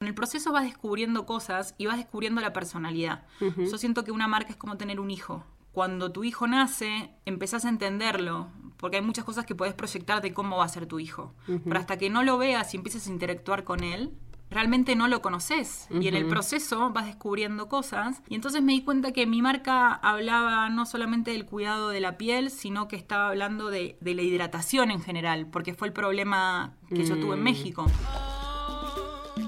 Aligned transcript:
En 0.00 0.06
el 0.06 0.14
proceso 0.14 0.52
vas 0.52 0.62
descubriendo 0.62 1.26
cosas 1.26 1.74
y 1.76 1.86
vas 1.86 1.96
descubriendo 1.96 2.40
la 2.40 2.52
personalidad. 2.52 3.26
Yo 3.40 3.78
siento 3.78 4.04
que 4.04 4.12
una 4.12 4.28
marca 4.28 4.50
es 4.50 4.56
como 4.56 4.76
tener 4.76 5.00
un 5.00 5.10
hijo. 5.10 5.44
Cuando 5.72 6.12
tu 6.12 6.22
hijo 6.22 6.46
nace, 6.46 7.10
empezás 7.26 7.64
a 7.64 7.68
entenderlo, 7.68 8.46
porque 8.76 8.98
hay 8.98 9.02
muchas 9.02 9.24
cosas 9.24 9.44
que 9.44 9.56
puedes 9.56 9.74
proyectar 9.74 10.22
de 10.22 10.32
cómo 10.32 10.58
va 10.58 10.64
a 10.66 10.68
ser 10.68 10.86
tu 10.86 11.00
hijo. 11.00 11.34
Pero 11.64 11.80
hasta 11.80 11.96
que 11.98 12.10
no 12.10 12.22
lo 12.22 12.38
veas 12.38 12.72
y 12.74 12.76
empieces 12.76 13.08
a 13.08 13.10
interactuar 13.10 13.64
con 13.64 13.82
él, 13.82 14.12
realmente 14.50 14.94
no 14.94 15.08
lo 15.08 15.20
conoces 15.20 15.88
y 15.90 16.06
en 16.06 16.14
el 16.14 16.28
proceso 16.28 16.90
vas 16.90 17.06
descubriendo 17.06 17.68
cosas. 17.68 18.22
Y 18.28 18.36
entonces 18.36 18.62
me 18.62 18.74
di 18.74 18.82
cuenta 18.84 19.10
que 19.10 19.26
mi 19.26 19.42
marca 19.42 19.94
hablaba 19.94 20.68
no 20.68 20.86
solamente 20.86 21.32
del 21.32 21.44
cuidado 21.44 21.88
de 21.88 21.98
la 21.98 22.16
piel 22.16 22.50
sino 22.50 22.86
que 22.86 22.94
estaba 22.94 23.30
hablando 23.30 23.68
de, 23.68 23.98
de 24.00 24.14
la 24.14 24.22
hidratación 24.22 24.92
en 24.92 25.02
general 25.02 25.48
porque 25.48 25.74
fue 25.74 25.88
el 25.88 25.92
problema 25.92 26.76
que 26.88 27.04
yo 27.04 27.18
tuve 27.18 27.34
en 27.34 27.42
México 27.42 27.84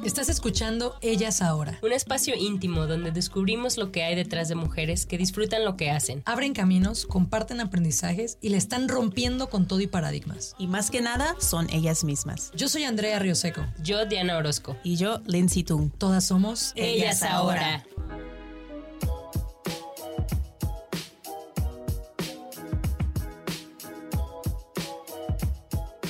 Estás 0.04 0.28
escuchando 0.28 0.96
Ellas 1.02 1.42
Ahora. 1.42 1.78
Un 1.82 1.92
espacio 1.92 2.34
íntimo 2.34 2.86
donde 2.86 3.10
descubrimos 3.10 3.76
lo 3.76 3.92
que 3.92 4.02
hay 4.02 4.14
detrás 4.14 4.48
de 4.48 4.54
mujeres 4.54 5.06
que 5.06 5.18
disfrutan 5.18 5.64
lo 5.64 5.76
que 5.76 5.90
hacen. 5.90 6.22
Abren 6.24 6.54
caminos, 6.54 7.06
comparten 7.06 7.60
aprendizajes 7.60 8.38
y 8.40 8.48
le 8.48 8.56
están 8.56 8.88
rompiendo 8.88 9.50
con 9.50 9.66
todo 9.66 9.80
y 9.80 9.86
paradigmas. 9.86 10.54
Y 10.58 10.66
más 10.66 10.90
que 10.90 11.00
nada, 11.00 11.36
son 11.38 11.68
ellas 11.70 12.04
mismas. 12.04 12.50
Yo 12.54 12.68
soy 12.68 12.84
Andrea 12.84 13.18
Rioseco. 13.18 13.66
Yo, 13.82 14.06
Diana 14.06 14.38
Orozco. 14.38 14.76
Y 14.82 14.96
yo, 14.96 15.20
Lindsay 15.26 15.64
Tung. 15.64 15.90
Todas 15.96 16.26
somos 16.26 16.72
Ellas 16.76 17.22
Ahora. 17.22 17.84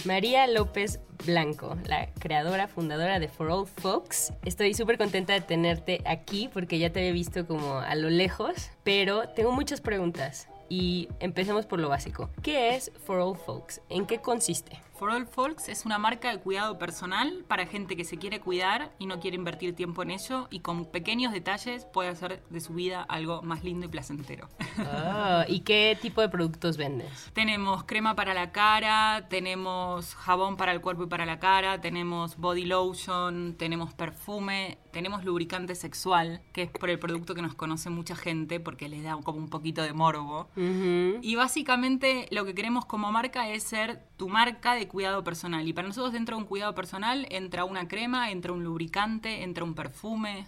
María 0.05 0.47
López 0.47 1.01
Blanco, 1.25 1.77
la 1.87 2.09
creadora, 2.19 2.69
fundadora 2.69 3.19
de 3.19 3.29
For 3.29 3.51
All 3.51 3.67
Folks. 3.67 4.33
Estoy 4.45 4.75
súper 4.75 4.99
contenta 4.99 5.33
de 5.33 5.41
tenerte 5.41 6.03
aquí 6.07 6.49
porque 6.53 6.79
ya 6.79 6.91
te 6.91 7.01
había 7.01 7.13
visto 7.13 7.47
como 7.47 7.79
a 7.79 7.95
lo 7.95 8.11
lejos, 8.11 8.71
pero 8.85 9.29
tengo 9.31 9.53
muchas 9.53 9.81
preguntas 9.81 10.49
y 10.71 11.09
empecemos 11.19 11.67
por 11.67 11.81
lo 11.81 11.89
básico. 11.89 12.31
¿Qué 12.43 12.77
es 12.77 12.93
For 13.05 13.19
All 13.19 13.37
Folks? 13.37 13.83
¿En 13.91 14.07
qué 14.07 14.21
consiste? 14.21 14.81
For 15.01 15.11
All 15.11 15.27
Folks 15.27 15.69
es 15.69 15.85
una 15.85 15.99
marca 15.99 16.31
de 16.31 16.39
cuidado 16.39 16.79
personal 16.79 17.45
para 17.49 17.67
gente 17.67 17.97
que 17.97 18.05
se 18.05 18.19
quiere 18.19 18.41
cuidar 18.41 18.93
y 18.99 19.07
no 19.07 19.19
quiere 19.19 19.37
invertir 19.37 19.75
tiempo 19.75 20.03
en 20.03 20.11
ello 20.11 20.47
y 20.51 20.61
con 20.61 20.85
pequeños 20.85 21.33
detalles 21.33 21.87
puede 21.87 22.11
hacer 22.11 22.43
de 22.51 22.61
su 22.61 22.75
vida 22.75 23.03
algo 23.09 23.43
más 23.43 23.65
lindo 23.65 23.87
y 23.87 23.89
placentero. 23.89 24.49
Oh, 24.79 25.40
¿Y 25.49 25.61
qué 25.61 25.97
tipo 26.01 26.21
de 26.21 26.29
productos 26.29 26.77
vendes? 26.77 27.31
tenemos 27.33 27.85
crema 27.85 28.15
para 28.15 28.35
la 28.35 28.53
cara, 28.53 29.27
tenemos 29.29 30.15
jabón 30.15 30.57
para 30.57 30.73
el 30.73 30.81
cuerpo 30.81 31.05
y 31.05 31.07
para 31.07 31.27
la 31.27 31.39
cara, 31.39 31.81
tenemos 31.81 32.37
body 32.37 32.65
lotion, 32.65 33.55
tenemos 33.57 33.95
perfume, 33.95 34.79
tenemos 34.91 35.25
lubricante 35.25 35.75
sexual, 35.75 36.41
que 36.53 36.63
es 36.63 36.71
por 36.71 36.91
el 36.91 36.99
producto 36.99 37.35
que 37.35 37.43
nos 37.43 37.55
conoce 37.55 37.91
mucha 37.91 38.17
gente 38.17 38.61
porque 38.61 38.89
les 38.89 39.03
da 39.03 39.17
como 39.23 39.39
un 39.39 39.49
poquito 39.49 39.83
de 39.83 39.93
morbo. 39.93 40.49
Y 40.57 41.35
básicamente 41.35 42.27
lo 42.31 42.45
que 42.45 42.55
queremos 42.55 42.85
como 42.85 43.11
marca 43.13 43.49
es 43.49 43.63
ser 43.63 44.03
tu 44.17 44.29
marca 44.29 44.75
de 44.75 44.89
cuidado 44.89 45.25
personal. 45.25 45.67
Y 45.67 45.73
para 45.73 45.89
nosotros 45.89 46.13
dentro 46.13 46.37
de 46.37 46.43
un 46.43 46.49
cuidado 46.49 46.75
personal 46.75 47.27
entra 47.31 47.65
una 47.65 47.89
crema, 47.89 48.31
entra 48.31 48.53
un 48.53 48.65
lubricante, 48.65 49.43
entra 49.43 49.65
un 49.65 49.75
perfume. 49.75 50.47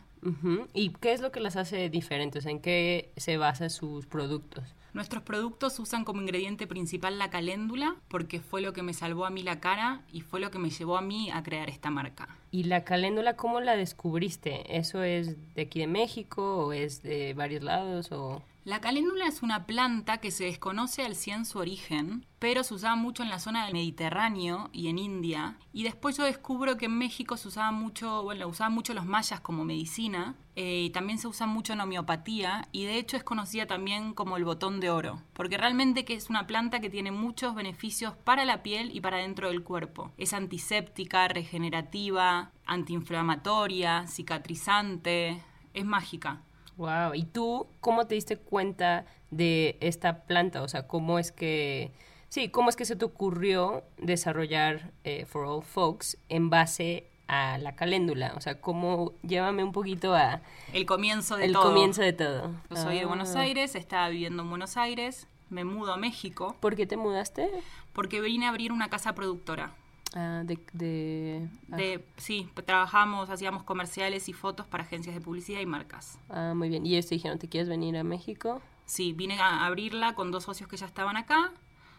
¿Y 0.73 0.91
qué 0.91 1.13
es 1.13 1.21
lo 1.21 1.33
que 1.33 1.41
las 1.41 1.57
hace 1.57 1.89
diferentes? 1.91 2.47
¿En 2.47 2.61
qué 2.61 3.13
se 3.17 3.39
basan 3.39 3.71
sus 3.71 4.07
productos? 4.07 4.65
Nuestros 4.95 5.23
productos 5.23 5.79
usan 5.79 6.05
como 6.05 6.21
ingrediente 6.21 6.67
principal 6.67 7.19
la 7.19 7.31
caléndula 7.31 7.97
porque 8.09 8.41
fue 8.41 8.61
lo 8.61 8.75
que 8.75 8.83
me 8.83 8.93
salvó 8.93 9.25
a 9.25 9.31
mí 9.31 9.43
la 9.43 9.59
cara 9.59 10.03
y 10.13 10.21
fue 10.21 10.39
lo 10.39 10.51
que 10.51 10.59
me 10.59 10.69
llevó 10.69 10.99
a 10.99 11.01
mí 11.01 11.31
a 11.31 11.43
crear 11.43 11.71
esta 11.71 11.91
marca. 11.91 12.29
¿Y 12.51 12.65
la 12.65 12.85
caléndula 12.85 13.35
cómo 13.35 13.61
la 13.61 13.75
descubriste? 13.75 14.77
¿Eso 14.77 15.03
es 15.03 15.55
de 15.55 15.63
aquí 15.63 15.81
de 15.81 15.87
México 15.87 16.67
o 16.67 16.73
es 16.75 17.03
de 17.03 17.33
varios 17.33 17.63
lados? 17.63 18.13
O... 18.13 18.43
La 18.65 18.81
caléndula 18.81 19.27
es 19.27 19.43
una 19.43 19.67
planta 19.67 20.19
que 20.19 20.31
se 20.31 20.45
desconoce 20.45 21.05
al 21.05 21.17
100 21.17 21.47
su 21.47 21.59
origen, 21.59 22.25
pero 22.39 22.63
se 22.63 22.75
usaba 22.75 22.95
mucho 22.95 23.25
en 23.25 23.29
la 23.29 23.41
zona 23.41 23.65
del 23.65 23.73
Mediterráneo 23.73 24.71
y 24.73 24.87
en 24.87 25.01
India. 25.01 25.57
Y 25.73 25.83
después 25.83 26.17
yo 26.17 26.23
descubro 26.23 26.77
que 26.77 26.85
en 26.85 26.97
México 26.97 27.37
se 27.37 27.49
usaba 27.49 27.73
mucho, 27.73 28.23
bueno, 28.23 28.47
usaban 28.47 28.73
mucho 28.73 28.95
los 28.95 29.05
mayas 29.05 29.41
como 29.41 29.65
medicina, 29.65 30.37
eh, 30.55 30.83
y 30.85 30.91
también 30.91 31.19
se 31.19 31.27
usa 31.27 31.49
mucho 31.49 31.73
en 31.73 31.81
homeopatía, 31.81 32.69
y 32.71 32.85
de 32.85 32.99
hecho 32.99 33.17
es 33.17 33.25
conocida 33.25 33.67
también 33.67 34.15
como 34.15 34.37
el 34.37 34.45
botón 34.45 34.79
de 34.79 34.91
oro, 34.91 35.21
porque 35.33 35.59
realmente 35.59 36.05
que 36.05 36.15
es 36.15 36.31
una 36.31 36.47
planta 36.47 36.79
que 36.79 36.89
tiene 36.89 37.11
muchos 37.11 37.57
beneficios 37.57 38.15
para 38.15 38.45
la 38.45 38.63
piel 38.63 38.95
y 38.95 39.01
para 39.01 39.17
dentro 39.17 39.49
del 39.49 39.65
cuerpo. 39.65 40.13
Es 40.19 40.33
antiséptica, 40.35 41.27
regenerativa, 41.27 42.53
antiinflamatoria, 42.67 44.07
cicatrizante, 44.07 45.43
es 45.75 45.85
mágica. 45.85 46.43
Wow. 46.77 47.15
¿Y 47.15 47.25
tú 47.25 47.67
cómo 47.81 48.07
te 48.07 48.15
diste 48.15 48.37
cuenta 48.37 49.05
de 49.31 49.77
esta 49.81 50.23
planta? 50.25 50.63
O 50.63 50.69
sea, 50.69 50.87
¿cómo 50.87 51.19
es 51.19 51.33
que... 51.33 51.91
Sí, 52.29 52.49
¿cómo 52.49 52.71
es 52.71 52.77
que 52.77 52.85
se 52.87 52.97
te 52.97 53.05
ocurrió 53.05 53.85
desarrollar 53.99 54.91
eh, 55.05 55.27
For 55.27 55.45
All 55.45 55.63
Folks 55.63 56.17
en 56.31 56.49
base 56.49 57.07
a 57.29 57.59
la 57.59 57.75
caléndula? 57.77 58.33
O 58.37 58.41
sea, 58.41 58.61
¿cómo... 58.61 59.13
Llévame 59.23 59.63
un 59.65 59.73
poquito 59.73 60.15
a... 60.15 60.41
El 60.73 60.87
comienzo 60.87 61.37
de 61.37 61.45
el 61.47 61.53
todo. 61.53 61.65
comienzo 61.65 62.01
de 62.03 62.13
todo. 62.15 62.51
Yo 62.71 62.77
soy 62.77 62.99
de 62.99 63.05
Buenos 63.05 63.37
Ah. 63.37 63.41
Aires, 63.41 63.75
estaba 63.75 64.09
viviendo 64.09 64.43
en 64.43 64.49
Buenos 64.51 64.77
Aires, 64.79 65.27
me 65.51 65.65
mudo 65.65 65.93
a 65.93 65.97
México 65.99 66.57
¿Por 66.61 66.75
qué 66.77 66.87
te 66.87 66.97
mudaste? 66.97 67.51
porque 67.93 68.23
vine 68.23 68.47
a 68.47 68.49
abrir 68.49 68.73
una 68.73 68.89
casa 68.89 69.15
productora. 69.15 69.73
Ah, 70.15 70.43
de... 70.45 70.59
de... 70.73 71.49
ah, 71.71 71.77
De, 71.77 72.05
sí, 72.17 72.49
trabajamos, 72.67 73.31
hacíamos 73.31 73.63
comerciales 73.63 74.29
y 74.29 74.33
fotos 74.33 74.67
para 74.67 74.83
agencias 74.85 75.15
de 75.15 75.21
publicidad 75.21 75.61
y 75.61 75.67
marcas. 75.67 76.19
Ah, 76.29 76.53
muy 76.55 76.69
bien. 76.69 76.85
Y 76.85 76.93
ellos 76.95 77.07
te 77.07 77.15
dijeron, 77.15 77.39
¿te 77.39 77.49
quieres 77.49 77.69
venir 77.69 77.97
a 77.97 78.05
México? 78.05 78.61
Sí, 78.85 79.13
vine 79.13 79.39
a 79.41 79.65
abrirla 79.65 80.15
con 80.15 80.31
dos 80.31 80.45
socios 80.45 80.69
que 80.69 80.77
ya 80.77 80.87
estaban 80.87 81.17
acá. 81.17 81.51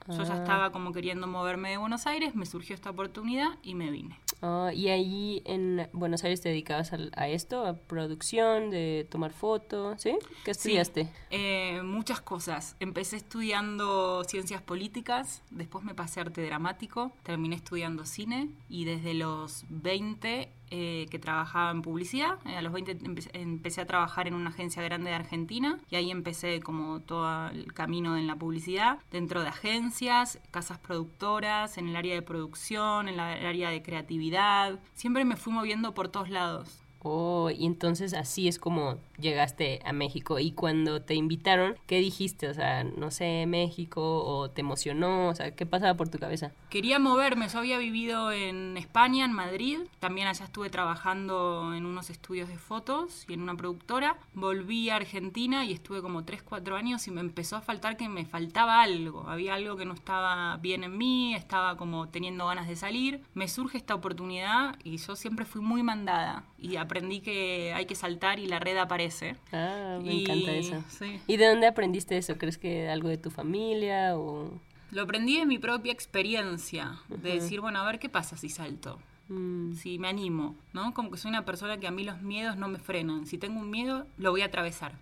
Yo 0.08 0.24
ya 0.24 0.34
Ah. 0.34 0.38
estaba 0.38 0.72
como 0.72 0.92
queriendo 0.92 1.28
moverme 1.28 1.70
de 1.72 1.78
Buenos 1.78 2.06
Aires, 2.08 2.36
me 2.36 2.46
surgió 2.46 2.76
esta 2.76 2.90
oportunidad 2.90 3.48
y 3.64 3.74
me 3.74 3.90
vine. 3.90 4.20
Ah, 4.46 4.72
y 4.74 4.90
ahí 4.90 5.42
en 5.46 5.88
Buenos 5.94 6.26
Aires 6.26 6.42
te 6.42 6.50
dedicabas 6.50 6.92
al- 6.92 7.12
a, 7.16 7.30
esto, 7.30 7.66
a 7.66 7.76
producción, 7.78 8.72
de 8.72 9.08
tomar 9.10 9.32
fotos, 9.32 10.02
¿sí? 10.02 10.18
¿Qué 10.44 10.54
Sí, 10.54 10.60
estudiaste? 10.76 11.08
eh, 11.30 11.82
muchas 11.82 12.20
cosas. 12.20 12.76
Empecé 12.82 13.16
estudiando 13.16 14.24
ciencias 14.26 14.62
políticas, 14.62 15.42
después 15.50 15.86
me 15.86 15.96
pasé 15.96 16.20
a 16.20 16.24
arte 16.24 16.46
dramático, 16.46 17.14
terminé 17.24 17.56
estudiando 17.56 18.06
cine 18.06 18.50
y 18.68 18.84
desde 18.84 19.14
los 19.14 19.64
20 19.70 20.50
eh, 20.76 21.06
que 21.12 21.20
trabajaba 21.20 21.70
en 21.70 21.84
publicidad, 21.84 22.40
eh, 22.48 22.58
a 22.58 22.62
los 22.64 22.74
20 22.74 22.98
empe- 22.98 23.30
empecé 23.34 23.82
a 23.82 23.86
trabajar 23.86 24.28
en 24.28 24.34
una 24.34 24.50
agencia 24.50 24.82
grande 24.82 25.12
de 25.12 25.16
Argentina 25.16 25.78
y 25.92 25.96
ahí 25.98 26.10
empecé 26.10 26.62
como 26.62 27.00
todo 27.00 27.50
el 27.50 27.72
camino 27.74 28.18
en 28.18 28.26
la 28.26 28.36
publicidad, 28.38 28.98
dentro 29.12 29.42
de 29.42 29.50
agencias, 29.50 30.40
casas 30.50 30.80
productoras, 30.80 31.78
en 31.78 31.90
el 31.90 31.96
área 31.96 32.16
de 32.16 32.24
producción, 32.24 33.08
en 33.08 33.18
la- 33.18 33.38
el 33.38 33.46
área 33.46 33.70
de 33.70 33.84
creatividad. 33.84 34.80
Siempre 34.96 35.26
me 35.26 35.36
fui 35.36 35.54
moviendo 35.54 35.94
por 35.94 36.08
todos 36.08 36.30
lados. 36.32 36.80
Oh, 37.04 37.50
y 37.52 37.66
entonces 37.66 38.14
así 38.14 38.48
es 38.48 38.58
como 38.58 38.98
llegaste 39.18 39.80
a 39.86 39.94
México. 39.94 40.40
Y 40.40 40.52
cuando 40.52 41.02
te 41.02 41.16
invitaron, 41.16 41.76
¿qué 41.88 42.00
dijiste? 42.00 42.48
O 42.48 42.54
sea, 42.54 42.84
no 42.84 43.12
sé, 43.12 43.46
México, 43.48 44.24
o 44.26 44.50
te 44.50 44.62
emocionó, 44.62 45.30
o 45.30 45.36
sea, 45.36 45.56
¿qué 45.56 45.66
pasaba 45.66 45.96
por 45.96 46.10
tu 46.10 46.18
cabeza? 46.18 46.52
Quería 46.70 47.00
moverme, 47.00 47.48
yo 47.50 47.60
había 47.60 47.78
vivido 47.78 48.32
en 48.32 48.78
España, 48.78 49.26
en 49.26 49.34
Madrid, 49.34 49.80
también 50.00 50.28
allá 50.28 50.46
estuve 50.46 50.70
trabajando 50.70 51.74
en 51.76 51.86
unos 51.86 52.10
estudios 52.10 52.50
de 52.50 52.58
fotos 52.58 53.26
y 53.28 53.34
en 53.34 53.42
una 53.42 53.56
productora. 53.56 54.18
Volví 54.34 54.90
a 54.90 54.96
Argentina 54.96 55.66
y 55.66 55.74
estuve 55.74 56.02
como 56.02 56.26
3, 56.26 56.44
4 56.44 56.76
años 56.76 57.08
y 57.08 57.12
me 57.12 57.22
empezó 57.22 57.56
a 57.56 57.62
faltar 57.62 57.98
que 57.98 58.10
me 58.10 58.26
faltaba 58.26 58.82
algo, 58.82 59.28
había 59.28 59.54
algo 59.54 59.78
que 59.78 59.86
no 59.86 59.94
estaba 59.94 60.58
bien 60.58 60.84
en 60.84 60.98
mí, 60.98 61.36
estaba 61.36 61.78
como 61.78 62.10
teniendo 62.10 62.48
ganas 62.48 62.68
de 62.68 62.76
salir. 62.76 63.22
Me 63.34 63.48
surge 63.48 63.78
esta 63.78 63.96
oportunidad 63.96 64.76
y 64.84 64.98
yo 64.98 65.16
siempre 65.16 65.46
fui 65.46 65.62
muy 65.62 65.84
mandada 65.84 66.46
y 66.58 66.78
aprendí 66.78 67.22
que 67.22 67.74
hay 67.74 67.86
que 67.86 67.96
saltar 67.96 68.40
y 68.40 68.48
la 68.48 68.60
red 68.60 68.78
aparece. 68.78 69.13
Ah, 69.52 70.00
me 70.02 70.14
Y- 70.14 70.22
encanta 70.24 70.52
eso. 70.54 70.84
sí. 70.90 71.20
¿Y 71.28 71.38
de 71.38 71.48
dónde 71.48 71.68
aprendiste 71.68 72.18
eso? 72.18 72.38
¿Crees 72.38 72.58
que 72.58 72.90
algo 72.90 73.10
de 73.10 73.18
tu 73.18 73.30
familia 73.32 74.18
o...? 74.18 74.52
Lo 74.92 75.02
aprendí 75.04 75.38
de 75.38 75.46
mi 75.46 75.58
propia 75.58 75.92
experiencia, 75.92 77.00
de 77.10 77.34
decir, 77.36 77.62
bueno, 77.62 77.80
a 77.80 77.86
ver 77.86 78.00
qué 78.00 78.10
pasa 78.10 78.38
si 78.38 78.50
salto. 78.50 79.00
Mm, 79.30 79.74
si 79.74 79.98
me 80.00 80.08
animo, 80.08 80.56
¿no? 80.74 80.94
Como 80.94 81.10
que 81.10 81.18
soy 81.18 81.30
una 81.30 81.46
persona 81.46 81.80
que 81.80 81.88
a 81.88 81.92
mí 81.92 82.04
los 82.04 82.22
miedos 82.22 82.58
no 82.58 82.68
me 82.68 82.78
frenan. 82.78 83.26
Si 83.26 83.38
tengo 83.38 83.60
un 83.60 83.70
miedo, 83.70 84.06
lo 84.18 84.32
voy 84.32 84.42
a 84.42 84.46
atravesar. 84.46 84.94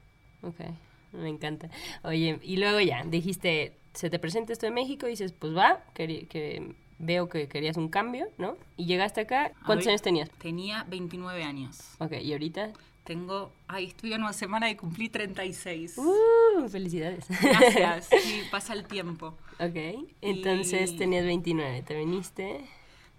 ok, 0.43 0.59
me 1.13 1.27
encanta. 1.29 1.69
Oye, 2.03 2.39
y 2.41 2.57
luego 2.57 2.79
ya, 2.79 3.03
dijiste, 3.03 3.75
se 3.93 4.09
te 4.09 4.17
presenta 4.19 4.53
esto 4.53 4.65
en 4.67 4.73
México 4.75 5.07
y 5.07 5.11
dices, 5.11 5.33
pues 5.33 5.55
va, 5.55 5.83
queri- 5.93 6.27
que 6.27 6.73
veo 6.99 7.27
que 7.29 7.47
querías 7.47 7.75
un 7.77 7.89
cambio, 7.89 8.27
¿no? 8.37 8.55
Y 8.77 8.85
llegaste 8.85 9.21
acá, 9.21 9.51
¿cuántos 9.65 9.87
años 9.87 10.01
tenías? 10.03 10.29
Tenía 10.37 10.85
29 10.87 11.43
años. 11.43 11.79
Ok, 11.99 12.13
y 12.21 12.31
ahorita, 12.31 12.71
Tengo, 13.03 13.51
ay, 13.67 13.85
estoy 13.87 14.13
a 14.13 14.17
una 14.17 14.31
semana 14.33 14.67
de 14.67 14.77
cumplir 14.77 15.11
36. 15.11 15.97
¡uh! 15.97 16.69
Felicidades. 16.69 17.25
Gracias, 17.41 18.09
sí, 18.23 18.43
pasa 18.51 18.73
el 18.73 18.85
tiempo. 18.85 19.35
ok, 19.59 20.05
entonces 20.21 20.91
Y- 20.91 20.97
tenías 20.97 21.25
29, 21.25 21.81
te 21.81 21.95
viniste. 21.97 22.65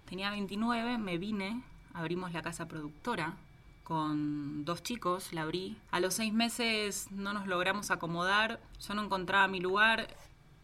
Tenía 0.07 0.31
29, 0.31 0.97
me 0.97 1.17
vine, 1.17 1.61
abrimos 1.93 2.31
la 2.33 2.41
casa 2.41 2.67
productora 2.67 3.35
con 3.83 4.63
dos 4.63 4.81
chicos, 4.83 5.33
la 5.33 5.41
abrí. 5.41 5.75
A 5.91 5.99
los 5.99 6.13
seis 6.13 6.31
meses 6.33 7.07
no 7.11 7.33
nos 7.33 7.47
logramos 7.47 7.91
acomodar, 7.91 8.61
yo 8.87 8.93
no 8.93 9.03
encontraba 9.03 9.47
mi 9.49 9.59
lugar 9.59 10.07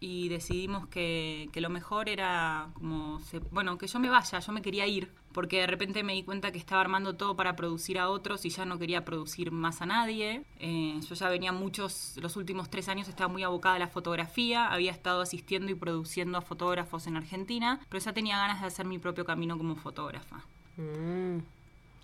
y 0.02 0.30
decidimos 0.30 0.88
que, 0.88 1.50
que 1.52 1.60
lo 1.62 1.70
mejor 1.70 2.08
era 2.10 2.70
como, 2.74 3.20
se- 3.20 3.40
bueno, 3.40 3.78
que 3.78 3.88
yo 3.88 4.00
me 4.00 4.10
vaya, 4.10 4.40
yo 4.40 4.52
me 4.54 4.62
quería 4.62 4.88
ir, 4.88 5.12
porque 5.34 5.58
de 5.60 5.68
repente 5.68 6.04
me 6.04 6.14
di 6.14 6.24
cuenta 6.24 6.52
que 6.52 6.58
estaba 6.58 6.82
armando 6.82 7.16
todo 7.16 7.36
para 7.36 7.56
producir 7.56 8.00
a 8.00 8.10
otros 8.10 8.46
y 8.46 8.50
ya 8.50 8.64
no 8.66 8.80
quería 8.80 9.04
producir 9.04 9.52
más 9.52 9.82
a 9.82 9.86
nadie. 9.86 10.44
Eh, 10.60 11.00
yo 11.08 11.16
ya 11.16 11.28
venía 11.30 11.52
muchos, 11.52 12.16
los 12.22 12.38
últimos 12.38 12.70
tres 12.70 12.88
años 12.90 13.08
estaba 13.10 13.28
muy 13.32 13.44
abocada 13.44 13.76
a 13.76 13.80
la 13.80 13.88
fotografía, 13.88 14.68
había 14.68 14.92
estado 14.92 15.22
asistiendo 15.22 15.72
y 15.72 15.76
produciendo 15.76 16.38
a 16.38 16.42
fotógrafos 16.42 17.06
en 17.08 17.18
Argentina, 17.18 17.80
pero 17.90 18.04
ya 18.04 18.14
tenía 18.14 18.38
ganas 18.38 18.62
de 18.62 18.68
hacer 18.68 18.86
mi 18.86 19.00
propio 19.00 19.26
camino 19.26 19.58
como 19.58 19.76
fotógrafa. 19.76 20.44
Mm, 20.78 21.40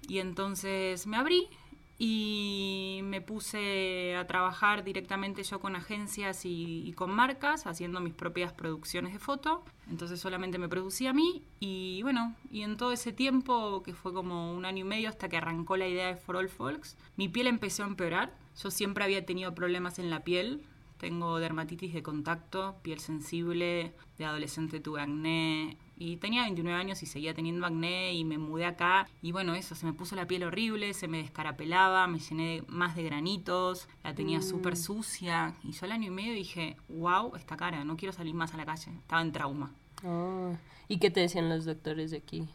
Y 0.08 0.20
entonces 0.20 1.08
me 1.08 1.18
abrí 1.18 1.48
y 1.98 3.00
me 3.04 3.22
puse 3.22 4.16
a 4.18 4.28
trabajar 4.28 4.84
directamente 4.84 5.44
yo 5.44 5.60
con 5.60 5.76
agencias 5.76 6.46
y, 6.46 6.86
y 6.86 6.94
con 6.94 7.12
marcas, 7.12 7.68
haciendo 7.68 8.02
mis 8.02 8.14
propias 8.14 8.52
producciones 8.52 9.14
de 9.14 9.20
foto. 9.20 9.64
Entonces 9.90 10.20
solamente 10.20 10.58
me 10.58 10.68
producía 10.68 11.12
a 11.12 11.14
mí 11.14 11.44
y 11.60 12.02
bueno, 12.04 12.36
y 12.52 12.64
en 12.64 12.76
todo 12.76 12.92
ese 12.92 13.14
tiempo, 13.14 13.82
que 13.84 13.94
fue 13.94 14.14
como 14.14 14.54
un 14.54 14.66
año 14.66 14.86
y 14.86 14.88
medio 14.88 15.10
hasta 15.10 15.30
que 15.30 15.38
arrancó 15.38 15.78
la 15.78 15.88
idea 15.88 16.08
de 16.08 16.16
For 16.18 16.36
All 16.36 16.50
Folks, 16.50 16.98
mi 17.16 17.30
piel 17.30 17.48
empezó 17.48 17.84
a 17.84 17.88
empeorar. 17.88 18.34
Yo 18.62 18.72
siempre 18.72 19.04
había 19.04 19.26
tenido 19.26 19.56
problemas 19.56 20.00
en 20.00 20.10
la 20.10 20.24
piel. 20.24 20.64
Tengo 20.98 21.40
dermatitis 21.40 21.94
de 21.94 22.04
contacto, 22.04 22.78
piel 22.82 23.00
sensible, 23.00 23.94
de 24.18 24.26
adolescente 24.26 24.80
tuve 24.80 25.02
acné 25.02 25.78
y 25.98 26.18
tenía 26.18 26.44
29 26.44 26.78
años 26.80 27.02
y 27.04 27.06
seguía 27.06 27.34
teniendo 27.34 27.66
acné 27.66 28.14
y 28.14 28.24
me 28.26 28.38
mudé 28.38 28.66
acá 28.66 29.08
y 29.22 29.32
bueno, 29.32 29.56
eso, 29.56 29.76
se 29.76 29.86
me 29.86 29.94
puso 29.94 30.16
la 30.16 30.28
piel 30.28 30.44
horrible, 30.44 30.94
se 30.94 31.08
me 31.08 31.20
descarapelaba, 31.20 32.08
me 32.08 32.20
llené 32.20 32.64
más 32.68 32.96
de 32.96 33.04
granitos, 33.04 33.88
la 34.04 34.14
tenía 34.14 34.42
súper 34.42 34.76
sucia 34.76 35.56
y 35.64 35.72
yo 35.72 35.86
al 35.86 35.92
año 35.94 36.08
y 36.08 36.12
medio 36.12 36.34
dije, 36.34 36.78
wow, 36.90 37.36
esta 37.36 37.56
cara, 37.58 37.84
no 37.86 37.96
quiero 37.98 38.12
salir 38.14 38.34
más 38.34 38.54
a 38.54 38.58
la 38.58 38.66
calle, 38.66 38.92
estaba 39.00 39.22
en 39.22 39.32
trauma. 39.32 39.72
oh. 40.04 40.56
¿Y 40.88 41.00
qué 41.00 41.10
te 41.10 41.20
decían 41.22 41.50
los 41.50 41.66
doctores 41.66 42.12
de 42.12 42.18
aquí? 42.18 42.48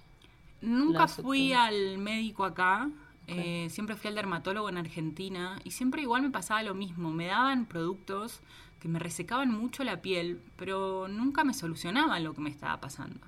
Nunca 0.61 1.01
Las 1.01 1.17
fui 1.17 1.49
doctoras. 1.49 1.69
al 1.69 1.99
médico 1.99 2.45
acá, 2.45 2.89
eh, 3.27 3.67
siempre 3.71 3.97
fui 3.97 4.09
al 4.09 4.15
dermatólogo 4.15 4.69
en 4.69 4.77
Argentina 4.77 5.59
y 5.65 5.71
siempre 5.73 6.03
igual 6.03 6.23
me 6.23 6.31
pasaba 6.31 6.63
lo 6.63 6.75
mismo, 6.75 7.11
me 7.13 7.27
daban 7.27 7.67
productos 7.67 8.41
que 8.79 8.89
me 8.89 8.99
resecaban 8.99 9.51
mucho 9.51 9.83
la 9.85 10.01
piel, 10.01 10.41
pero 10.57 11.09
nunca 11.09 11.43
me 11.45 11.55
solucionaban 11.55 12.23
lo 12.23 12.35
que 12.35 12.41
me 12.41 12.51
estaba 12.51 12.81
pasando. 12.81 13.19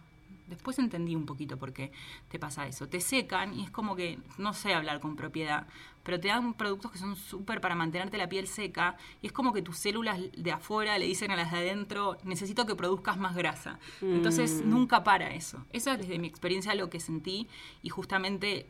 Después 0.52 0.78
entendí 0.78 1.16
un 1.16 1.24
poquito 1.24 1.58
por 1.58 1.72
qué 1.72 1.92
te 2.28 2.38
pasa 2.38 2.66
eso. 2.66 2.88
Te 2.88 3.00
secan 3.00 3.54
y 3.54 3.64
es 3.64 3.70
como 3.70 3.96
que, 3.96 4.18
no 4.36 4.52
sé 4.52 4.74
hablar 4.74 5.00
con 5.00 5.16
propiedad, 5.16 5.66
pero 6.02 6.20
te 6.20 6.28
dan 6.28 6.54
productos 6.54 6.90
que 6.90 6.98
son 6.98 7.16
súper 7.16 7.60
para 7.60 7.74
mantenerte 7.74 8.18
la 8.18 8.28
piel 8.28 8.46
seca 8.46 8.96
y 9.22 9.28
es 9.28 9.32
como 9.32 9.52
que 9.52 9.62
tus 9.62 9.78
células 9.78 10.20
de 10.36 10.52
afuera 10.52 10.98
le 10.98 11.06
dicen 11.06 11.30
a 11.30 11.36
las 11.36 11.50
de 11.52 11.58
adentro, 11.58 12.18
necesito 12.24 12.66
que 12.66 12.74
produzcas 12.74 13.16
más 13.16 13.34
grasa. 13.34 13.78
Entonces 14.02 14.62
nunca 14.62 15.04
para 15.04 15.32
eso. 15.32 15.64
Eso 15.72 15.90
es 15.90 15.98
desde 15.98 16.18
mi 16.18 16.28
experiencia 16.28 16.74
lo 16.74 16.90
que 16.90 17.00
sentí 17.00 17.48
y 17.82 17.88
justamente 17.88 18.66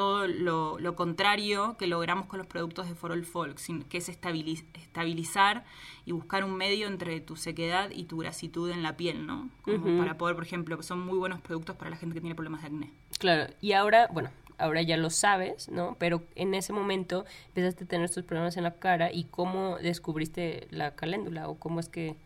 todo 0.00 0.26
lo, 0.26 0.78
lo 0.78 0.96
contrario 0.96 1.76
que 1.78 1.86
logramos 1.86 2.24
con 2.24 2.38
los 2.38 2.46
productos 2.46 2.88
de 2.88 2.94
For 2.94 3.12
All 3.12 3.26
Folks, 3.26 3.60
sin- 3.60 3.82
que 3.82 3.98
es 3.98 4.08
estabili- 4.08 4.64
estabilizar 4.72 5.62
y 6.06 6.12
buscar 6.12 6.42
un 6.42 6.54
medio 6.54 6.86
entre 6.86 7.20
tu 7.20 7.36
sequedad 7.36 7.90
y 7.90 8.04
tu 8.04 8.16
grasitud 8.16 8.70
en 8.70 8.82
la 8.82 8.96
piel, 8.96 9.26
¿no? 9.26 9.50
Como 9.60 9.98
para 9.98 10.16
poder, 10.16 10.36
por 10.36 10.44
ejemplo, 10.44 10.82
son 10.82 11.00
muy 11.00 11.18
buenos 11.18 11.42
productos 11.42 11.76
para 11.76 11.90
la 11.90 11.96
gente 11.96 12.14
que 12.14 12.20
tiene 12.22 12.34
problemas 12.34 12.62
de 12.62 12.68
acné. 12.68 12.90
Claro, 13.18 13.52
y 13.60 13.72
ahora, 13.72 14.08
bueno, 14.10 14.30
ahora 14.56 14.80
ya 14.80 14.96
lo 14.96 15.10
sabes, 15.10 15.68
¿no? 15.68 15.96
Pero 15.98 16.22
en 16.34 16.54
ese 16.54 16.72
momento 16.72 17.26
empezaste 17.48 17.84
a 17.84 17.86
tener 17.86 18.06
estos 18.06 18.24
problemas 18.24 18.56
en 18.56 18.62
la 18.64 18.72
cara 18.78 19.12
y 19.12 19.24
cómo 19.24 19.76
descubriste 19.82 20.66
la 20.70 20.94
caléndula 20.94 21.46
o 21.48 21.58
cómo 21.58 21.78
es 21.78 21.90
que... 21.90 22.16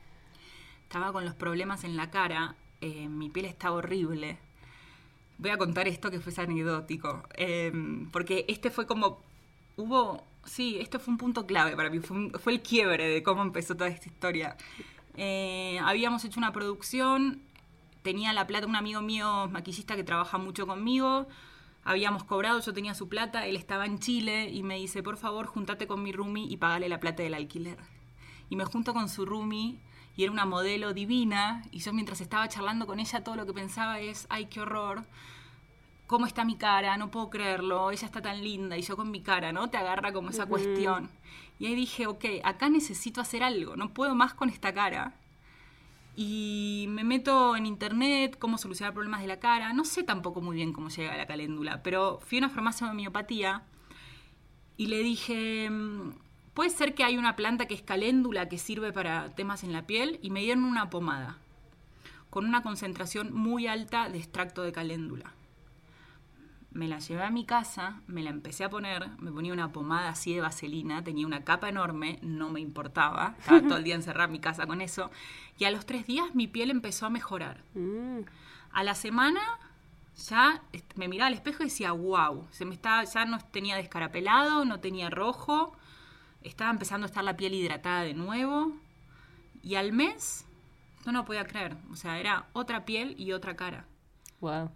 Estaba 0.84 1.12
con 1.12 1.24
los 1.24 1.34
problemas 1.34 1.82
en 1.82 1.96
la 1.96 2.10
cara, 2.10 2.54
eh, 2.80 3.08
mi 3.08 3.30
piel 3.30 3.46
estaba 3.46 3.74
horrible. 3.76 4.38
Voy 5.38 5.50
a 5.50 5.58
contar 5.58 5.88
esto 5.88 6.10
que 6.10 6.20
fue 6.20 6.32
anecdótico, 6.42 7.22
eh, 7.36 7.72
porque 8.12 8.44
este 8.48 8.70
fue 8.70 8.86
como, 8.86 9.20
hubo, 9.76 10.22
sí, 10.44 10.78
esto 10.81 11.00
fue 11.00 11.12
un 11.12 11.19
punto 11.19 11.46
clave 11.46 11.75
para 11.76 11.90
mí, 11.90 11.98
fue, 12.00 12.16
un- 12.16 12.32
fue 12.32 12.52
el 12.52 12.62
quiebre 12.62 13.08
de 13.08 13.22
cómo 13.22 13.42
empezó 13.42 13.75
toda 13.76 13.88
esta 13.90 14.06
historia. 14.08 14.56
Eh, 15.16 15.78
habíamos 15.82 16.25
hecho 16.25 16.38
una 16.38 16.52
producción, 16.52 17.40
tenía 18.02 18.32
la 18.32 18.46
plata, 18.46 18.66
un 18.66 18.76
amigo 18.76 19.00
mío 19.02 19.48
maquillista 19.50 19.96
que 19.96 20.04
trabaja 20.04 20.38
mucho 20.38 20.66
conmigo, 20.66 21.26
habíamos 21.84 22.25
cobrado, 22.25 22.60
yo 22.60 22.72
tenía 22.72 22.94
su 22.94 23.08
plata, 23.08 23.46
él 23.46 23.56
estaba 23.56 23.86
en 23.86 23.98
Chile 23.98 24.48
y 24.50 24.62
me 24.62 24.76
dice, 24.76 25.02
por 25.02 25.16
favor, 25.16 25.46
juntate 25.46 25.86
con 25.86 26.02
mi 26.02 26.12
roomie 26.12 26.46
y 26.48 26.56
pagale 26.56 26.88
la 26.88 27.00
plata 27.00 27.22
del 27.22 27.34
alquiler. 27.34 27.78
Y 28.50 28.56
me 28.56 28.64
junto 28.64 28.94
con 28.94 29.08
su 29.08 29.26
roomie 29.26 29.78
y 30.16 30.22
era 30.22 30.32
una 30.32 30.46
modelo 30.46 30.94
divina 30.94 31.64
y 31.70 31.81
yo 31.81 31.93
mientras 31.93 32.20
estaba 32.20 32.49
charlando 32.49 32.87
con 32.87 33.00
ella 33.00 33.25
todo 33.25 33.37
lo 33.37 33.46
que 33.46 33.52
pensaba 33.52 34.00
es, 34.00 34.26
ay, 34.31 34.46
qué 34.46 34.61
horror, 34.61 35.05
cómo 36.06 36.26
está 36.26 36.44
mi 36.44 36.56
cara, 36.56 36.96
no 36.96 37.11
puedo 37.11 37.31
creerlo, 37.31 37.90
ella 37.90 38.06
está 38.06 38.22
tan 38.22 38.43
linda 38.43 38.76
y 38.76 38.82
yo 38.82 38.96
con 38.96 39.11
mi 39.11 39.22
cara, 39.22 39.52
¿no? 39.52 39.70
Te 39.70 39.76
agarra 39.76 40.12
como 40.12 40.31
esa 40.31 40.46
cuestión. 40.46 41.11
Y 41.58 41.66
ahí 41.66 41.75
dije, 41.75 42.06
ok, 42.06 42.25
acá 42.43 42.69
necesito 42.69 43.20
hacer 43.20 43.43
algo, 43.43 43.76
no 43.76 43.93
puedo 43.94 44.14
más 44.14 44.34
con 44.34 44.49
esta 44.49 44.72
cara. 44.72 45.14
Y 46.17 46.87
me 46.90 47.02
meto 47.02 47.56
en 47.56 47.67
internet, 47.67 48.37
cómo 48.38 48.58
solucionar 48.58 48.94
problemas 48.94 49.20
de 49.20 49.26
la 49.26 49.40
cara. 49.40 49.72
No 49.72 49.84
sé 49.84 50.05
tampoco 50.05 50.40
muy 50.40 50.55
bien 50.55 50.72
cómo 50.72 50.88
llega 50.88 51.12
a 51.12 51.17
la 51.17 51.26
caléndula, 51.26 51.82
pero 51.82 52.20
fui 52.25 52.38
a 52.38 52.43
una 52.43 52.50
farmacia 52.50 52.87
de 52.87 52.93
homeopatía 52.93 53.65
y 54.77 54.86
le 54.86 54.98
dije, 54.98 55.70
puede 56.55 56.70
ser 56.70 56.94
que 56.94 57.05
hay 57.05 57.19
una 57.19 57.37
planta 57.37 57.67
que 57.67 57.75
es 57.75 57.82
caléndula 57.82 58.49
que 58.49 58.58
sirve 58.58 58.93
para 58.93 59.34
temas 59.34 59.65
en 59.65 59.73
la 59.73 59.87
piel 59.87 60.19
y 60.23 60.31
me 60.31 60.41
dieron 60.41 60.65
una 60.65 60.91
pomada 60.91 61.39
con 62.31 62.46
una 62.46 62.63
concentración 62.63 63.32
muy 63.32 63.69
alta 63.69 64.08
de 64.08 64.19
extracto 64.19 64.63
de 64.63 64.73
caléndula. 64.73 65.32
Me 66.73 66.89
la 66.89 66.99
llevé 66.99 67.23
a 67.23 67.31
mi 67.31 67.44
casa, 67.44 68.01
me 68.08 68.25
la 68.25 68.31
empecé 68.31 68.65
a 68.65 68.70
poner, 68.70 69.08
me 69.19 69.31
ponía 69.31 69.53
una 69.53 69.70
pomada 69.70 70.08
así 70.08 70.34
de 70.34 70.41
vaselina, 70.41 71.05
tenía 71.05 71.25
una 71.25 71.44
capa 71.44 71.69
enorme, 71.69 72.19
no 72.23 72.51
me 72.51 72.58
importaba, 72.61 73.37
estaba 73.39 73.63
todo 73.63 73.77
el 73.77 73.84
día 73.84 73.94
encerrada 73.94 74.25
en 74.25 74.32
mi 74.32 74.41
casa 74.41 74.67
con 74.67 74.81
eso, 74.81 75.13
y 75.56 75.67
a 75.67 75.70
los 75.70 75.87
tres 75.87 76.05
días 76.05 76.34
mi 76.34 76.49
piel 76.49 76.70
empezó 76.73 77.06
a 77.06 77.11
mejorar. 77.11 77.63
Mm, 77.75 78.23
A 78.73 78.82
la 78.82 78.96
semana 78.96 79.41
ya 80.17 80.63
me 80.96 81.06
miraba 81.06 81.29
al 81.29 81.34
espejo 81.34 81.63
y 81.63 81.67
decía, 81.67 81.93
wow, 81.93 82.49
se 82.51 82.65
me 82.65 82.75
estaba, 82.75 83.05
ya 83.05 83.25
no 83.25 83.39
tenía 83.39 83.77
descarapelado, 83.77 84.65
no 84.65 84.81
tenía 84.81 85.11
rojo, 85.11 85.77
estaba 86.44 86.70
empezando 86.70 87.05
a 87.05 87.08
estar 87.08 87.24
la 87.24 87.36
piel 87.36 87.55
hidratada 87.55 88.03
de 88.03 88.15
nuevo, 88.15 88.72
y 89.63 89.74
al 89.74 89.93
mes 89.93 90.46
no 91.06 91.13
lo 91.13 91.24
podía 91.24 91.44
creer, 91.46 91.77
o 91.91 91.96
sea, 91.96 92.19
era 92.19 92.46
otra 92.53 92.84
piel 92.84 93.15
y 93.19 93.32
otra 93.32 93.56
cara. 93.56 93.86
wow. 94.41 94.70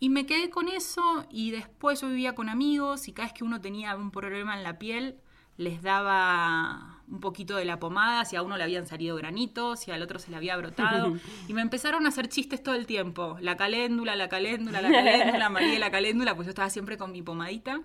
Y 0.00 0.08
me 0.08 0.26
quedé 0.26 0.50
con 0.50 0.66
eso 0.66 1.26
y 1.30 1.52
después 1.52 2.00
yo 2.00 2.08
vivía 2.08 2.34
con 2.34 2.48
amigos 2.48 3.06
y 3.06 3.12
cada 3.12 3.28
vez 3.28 3.34
que 3.34 3.44
uno 3.44 3.60
tenía 3.60 3.94
un 3.94 4.10
problema 4.10 4.56
en 4.56 4.64
la 4.64 4.76
piel 4.76 5.20
les 5.56 5.82
daba 5.82 7.02
un 7.08 7.20
poquito 7.20 7.56
de 7.56 7.64
la 7.64 7.78
pomada, 7.78 8.24
si 8.24 8.36
a 8.36 8.42
uno 8.42 8.56
le 8.56 8.64
habían 8.64 8.86
salido 8.86 9.16
granitos, 9.16 9.80
si 9.80 9.90
al 9.90 10.02
otro 10.02 10.18
se 10.18 10.30
le 10.30 10.36
había 10.36 10.56
brotado. 10.56 11.14
Y 11.48 11.52
me 11.54 11.60
empezaron 11.60 12.06
a 12.06 12.08
hacer 12.08 12.28
chistes 12.28 12.62
todo 12.62 12.74
el 12.74 12.86
tiempo. 12.86 13.36
La 13.40 13.56
caléndula, 13.56 14.16
la 14.16 14.28
caléndula, 14.28 14.80
la 14.80 14.90
caléndula, 14.90 15.48
María 15.50 15.78
la 15.78 15.90
caléndula, 15.90 16.34
pues 16.34 16.46
yo 16.46 16.50
estaba 16.50 16.70
siempre 16.70 16.96
con 16.96 17.12
mi 17.12 17.22
pomadita. 17.22 17.80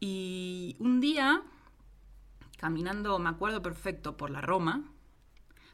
Y 0.00 0.76
un 0.78 1.00
día, 1.00 1.42
caminando, 2.60 3.18
me 3.18 3.30
acuerdo 3.30 3.62
perfecto, 3.62 4.18
por 4.18 4.28
la 4.30 4.42
Roma, 4.42 4.84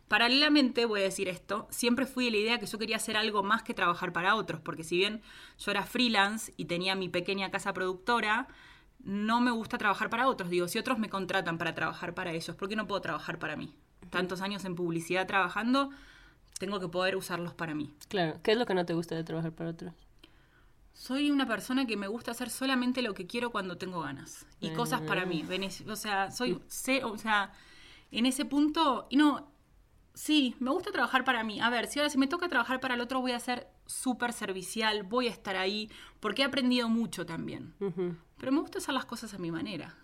Paralelamente, 0.08 0.84
voy 0.84 1.00
a 1.00 1.02
decir 1.02 1.28
esto, 1.28 1.66
siempre 1.68 2.06
fui 2.06 2.26
de 2.26 2.30
la 2.30 2.36
idea 2.36 2.58
que 2.60 2.66
yo 2.66 2.78
quería 2.78 2.94
hacer 2.94 3.16
algo 3.16 3.42
más 3.42 3.64
que 3.64 3.74
trabajar 3.74 4.12
para 4.12 4.36
otros, 4.36 4.60
porque 4.60 4.84
si 4.84 4.96
bien 4.96 5.20
yo 5.58 5.72
era 5.72 5.82
freelance 5.82 6.54
y 6.56 6.66
tenía 6.66 6.94
mi 6.94 7.08
pequeña 7.08 7.50
casa 7.50 7.72
productora, 7.72 8.46
no 9.02 9.40
me 9.40 9.50
gusta 9.50 9.78
trabajar 9.78 10.08
para 10.08 10.28
otros. 10.28 10.48
Digo, 10.48 10.68
si 10.68 10.78
otros 10.78 11.00
me 11.00 11.08
contratan 11.08 11.58
para 11.58 11.74
trabajar 11.74 12.14
para 12.14 12.32
ellos, 12.32 12.54
¿por 12.54 12.68
qué 12.68 12.76
no 12.76 12.86
puedo 12.86 13.00
trabajar 13.00 13.40
para 13.40 13.56
mí? 13.56 13.74
Tantos 14.10 14.42
años 14.42 14.64
en 14.64 14.76
publicidad 14.76 15.26
trabajando, 15.26 15.90
tengo 16.60 16.78
que 16.78 16.86
poder 16.86 17.16
usarlos 17.16 17.54
para 17.54 17.74
mí. 17.74 17.92
Claro, 18.06 18.38
¿qué 18.44 18.52
es 18.52 18.58
lo 18.58 18.64
que 18.64 18.74
no 18.74 18.86
te 18.86 18.94
gusta 18.94 19.16
de 19.16 19.24
trabajar 19.24 19.50
para 19.50 19.70
otros? 19.70 19.92
Soy 20.98 21.30
una 21.30 21.46
persona 21.46 21.86
que 21.86 21.94
me 21.96 22.08
gusta 22.08 22.30
hacer 22.30 22.48
solamente 22.48 23.02
lo 23.02 23.12
que 23.12 23.26
quiero 23.26 23.50
cuando 23.50 23.76
tengo 23.76 24.00
ganas. 24.00 24.46
Y 24.60 24.70
cosas 24.70 25.02
para 25.02 25.26
mí. 25.26 25.44
O 25.88 25.94
sea, 25.96 26.30
soy. 26.30 26.58
sé- 26.68 27.04
o 27.04 27.18
sea, 27.18 27.52
en 28.10 28.24
ese 28.24 28.46
punto. 28.46 29.06
Y 29.10 29.16
no. 29.18 29.52
Sí, 30.14 30.56
me 30.58 30.70
gusta 30.70 30.90
trabajar 30.92 31.22
para 31.24 31.44
mí. 31.44 31.60
A 31.60 31.68
ver, 31.68 31.86
si 31.88 31.98
ahora 31.98 32.08
si 32.08 32.16
me 32.16 32.26
toca 32.26 32.48
trabajar 32.48 32.80
para 32.80 32.94
el 32.94 33.02
otro, 33.02 33.20
voy 33.20 33.32
a 33.32 33.38
ser 33.40 33.68
súper 33.84 34.32
servicial, 34.32 35.02
voy 35.02 35.26
a 35.26 35.30
estar 35.30 35.56
ahí, 35.56 35.90
porque 36.20 36.40
he 36.40 36.44
aprendido 36.46 36.88
mucho 36.88 37.26
también. 37.26 37.74
Pero 38.38 38.52
me 38.52 38.60
gusta 38.60 38.78
hacer 38.78 38.94
las 38.94 39.04
cosas 39.04 39.34
a 39.34 39.38
mi 39.38 39.50
manera. 39.50 39.94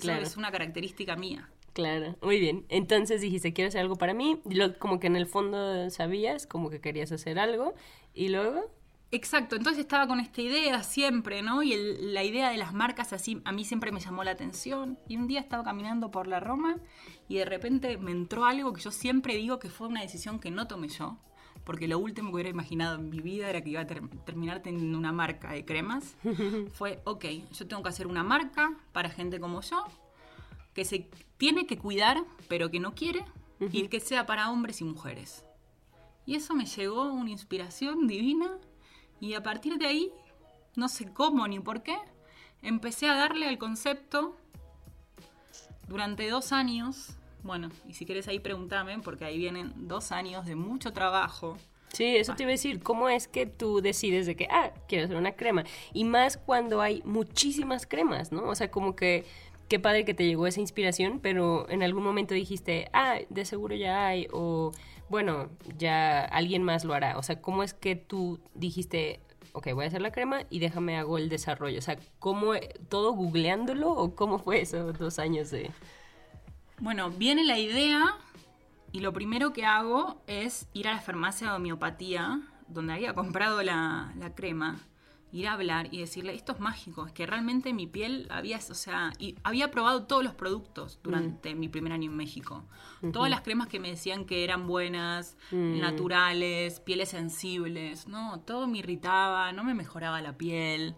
Claro. 0.00 0.22
es 0.22 0.36
una 0.38 0.50
característica 0.50 1.16
mía. 1.16 1.50
Claro, 1.74 2.16
muy 2.22 2.40
bien. 2.40 2.64
Entonces 2.70 3.20
dijiste, 3.20 3.52
quiero 3.52 3.68
hacer 3.68 3.82
algo 3.82 3.96
para 3.96 4.14
mí. 4.14 4.40
lo- 4.50 4.78
como 4.78 4.98
que 5.00 5.06
en 5.08 5.16
el 5.16 5.26
fondo 5.26 5.90
sabías, 5.90 6.46
como 6.46 6.70
que 6.70 6.80
querías 6.80 7.12
hacer 7.12 7.38
algo. 7.38 7.74
Y 8.14 8.28
luego, 8.30 8.70
Exacto, 9.14 9.54
entonces 9.54 9.80
estaba 9.82 10.08
con 10.08 10.18
esta 10.18 10.40
idea 10.42 10.82
siempre, 10.82 11.40
¿no? 11.40 11.62
Y 11.62 11.72
el- 11.72 12.12
la 12.14 12.24
idea 12.24 12.50
de 12.50 12.56
las 12.56 12.74
marcas 12.74 13.12
así 13.12 13.40
a 13.44 13.52
mí 13.52 13.64
siempre 13.64 13.92
me 13.92 14.00
llamó 14.00 14.24
la 14.24 14.32
atención. 14.32 14.98
Y 15.08 15.16
un 15.16 15.28
día 15.28 15.38
estaba 15.38 15.62
caminando 15.62 16.10
por 16.10 16.26
la 16.26 16.40
Roma 16.40 16.78
y 17.28 17.36
de 17.36 17.44
repente 17.44 17.96
me 17.96 18.10
entró 18.10 18.44
algo 18.44 18.72
que 18.72 18.80
yo 18.80 18.90
siempre 18.90 19.36
digo 19.36 19.60
que 19.60 19.70
fue 19.70 19.86
una 19.86 20.00
decisión 20.00 20.40
que 20.40 20.50
no 20.50 20.66
tomé 20.66 20.88
yo, 20.88 21.16
porque 21.62 21.86
lo 21.86 22.00
último 22.00 22.30
que 22.30 22.34
hubiera 22.34 22.50
imaginado 22.50 22.96
en 22.96 23.08
mi 23.08 23.20
vida 23.20 23.48
era 23.48 23.60
que 23.62 23.70
iba 23.70 23.82
a 23.82 23.86
ter- 23.86 24.02
terminar 24.26 24.62
teniendo 24.62 24.98
una 24.98 25.12
marca 25.12 25.52
de 25.52 25.64
cremas. 25.64 26.16
fue, 26.72 27.00
ok, 27.04 27.24
yo 27.52 27.68
tengo 27.68 27.84
que 27.84 27.90
hacer 27.90 28.08
una 28.08 28.24
marca 28.24 28.76
para 28.92 29.10
gente 29.10 29.38
como 29.38 29.60
yo, 29.60 29.84
que 30.74 30.84
se 30.84 31.08
tiene 31.36 31.66
que 31.68 31.78
cuidar, 31.78 32.24
pero 32.48 32.68
que 32.68 32.80
no 32.80 32.96
quiere, 32.96 33.24
y 33.70 33.86
que 33.86 34.00
sea 34.00 34.26
para 34.26 34.50
hombres 34.50 34.80
y 34.80 34.84
mujeres. 34.84 35.44
Y 36.26 36.34
eso 36.34 36.52
me 36.54 36.66
llegó 36.66 37.12
una 37.12 37.30
inspiración 37.30 38.08
divina 38.08 38.58
y 39.24 39.32
a 39.32 39.42
partir 39.42 39.78
de 39.78 39.86
ahí, 39.86 40.12
no 40.76 40.88
sé 40.88 41.10
cómo 41.10 41.48
ni 41.48 41.58
por 41.58 41.82
qué, 41.82 41.96
empecé 42.60 43.08
a 43.08 43.14
darle 43.14 43.48
al 43.48 43.56
concepto 43.56 44.36
durante 45.88 46.28
dos 46.28 46.52
años. 46.52 47.16
Bueno, 47.42 47.70
y 47.88 47.94
si 47.94 48.04
querés 48.04 48.28
ahí 48.28 48.38
preguntame, 48.38 48.98
porque 48.98 49.24
ahí 49.24 49.38
vienen 49.38 49.72
dos 49.88 50.12
años 50.12 50.44
de 50.44 50.56
mucho 50.56 50.92
trabajo. 50.92 51.56
sí, 51.94 52.16
eso 52.16 52.34
te 52.34 52.42
iba 52.42 52.50
a 52.50 52.52
decir, 52.52 52.82
¿cómo 52.82 53.08
es 53.08 53.26
que 53.26 53.46
tú 53.46 53.80
decides 53.80 54.26
de 54.26 54.36
que, 54.36 54.46
ah, 54.50 54.72
quiero 54.88 55.06
hacer 55.06 55.16
una 55.16 55.32
crema? 55.32 55.64
Y 55.94 56.04
más 56.04 56.36
cuando 56.36 56.82
hay 56.82 57.00
muchísimas 57.06 57.86
cremas, 57.86 58.30
¿no? 58.30 58.44
O 58.44 58.54
sea, 58.54 58.70
como 58.70 58.94
que, 58.94 59.24
qué 59.68 59.80
padre 59.80 60.04
que 60.04 60.12
te 60.12 60.26
llegó 60.26 60.46
esa 60.46 60.60
inspiración, 60.60 61.18
pero 61.20 61.66
en 61.70 61.82
algún 61.82 62.02
momento 62.02 62.34
dijiste, 62.34 62.90
ah, 62.92 63.20
de 63.30 63.46
seguro 63.46 63.74
ya 63.74 64.06
hay, 64.06 64.28
o 64.32 64.72
bueno, 65.08 65.50
ya 65.78 66.24
alguien 66.24 66.62
más 66.62 66.84
lo 66.84 66.94
hará. 66.94 67.18
O 67.18 67.22
sea, 67.22 67.40
¿cómo 67.40 67.62
es 67.62 67.74
que 67.74 67.96
tú 67.96 68.40
dijiste, 68.54 69.20
ok, 69.52 69.68
voy 69.74 69.84
a 69.84 69.88
hacer 69.88 70.02
la 70.02 70.12
crema 70.12 70.42
y 70.50 70.58
déjame 70.58 70.96
hago 70.96 71.18
el 71.18 71.28
desarrollo? 71.28 71.78
O 71.78 71.82
sea, 71.82 71.98
¿cómo, 72.18 72.52
todo 72.88 73.12
googleándolo 73.12 73.90
o 73.90 74.14
cómo 74.14 74.38
fue 74.38 74.60
esos 74.60 74.98
dos 74.98 75.18
años 75.18 75.50
de... 75.50 75.70
Bueno, 76.78 77.10
viene 77.10 77.44
la 77.44 77.58
idea 77.58 78.16
y 78.92 79.00
lo 79.00 79.12
primero 79.12 79.52
que 79.52 79.64
hago 79.64 80.22
es 80.26 80.68
ir 80.72 80.88
a 80.88 80.94
la 80.94 81.00
farmacia 81.00 81.48
de 81.48 81.54
homeopatía, 81.54 82.40
donde 82.68 82.94
había 82.94 83.14
comprado 83.14 83.62
la, 83.62 84.12
la 84.18 84.34
crema, 84.34 84.80
ir 85.34 85.48
a 85.48 85.54
hablar 85.54 85.88
y 85.90 85.98
decirle, 85.98 86.32
esto 86.32 86.52
es 86.52 86.60
mágico, 86.60 87.06
es 87.06 87.12
que 87.12 87.26
realmente 87.26 87.72
mi 87.72 87.88
piel 87.88 88.28
había, 88.30 88.58
o 88.58 88.74
sea, 88.74 89.12
y 89.18 89.34
había 89.42 89.72
probado 89.72 90.04
todos 90.04 90.22
los 90.22 90.32
productos 90.32 91.00
durante 91.02 91.56
mi 91.56 91.68
primer 91.68 91.92
año 91.92 92.08
en 92.08 92.16
México. 92.16 92.62
Todas 93.12 93.28
las 93.28 93.40
cremas 93.40 93.66
que 93.66 93.80
me 93.80 93.90
decían 93.90 94.26
que 94.26 94.44
eran 94.44 94.68
buenas, 94.68 95.36
naturales, 95.50 96.78
pieles 96.78 97.08
sensibles, 97.08 98.06
no, 98.06 98.40
todo 98.40 98.68
me 98.68 98.78
irritaba, 98.78 99.52
no 99.52 99.64
me 99.64 99.74
mejoraba 99.74 100.22
la 100.22 100.38
piel. 100.38 100.94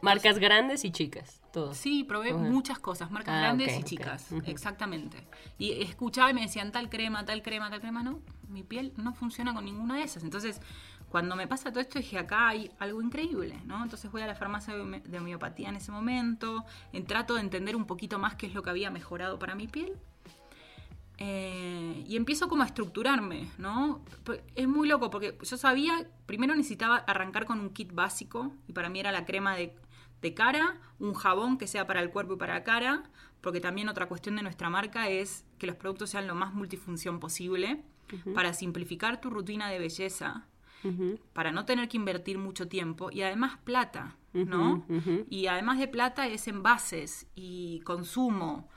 Marcas 0.00 0.38
grandes 0.38 0.84
y 0.84 0.92
chicas, 0.92 1.42
todo. 1.52 1.74
Sí, 1.74 2.04
probé 2.04 2.30
Ajá. 2.30 2.38
muchas 2.38 2.78
cosas, 2.78 3.10
marcas 3.10 3.34
Ah, 3.36 3.40
grandes 3.40 3.74
ok, 3.74 3.80
y 3.80 3.82
chicas, 3.82 4.30
Ujú. 4.30 4.42
exactamente. 4.46 5.26
Y 5.58 5.82
escuchaba 5.82 6.30
y 6.30 6.34
me 6.34 6.42
decían 6.42 6.70
tal 6.70 6.88
crema, 6.88 7.24
tal 7.24 7.42
crema, 7.42 7.68
tal 7.68 7.80
crema, 7.80 8.04
no, 8.04 8.20
mi 8.48 8.62
piel 8.62 8.92
no 8.96 9.12
funciona 9.14 9.52
con 9.54 9.64
ninguna 9.64 9.96
de 9.96 10.04
esas. 10.04 10.22
Entonces, 10.22 10.60
cuando 11.12 11.36
me 11.36 11.46
pasa 11.46 11.70
todo 11.70 11.80
esto, 11.80 11.98
dije, 12.00 12.18
acá 12.18 12.48
hay 12.48 12.70
algo 12.80 13.00
increíble, 13.02 13.60
¿no? 13.66 13.82
Entonces 13.82 14.10
voy 14.10 14.22
a 14.22 14.26
la 14.26 14.34
farmacia 14.34 14.74
de 14.74 14.80
home- 14.80 15.02
de 15.02 15.18
homeopatía 15.18 15.68
en 15.68 15.76
ese 15.76 15.92
momento, 15.92 16.64
en 16.92 17.04
trato 17.04 17.34
de 17.34 17.42
entender 17.42 17.76
un 17.76 17.84
poquito 17.84 18.18
más 18.18 18.34
qué 18.34 18.46
es 18.46 18.54
lo 18.54 18.62
que 18.62 18.70
había 18.70 18.90
mejorado 18.90 19.38
para 19.38 19.54
mi 19.54 19.68
piel. 19.68 19.92
Eh, 21.18 22.04
y 22.08 22.16
empiezo 22.16 22.48
como 22.48 22.62
a 22.62 22.66
estructurarme, 22.66 23.48
¿no? 23.58 24.00
Es 24.56 24.66
muy 24.66 24.88
loco 24.88 25.10
porque 25.10 25.36
yo 25.42 25.56
sabía, 25.56 26.08
primero 26.26 26.56
necesitaba 26.56 26.96
arrancar 26.96 27.44
con 27.44 27.60
un 27.60 27.70
kit 27.70 27.92
básico 27.92 28.52
y 28.66 28.72
para 28.72 28.88
mí 28.88 28.98
era 28.98 29.12
la 29.12 29.24
crema 29.24 29.54
de, 29.54 29.76
de 30.20 30.34
cara, 30.34 30.80
un 30.98 31.14
jabón 31.14 31.58
que 31.58 31.66
sea 31.66 31.86
para 31.86 32.00
el 32.00 32.10
cuerpo 32.10 32.34
y 32.34 32.36
para 32.38 32.54
la 32.54 32.64
cara, 32.64 33.02
porque 33.40 33.60
también 33.60 33.88
otra 33.88 34.06
cuestión 34.06 34.34
de 34.36 34.42
nuestra 34.42 34.70
marca 34.70 35.08
es 35.10 35.44
que 35.58 35.66
los 35.66 35.76
productos 35.76 36.10
sean 36.10 36.26
lo 36.26 36.34
más 36.34 36.54
multifunción 36.54 37.20
posible 37.20 37.82
para 38.34 38.52
simplificar 38.52 39.20
tu 39.20 39.30
rutina 39.30 39.68
de 39.68 39.78
belleza, 39.78 40.46
para 41.32 41.52
no 41.52 41.64
tener 41.64 41.88
que 41.88 41.96
invertir 41.96 42.38
mucho 42.38 42.68
tiempo 42.68 43.10
y 43.10 43.22
además 43.22 43.58
plata, 43.64 44.16
¿no? 44.32 44.84
Y 45.28 45.46
además 45.46 45.78
de 45.78 45.88
plata 45.88 46.26
es 46.26 46.48
envases 46.48 47.26
y 47.34 47.80
consumo. 47.80 48.68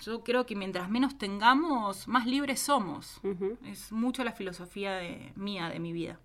Yo 0.00 0.24
creo 0.24 0.46
que 0.46 0.56
mientras 0.56 0.90
menos 0.90 1.16
tengamos, 1.16 2.08
más 2.08 2.26
libres 2.26 2.60
somos. 2.60 3.20
Es 3.64 3.92
mucho 3.92 4.24
la 4.24 4.32
filosofía 4.32 4.94
de, 4.94 5.32
mía, 5.36 5.68
de 5.68 5.78
mi 5.78 5.92
vida. 5.92 6.18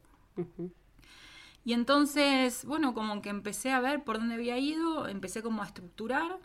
Y 1.64 1.74
entonces, 1.74 2.64
bueno, 2.66 2.94
como 2.94 3.22
que 3.22 3.30
empecé 3.30 3.72
a 3.72 3.82
ver 3.82 4.04
por 4.04 4.20
dónde 4.20 4.36
había 4.36 4.58
ido, 4.58 5.08
empecé 5.08 5.44
como 5.44 5.62
a 5.62 5.66
estructurar. 5.66 6.40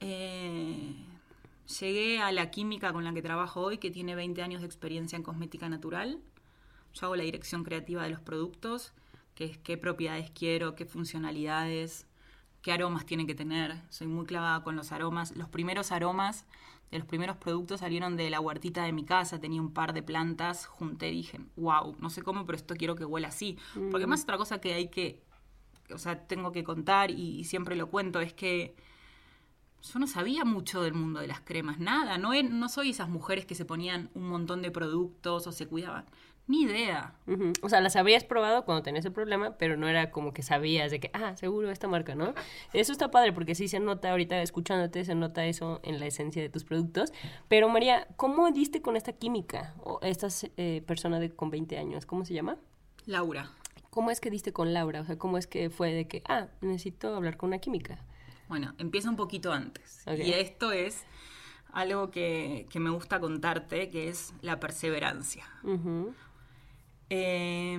Eh, 0.00 0.94
llegué 1.80 2.20
a 2.20 2.30
la 2.32 2.50
química 2.50 2.92
con 2.92 3.04
la 3.04 3.12
que 3.12 3.20
trabajo 3.20 3.62
hoy, 3.62 3.78
que 3.78 3.90
tiene 3.90 4.14
20 4.14 4.40
años 4.42 4.60
de 4.60 4.66
experiencia 4.66 5.16
en 5.16 5.22
cosmética 5.22 5.68
natural. 5.68 6.20
Yo 6.98 7.06
hago 7.06 7.16
la 7.16 7.24
dirección 7.24 7.64
creativa 7.64 8.02
de 8.02 8.10
los 8.10 8.20
productos, 8.20 8.92
que 9.34 9.44
es 9.44 9.58
qué 9.58 9.76
propiedades 9.76 10.30
quiero, 10.30 10.74
qué 10.74 10.84
funcionalidades, 10.84 12.06
qué 12.62 12.72
aromas 12.72 13.06
tienen 13.06 13.26
que 13.26 13.34
tener. 13.34 13.80
Soy 13.88 14.06
muy 14.06 14.26
clavada 14.26 14.62
con 14.62 14.74
los 14.74 14.90
aromas. 14.90 15.36
Los 15.36 15.48
primeros 15.48 15.92
aromas 15.92 16.44
de 16.90 16.98
los 16.98 17.06
primeros 17.06 17.36
productos 17.36 17.80
salieron 17.80 18.16
de 18.16 18.30
la 18.30 18.40
huertita 18.40 18.82
de 18.84 18.92
mi 18.92 19.04
casa. 19.04 19.38
Tenía 19.38 19.60
un 19.60 19.72
par 19.72 19.92
de 19.92 20.02
plantas, 20.02 20.66
junté 20.66 21.10
y 21.10 21.16
dije, 21.16 21.40
wow, 21.56 21.96
no 22.00 22.10
sé 22.10 22.22
cómo, 22.22 22.46
pero 22.46 22.56
esto 22.56 22.74
quiero 22.74 22.96
que 22.96 23.04
huela 23.04 23.28
así. 23.28 23.58
Porque 23.90 24.06
más 24.06 24.22
otra 24.22 24.36
cosa 24.36 24.60
que 24.60 24.74
hay 24.74 24.88
que, 24.88 25.22
o 25.94 25.98
sea, 25.98 26.26
tengo 26.26 26.50
que 26.50 26.64
contar 26.64 27.10
y, 27.10 27.40
y 27.40 27.44
siempre 27.44 27.76
lo 27.76 27.90
cuento, 27.90 28.20
es 28.20 28.32
que 28.32 28.74
yo 29.82 29.98
no 29.98 30.06
sabía 30.06 30.44
mucho 30.44 30.82
del 30.82 30.94
mundo 30.94 31.20
de 31.20 31.28
las 31.28 31.40
cremas, 31.40 31.78
nada. 31.78 32.18
No, 32.18 32.30
no 32.42 32.68
soy 32.68 32.90
esas 32.90 33.08
mujeres 33.08 33.46
que 33.46 33.54
se 33.54 33.64
ponían 33.64 34.10
un 34.14 34.28
montón 34.28 34.62
de 34.62 34.70
productos 34.70 35.46
o 35.46 35.52
se 35.52 35.66
cuidaban. 35.66 36.06
Ni 36.48 36.62
idea. 36.62 37.12
O 37.60 37.68
sea, 37.68 37.82
las 37.82 37.94
habías 37.94 38.24
probado 38.24 38.64
cuando 38.64 38.82
tenías 38.82 39.04
el 39.04 39.12
problema, 39.12 39.58
pero 39.58 39.76
no 39.76 39.86
era 39.86 40.10
como 40.10 40.32
que 40.32 40.42
sabías 40.42 40.90
de 40.90 40.98
que, 40.98 41.10
ah, 41.12 41.36
seguro 41.36 41.70
esta 41.70 41.88
marca, 41.88 42.14
¿no? 42.14 42.32
Eso 42.72 42.90
está 42.90 43.10
padre 43.10 43.34
porque 43.34 43.54
sí 43.54 43.68
se 43.68 43.80
nota 43.80 44.10
ahorita 44.10 44.40
escuchándote, 44.40 45.04
se 45.04 45.14
nota 45.14 45.44
eso 45.44 45.80
en 45.82 46.00
la 46.00 46.06
esencia 46.06 46.40
de 46.40 46.48
tus 46.48 46.64
productos. 46.64 47.12
Pero 47.48 47.68
María, 47.68 48.08
¿cómo 48.16 48.50
diste 48.50 48.80
con 48.80 48.96
esta 48.96 49.12
química? 49.12 49.74
O 49.84 50.00
esta 50.00 50.28
eh, 50.56 50.82
persona 50.86 51.20
de, 51.20 51.30
con 51.30 51.50
20 51.50 51.76
años, 51.76 52.06
¿cómo 52.06 52.24
se 52.24 52.32
llama? 52.32 52.56
Laura. 53.04 53.50
¿Cómo 53.90 54.10
es 54.10 54.18
que 54.18 54.30
diste 54.30 54.50
con 54.52 54.72
Laura? 54.72 55.02
O 55.02 55.04
sea, 55.04 55.18
¿cómo 55.18 55.36
es 55.36 55.46
que 55.46 55.68
fue 55.68 55.92
de 55.92 56.08
que, 56.08 56.22
ah, 56.28 56.46
necesito 56.62 57.14
hablar 57.14 57.36
con 57.36 57.48
una 57.48 57.58
química? 57.58 57.98
Bueno, 58.48 58.74
empieza 58.78 59.10
un 59.10 59.16
poquito 59.16 59.52
antes. 59.52 60.02
Y 60.16 60.32
esto 60.32 60.72
es 60.72 61.04
algo 61.72 62.10
que, 62.10 62.66
que 62.70 62.80
me 62.80 62.88
gusta 62.88 63.20
contarte, 63.20 63.90
que 63.90 64.08
es 64.08 64.32
la 64.40 64.58
perseverancia. 64.58 65.44
Ujú. 65.62 66.14
Eh, 67.10 67.78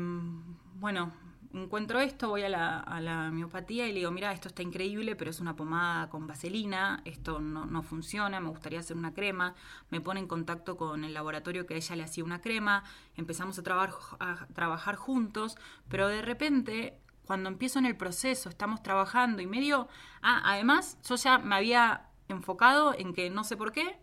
bueno, 0.76 1.14
encuentro 1.54 2.00
esto, 2.00 2.30
voy 2.30 2.44
a 2.44 2.50
la, 2.50 2.80
a 2.80 3.02
la 3.02 3.30
homeopatía 3.30 3.88
y 3.88 3.92
le 3.92 4.00
digo, 4.00 4.12
mira, 4.12 4.32
esto 4.32 4.48
está 4.48 4.62
increíble, 4.62 5.16
pero 5.16 5.32
es 5.32 5.40
una 5.40 5.56
pomada 5.56 6.10
con 6.10 6.28
vaselina, 6.28 7.02
esto 7.06 7.40
no, 7.40 7.66
no 7.66 7.82
funciona, 7.82 8.40
me 8.40 8.50
gustaría 8.50 8.80
hacer 8.80 8.98
una 8.98 9.14
crema. 9.14 9.56
Me 9.90 10.02
pone 10.02 10.20
en 10.20 10.28
contacto 10.28 10.78
con 10.78 11.04
el 11.04 11.14
laboratorio 11.14 11.66
que 11.66 11.74
a 11.76 11.78
ella 11.78 11.96
le 11.96 12.04
hacía 12.04 12.24
una 12.24 12.42
crema, 12.42 12.84
empezamos 13.16 13.60
a, 13.60 13.90
a 14.20 14.48
trabajar 14.54 14.96
juntos, 14.96 15.58
pero 15.90 16.08
de 16.08 16.22
repente, 16.22 17.00
cuando 17.26 17.50
empiezo 17.50 17.80
en 17.80 17.86
el 17.86 17.98
proceso, 17.98 18.50
estamos 18.50 18.82
trabajando 18.84 19.42
y 19.42 19.48
medio... 19.48 19.88
Ah, 20.22 20.42
además, 20.46 20.98
yo 21.08 21.16
ya 21.16 21.38
me 21.38 21.56
había 21.56 22.10
enfocado 22.28 22.94
en 22.98 23.14
que 23.14 23.30
no 23.30 23.44
sé 23.44 23.58
por 23.58 23.72
qué, 23.72 24.00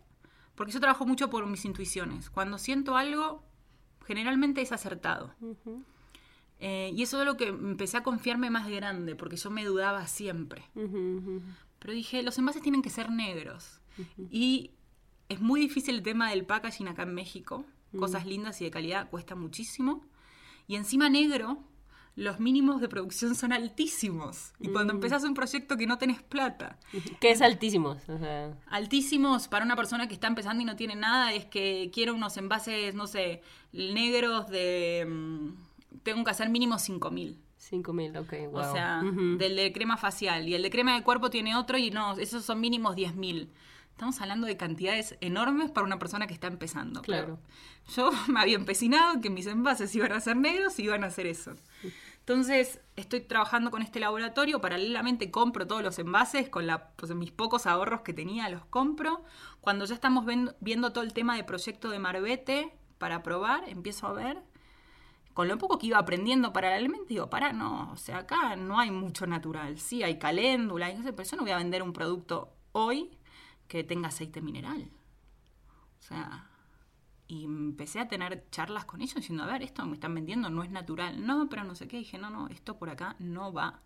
porque 0.55 0.73
yo 0.73 0.81
trabajo 0.81 1.07
mucho 1.07 1.31
por 1.31 1.47
mis 1.47 1.65
intuiciones. 1.65 2.31
Cuando 2.31 2.59
siento 2.59 2.97
algo, 2.97 3.45
generalmente 4.07 4.61
es 4.63 4.73
acertado. 4.73 5.35
Eh, 6.59 6.91
y 6.95 7.03
eso 7.03 7.21
es 7.21 7.27
lo 7.27 7.37
que 7.37 7.49
empecé 7.49 7.99
a 7.99 8.03
confiarme 8.03 8.51
más 8.51 8.67
de 8.67 8.77
grande, 8.77 9.15
porque 9.15 9.37
yo 9.37 9.51
me 9.51 9.65
dudaba 9.65 10.07
siempre. 10.07 10.63
Pero 11.79 11.93
dije, 11.93 12.23
los 12.23 12.39
envases 12.39 12.63
tienen 12.63 12.83
que 12.83 12.91
ser 12.91 13.11
negros. 13.11 13.81
Y 14.31 14.71
es 15.29 15.41
muy 15.41 15.61
difícil 15.61 15.97
el 15.97 16.03
tema 16.03 16.31
del 16.31 16.47
packaging 16.47 16.89
acá 16.89 17.03
en 17.03 17.15
México. 17.15 17.65
Cosas 17.99 18.27
lindas 18.27 18.61
y 18.61 18.65
de 18.65 18.71
calidad 18.71 19.11
cuesta 19.11 19.35
muchísimo. 19.35 20.05
Y 20.67 20.77
encima 20.77 21.09
negro 21.09 21.63
los 22.17 22.41
mínimos 22.41 22.81
de 22.81 22.89
producción 22.89 23.35
son 23.35 23.53
altísimos. 23.53 24.53
Y 24.59 24.69
cuando 24.69 24.93
Mm. 24.95 24.97
empezás 24.97 25.23
un 25.25 25.35
proyecto 25.35 25.77
que 25.77 25.87
no 25.87 25.99
tenés 25.99 26.23
plata, 26.23 26.79
Que 27.21 27.31
es 27.31 27.43
altísimos. 27.43 28.09
O 28.09 28.19
sea, 28.19 28.53
altísimos 28.69 29.49
para 29.49 29.65
una 29.65 29.77
persona 29.77 30.09
que 30.09 30.15
está 30.15 30.27
empezando 30.27 30.63
y 30.63 30.65
no 30.65 30.77
tiene 30.77 30.97
nada 30.97 31.33
es 31.35 31.45
que 31.45 31.91
quiero 31.93 32.15
unos 32.15 32.37
envases, 32.39 32.95
no 32.95 33.07
sé, 33.07 33.43
negros 33.73 34.49
de... 34.49 35.07
mm, 35.09 35.49
tengo 36.03 36.25
que 36.25 36.31
hacer 36.31 36.49
mínimo 36.49 36.79
5000. 36.79 37.39
5000, 37.59 38.17
ok, 38.19 38.33
wow. 38.53 38.61
O 38.61 38.73
sea, 38.73 39.03
del 39.03 39.57
de 39.57 39.73
crema 39.73 39.97
facial. 39.97 40.49
Y 40.49 40.55
el 40.55 40.63
de 40.63 40.71
crema 40.71 40.95
de 40.95 41.03
cuerpo 41.03 41.31
tiene 41.31 41.57
otro 41.57 41.77
y 41.79 41.91
no, 41.91 42.13
esos 42.17 42.45
son 42.45 42.61
mínimos 42.61 42.95
10.000. 42.97 43.49
Estamos 43.91 44.21
hablando 44.21 44.47
de 44.47 44.57
cantidades 44.57 45.17
enormes 45.21 45.71
para 45.71 45.85
una 45.87 45.99
persona 45.99 46.27
que 46.27 46.35
está 46.35 46.47
empezando. 46.47 47.03
Claro. 47.03 47.39
Pero 47.97 47.97
Yo 47.97 48.11
me 48.33 48.41
había 48.41 48.55
empecinado 48.57 49.21
que 49.21 49.31
mis 49.31 49.47
envases 49.47 49.95
iban 49.97 50.13
a 50.13 50.21
ser 50.21 50.37
negros 50.37 50.79
y 50.79 50.85
iban 50.85 51.03
a 51.03 51.09
hacer 51.09 51.27
eso. 51.27 51.55
Entonces, 52.29 52.81
estoy 52.97 53.21
trabajando 53.21 53.71
con 53.71 53.83
este 53.83 54.01
laboratorio. 54.01 54.61
Paralelamente 54.61 55.31
compro 55.31 55.65
todos 55.69 55.85
los 55.85 55.97
envases 56.01 56.49
con 56.49 56.67
la, 56.67 56.89
pues, 56.97 57.15
mis 57.15 57.31
pocos 57.31 57.67
ahorros 57.67 58.01
que 58.01 58.13
tenía, 58.13 58.49
los 58.49 58.65
compro. 58.65 59.23
Cuando 59.61 59.85
ya 59.85 59.95
estamos 59.95 60.27
viendo 60.59 60.93
todo 60.93 61.05
el 61.05 61.13
tema 61.13 61.37
de 61.37 61.45
proyecto 61.45 61.89
de 61.89 62.01
Marbete 62.01 62.77
para 62.99 63.23
probar, 63.23 63.69
empiezo 63.69 64.09
a 64.09 64.13
ver 64.13 64.43
con 65.35 65.47
lo 65.47 65.57
poco 65.57 65.79
que 65.79 65.87
iba 65.87 65.99
aprendiendo 65.99 66.53
paralelamente, 66.53 67.11
digo, 67.11 67.31
pará, 67.31 67.53
no, 67.53 67.93
o 67.93 67.97
sea, 67.97 68.19
acá 68.19 68.57
no 68.57 68.81
hay 68.81 68.91
mucho 68.91 69.29
natural. 69.29 69.79
Sí, 69.79 70.03
hay 70.03 70.19
caléndula, 70.19 70.91
y 70.91 70.97
no 70.97 71.05
pero 71.15 71.29
yo 71.31 71.37
no 71.37 71.43
voy 71.45 71.53
a 71.53 71.59
vender 71.59 71.85
un 71.85 71.93
producto 71.93 72.57
hoy 72.73 73.17
que 73.69 73.85
tenga 73.85 74.09
aceite 74.09 74.41
mineral. 74.41 74.91
O 76.01 76.03
sea, 76.03 76.51
y 77.29 77.45
empecé 77.45 78.01
a 78.01 78.09
tener 78.09 78.45
charlas 78.51 78.85
con 78.85 79.01
ellos 79.01 79.17
diciendo, 79.17 79.45
a 79.45 79.47
ver, 79.47 79.63
esto 79.63 79.85
me 79.87 79.95
están 79.95 80.15
vendiendo 80.15 80.49
no 80.51 80.63
es 80.63 80.71
natural. 80.71 81.27
No, 81.27 81.49
pero 81.49 81.65
no 81.65 81.75
sé 81.75 81.89
qué. 81.89 81.99
Dije, 81.99 82.19
no, 82.19 82.31
no, 82.31 82.49
esto 82.49 82.79
por 82.79 82.91
acá 82.91 83.17
no 83.19 83.53
va. 83.53 83.81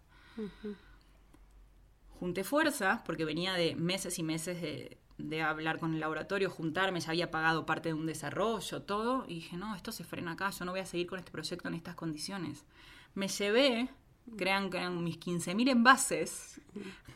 Junté 2.18 2.44
fuerzas, 2.44 3.00
porque 3.04 3.24
venía 3.24 3.54
de 3.54 3.74
meses 3.74 4.18
y 4.18 4.22
meses 4.22 4.60
de, 4.60 4.98
de 5.16 5.42
hablar 5.42 5.78
con 5.78 5.94
el 5.94 6.00
laboratorio, 6.00 6.50
juntarme, 6.50 7.00
ya 7.00 7.10
había 7.10 7.30
pagado 7.30 7.66
parte 7.66 7.90
de 7.90 7.94
un 7.94 8.06
desarrollo, 8.06 8.82
todo, 8.82 9.24
y 9.26 9.36
dije, 9.36 9.56
no, 9.56 9.74
esto 9.74 9.92
se 9.92 10.04
frena 10.04 10.32
acá, 10.32 10.50
yo 10.50 10.64
no 10.64 10.72
voy 10.72 10.80
a 10.80 10.86
seguir 10.86 11.06
con 11.06 11.18
este 11.18 11.30
proyecto 11.30 11.68
en 11.68 11.74
estas 11.74 11.94
condiciones. 11.94 12.64
Me 13.14 13.28
llevé, 13.28 13.88
crean 14.36 14.70
que 14.70 14.78
eran 14.78 15.02
mis 15.02 15.18
15.000 15.18 15.70
envases, 15.70 16.60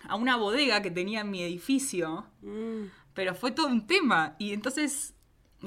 a 0.08 0.16
una 0.16 0.36
bodega 0.36 0.82
que 0.82 0.90
tenía 0.90 1.20
en 1.20 1.30
mi 1.30 1.42
edificio, 1.42 2.26
Mm, 2.42 2.86
pero 3.14 3.34
fue 3.34 3.52
todo 3.52 3.68
un 3.68 3.86
tema. 3.86 4.36
Y 4.38 4.52
entonces, 4.52 5.13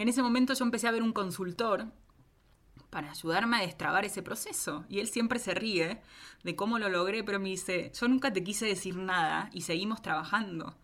en 0.02 0.10
ese 0.10 0.22
momento 0.22 0.54
yo 0.54 0.66
empecé 0.66 0.88
a 0.88 0.92
ver 0.92 1.04
un 1.04 1.14
consultor 1.14 1.88
para 2.90 3.12
ayudarme 3.12 3.58
a 3.58 3.62
destrabar 3.62 4.06
ese 4.06 4.24
proceso. 4.24 4.86
Y 4.90 5.00
él 5.00 5.08
siempre 5.08 5.40
se 5.40 5.54
ríe 5.54 6.02
de 6.44 6.56
cómo 6.56 6.80
lo 6.80 6.90
logré, 6.90 7.24
pero 7.24 7.40
me 7.40 7.50
dice, 7.50 7.92
yo 8.00 8.08
nunca 8.08 8.32
te 8.32 8.44
quise 8.44 8.66
decir 8.66 8.96
nada 8.96 9.50
y 9.54 9.62
seguimos 9.62 10.02
trabajando. 10.02 10.78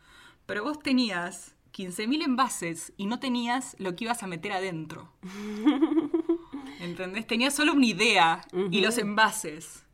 Pero 0.46 0.64
vos 0.64 0.80
tenías 0.80 1.56
15.000 1.74 2.24
envases 2.24 2.94
y 2.98 3.06
no 3.08 3.20
tenías 3.20 3.76
lo 3.80 3.96
que 3.96 4.06
ibas 4.06 4.22
a 4.24 4.28
meter 4.28 4.52
adentro. 4.52 5.12
¿Entendés? 6.80 7.26
Tenías 7.26 7.56
solo 7.56 7.74
una 7.74 7.86
idea 7.86 8.42
y 8.72 8.82
los 8.82 8.98
envases. 8.98 9.86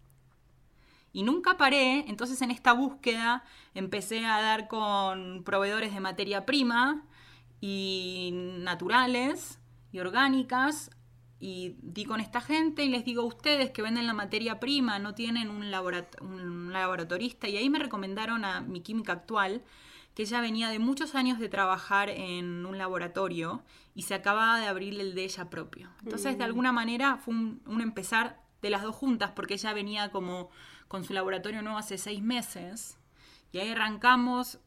Y 1.11 1.23
nunca 1.23 1.57
paré, 1.57 2.05
entonces 2.07 2.41
en 2.41 2.51
esta 2.51 2.73
búsqueda 2.73 3.43
empecé 3.73 4.25
a 4.25 4.41
dar 4.41 4.67
con 4.67 5.43
proveedores 5.43 5.93
de 5.93 5.99
materia 5.99 6.45
prima 6.45 7.03
y 7.61 8.31
naturales 8.33 9.59
y 9.91 9.99
orgánicas 9.99 10.91
y 11.39 11.75
di 11.81 12.05
con 12.05 12.19
esta 12.19 12.41
gente 12.41 12.83
y 12.83 12.89
les 12.89 13.05
digo, 13.05 13.23
ustedes 13.23 13.71
que 13.71 13.81
venden 13.81 14.07
la 14.07 14.13
materia 14.13 14.59
prima 14.59 14.99
no 14.99 15.15
tienen 15.15 15.49
un, 15.49 15.71
laborat- 15.71 16.21
un 16.21 16.71
laboratorista 16.73 17.47
y 17.47 17.57
ahí 17.57 17.69
me 17.69 17.79
recomendaron 17.79 18.43
a 18.43 18.61
mi 18.61 18.81
química 18.81 19.13
actual 19.13 19.63
que 20.15 20.23
ella 20.23 20.41
venía 20.41 20.69
de 20.69 20.79
muchos 20.79 21.15
años 21.15 21.39
de 21.39 21.47
trabajar 21.47 22.09
en 22.09 22.65
un 22.65 22.77
laboratorio 22.77 23.63
y 23.95 24.01
se 24.01 24.15
acababa 24.15 24.59
de 24.59 24.67
abrir 24.67 24.99
el 24.99 25.15
de 25.15 25.23
ella 25.23 25.49
propio. 25.49 25.89
Entonces, 26.03 26.37
de 26.37 26.43
alguna 26.43 26.71
manera 26.73 27.17
fue 27.17 27.33
un, 27.33 27.61
un 27.65 27.79
empezar 27.81 28.41
de 28.61 28.69
las 28.69 28.83
dos 28.83 28.95
juntas 28.95 29.31
porque 29.33 29.53
ella 29.53 29.71
venía 29.73 30.11
como 30.11 30.49
con 30.89 31.05
su 31.05 31.13
laboratorio 31.13 31.61
nuevo 31.61 31.77
hace 31.77 31.97
seis 31.97 32.21
meses 32.21 32.97
y 33.53 33.59
ahí 33.59 33.69
arrancamos, 33.69 34.59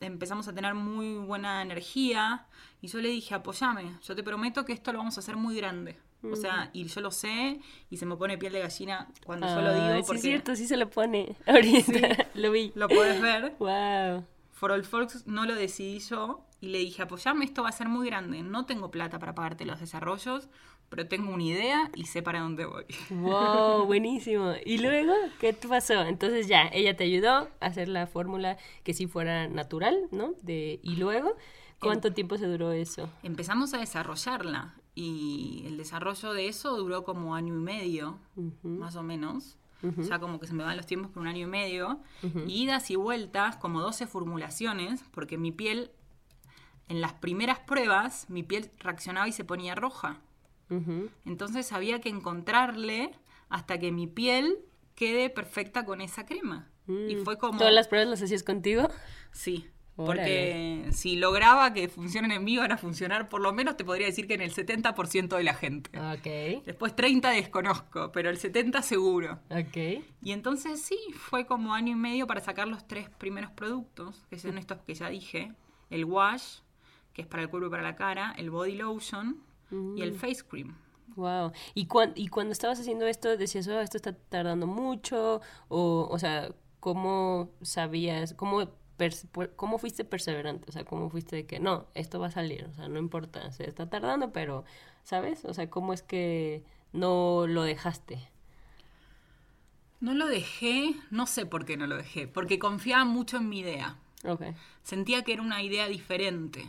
empezamos 0.00 0.48
a 0.48 0.54
tener 0.54 0.74
muy 0.74 1.16
buena 1.16 1.62
energía 1.62 2.46
y 2.80 2.88
yo 2.88 3.00
le 3.00 3.08
dije, 3.08 3.34
apoyame, 3.34 3.96
yo 4.02 4.14
te 4.14 4.22
prometo 4.22 4.64
que 4.64 4.72
esto 4.72 4.92
lo 4.92 4.98
vamos 4.98 5.16
a 5.16 5.20
hacer 5.20 5.36
muy 5.36 5.56
grande. 5.56 5.98
O 6.20 6.34
sea, 6.34 6.70
y 6.72 6.84
yo 6.84 7.00
lo 7.00 7.12
sé 7.12 7.60
y 7.90 7.96
se 7.96 8.04
me 8.04 8.16
pone 8.16 8.36
piel 8.38 8.52
de 8.52 8.58
gallina 8.58 9.06
cuando 9.24 9.46
yo 9.46 9.60
lo 9.60 9.72
digo 9.72 9.96
sí 9.98 10.02
porque 10.04 10.16
es 10.16 10.22
cierto, 10.22 10.56
sí 10.56 10.66
se 10.66 10.76
lo 10.76 10.90
pone. 10.90 11.36
Ahorita 11.46 12.26
lo 12.34 12.50
vi. 12.50 12.72
lo 12.74 12.88
puedes 12.88 13.20
ver. 13.20 13.54
Wow. 13.58 14.24
For 14.50 14.72
All 14.72 14.84
Folks 14.84 15.26
no 15.28 15.46
lo 15.46 15.54
decidí 15.54 16.00
yo 16.00 16.44
y 16.60 16.68
le 16.68 16.78
dije, 16.78 17.02
apoyame, 17.02 17.44
esto 17.44 17.62
va 17.62 17.68
a 17.68 17.72
ser 17.72 17.88
muy 17.88 18.08
grande. 18.08 18.42
No 18.42 18.66
tengo 18.66 18.90
plata 18.90 19.20
para 19.20 19.32
pagarte 19.32 19.64
los 19.64 19.78
desarrollos, 19.78 20.48
pero 20.88 21.06
tengo 21.06 21.32
una 21.32 21.42
idea 21.42 21.90
y 21.94 22.04
sé 22.04 22.22
para 22.22 22.40
dónde 22.40 22.64
voy. 22.64 22.84
Wow, 23.10 23.84
buenísimo. 23.86 24.54
¿Y 24.64 24.78
luego 24.78 25.12
qué 25.38 25.52
pasó? 25.52 26.02
Entonces 26.02 26.48
ya, 26.48 26.68
ella 26.72 26.96
te 26.96 27.04
ayudó 27.04 27.30
a 27.30 27.48
hacer 27.60 27.88
la 27.88 28.06
fórmula 28.06 28.56
que 28.84 28.94
sí 28.94 29.06
fuera 29.06 29.48
natural, 29.48 30.08
¿no? 30.10 30.34
De, 30.42 30.80
y 30.82 30.96
luego, 30.96 31.36
¿cuánto 31.78 32.12
tiempo 32.12 32.38
se 32.38 32.46
duró 32.46 32.72
eso? 32.72 33.08
Empezamos 33.22 33.74
a 33.74 33.78
desarrollarla 33.78 34.74
y 34.94 35.62
el 35.66 35.76
desarrollo 35.76 36.32
de 36.32 36.48
eso 36.48 36.76
duró 36.76 37.04
como 37.04 37.34
año 37.34 37.54
y 37.54 37.60
medio, 37.60 38.18
más 38.62 38.96
o 38.96 39.02
menos. 39.02 39.56
O 39.96 40.02
sea, 40.02 40.18
como 40.18 40.40
que 40.40 40.48
se 40.48 40.54
me 40.54 40.64
van 40.64 40.76
los 40.76 40.86
tiempos 40.86 41.12
por 41.12 41.20
un 41.20 41.28
año 41.28 41.46
y 41.46 41.50
medio. 41.50 42.00
Y 42.46 42.64
idas 42.64 42.90
y 42.90 42.96
vueltas, 42.96 43.56
como 43.56 43.80
12 43.80 44.08
formulaciones, 44.08 45.04
porque 45.12 45.38
mi 45.38 45.52
piel, 45.52 45.92
en 46.88 47.00
las 47.00 47.12
primeras 47.12 47.60
pruebas, 47.60 48.28
mi 48.28 48.42
piel 48.42 48.72
reaccionaba 48.78 49.28
y 49.28 49.32
se 49.32 49.44
ponía 49.44 49.76
roja. 49.76 50.20
Entonces 51.24 51.72
había 51.72 52.00
que 52.00 52.08
encontrarle 52.08 53.12
hasta 53.48 53.78
que 53.78 53.92
mi 53.92 54.06
piel 54.06 54.58
quede 54.94 55.30
perfecta 55.30 55.84
con 55.84 56.00
esa 56.00 56.26
crema. 56.26 56.70
Y 56.86 57.16
fue 57.16 57.38
como... 57.38 57.58
¿Todas 57.58 57.72
las 57.72 57.88
pruebas 57.88 58.08
las 58.08 58.22
hacías 58.22 58.42
contigo? 58.42 58.88
Sí, 59.30 59.68
porque 59.94 60.86
si 60.92 61.16
lograba 61.16 61.72
que 61.72 61.88
funcionen 61.88 62.30
en 62.30 62.44
mí, 62.44 62.56
van 62.56 62.70
a 62.70 62.78
funcionar 62.78 63.28
por 63.28 63.40
lo 63.40 63.52
menos, 63.52 63.76
te 63.76 63.84
podría 63.84 64.06
decir 64.06 64.28
que 64.28 64.34
en 64.34 64.42
el 64.42 64.54
70% 64.54 65.36
de 65.36 65.42
la 65.42 65.54
gente. 65.54 65.90
Ok, 65.98 66.64
Después 66.64 66.94
30 66.94 67.30
desconozco, 67.30 68.12
pero 68.12 68.30
el 68.30 68.38
70 68.38 68.80
seguro. 68.82 69.40
ok. 69.50 70.04
Y 70.22 70.32
entonces 70.32 70.80
sí, 70.80 70.98
fue 71.14 71.46
como 71.46 71.74
año 71.74 71.92
y 71.92 71.96
medio 71.96 72.26
para 72.28 72.40
sacar 72.40 72.68
los 72.68 72.86
tres 72.86 73.10
primeros 73.10 73.50
productos, 73.50 74.24
que 74.30 74.38
son 74.38 74.56
estos 74.56 74.78
que 74.86 74.94
ya 74.94 75.08
dije. 75.10 75.52
El 75.90 76.04
wash, 76.04 76.60
que 77.12 77.22
es 77.22 77.28
para 77.28 77.42
el 77.42 77.50
cuerpo 77.50 77.66
y 77.66 77.70
para 77.70 77.82
la 77.82 77.96
cara, 77.96 78.34
el 78.38 78.50
body 78.50 78.76
lotion 78.76 79.42
y 79.70 80.02
el 80.02 80.12
face 80.14 80.42
cream. 80.48 80.76
Wow. 81.16 81.52
¿Y, 81.74 81.86
cuan- 81.86 82.12
y 82.14 82.28
cuando 82.28 82.52
estabas 82.52 82.78
haciendo 82.80 83.06
esto, 83.06 83.36
decías, 83.36 83.66
oh, 83.68 83.80
esto 83.80 83.96
está 83.96 84.12
tardando 84.12 84.66
mucho? 84.66 85.40
O, 85.68 86.06
o 86.10 86.18
sea, 86.18 86.54
¿cómo 86.80 87.50
sabías, 87.62 88.34
cómo, 88.34 88.70
cómo 89.56 89.78
fuiste 89.78 90.04
perseverante? 90.04 90.66
O 90.68 90.72
sea, 90.72 90.84
¿cómo 90.84 91.10
fuiste 91.10 91.34
de 91.36 91.46
que, 91.46 91.58
no, 91.60 91.86
esto 91.94 92.20
va 92.20 92.28
a 92.28 92.30
salir? 92.30 92.66
O 92.70 92.74
sea, 92.74 92.88
no 92.88 92.98
importa, 92.98 93.50
se 93.52 93.68
está 93.68 93.88
tardando, 93.90 94.32
pero, 94.32 94.64
¿sabes? 95.02 95.44
O 95.44 95.54
sea, 95.54 95.68
¿cómo 95.70 95.92
es 95.92 96.02
que 96.02 96.62
no 96.92 97.46
lo 97.48 97.62
dejaste? 97.62 98.30
No 100.00 100.14
lo 100.14 100.26
dejé, 100.28 100.94
no 101.10 101.26
sé 101.26 101.44
por 101.46 101.64
qué 101.64 101.76
no 101.76 101.86
lo 101.88 101.96
dejé, 101.96 102.28
porque 102.28 102.60
confiaba 102.60 103.04
mucho 103.04 103.38
en 103.38 103.48
mi 103.48 103.60
idea. 103.60 103.96
Ok. 104.24 104.42
Sentía 104.82 105.22
que 105.24 105.32
era 105.32 105.42
una 105.42 105.62
idea 105.62 105.88
diferente. 105.88 106.64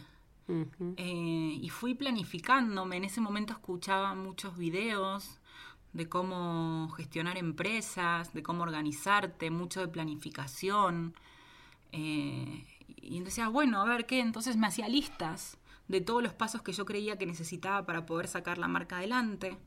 Eh, 0.97 1.59
y 1.61 1.69
fui 1.69 1.93
planificándome. 1.95 2.97
En 2.97 3.03
ese 3.05 3.21
momento 3.21 3.53
escuchaba 3.53 4.15
muchos 4.15 4.57
videos 4.57 5.39
de 5.93 6.07
cómo 6.09 6.89
gestionar 6.97 7.37
empresas, 7.37 8.33
de 8.33 8.43
cómo 8.43 8.63
organizarte, 8.63 9.51
mucho 9.51 9.79
de 9.81 9.87
planificación. 9.87 11.13
Eh, 11.91 12.65
y 13.01 13.19
decía, 13.21 13.47
bueno, 13.49 13.81
a 13.81 13.85
ver 13.85 14.05
qué. 14.05 14.19
Entonces 14.19 14.57
me 14.57 14.67
hacía 14.67 14.87
listas 14.87 15.57
de 15.87 16.01
todos 16.01 16.21
los 16.21 16.33
pasos 16.33 16.61
que 16.61 16.73
yo 16.73 16.85
creía 16.85 17.17
que 17.17 17.25
necesitaba 17.25 17.85
para 17.85 18.05
poder 18.05 18.27
sacar 18.27 18.57
la 18.57 18.67
marca 18.67 18.97
adelante. 18.97 19.57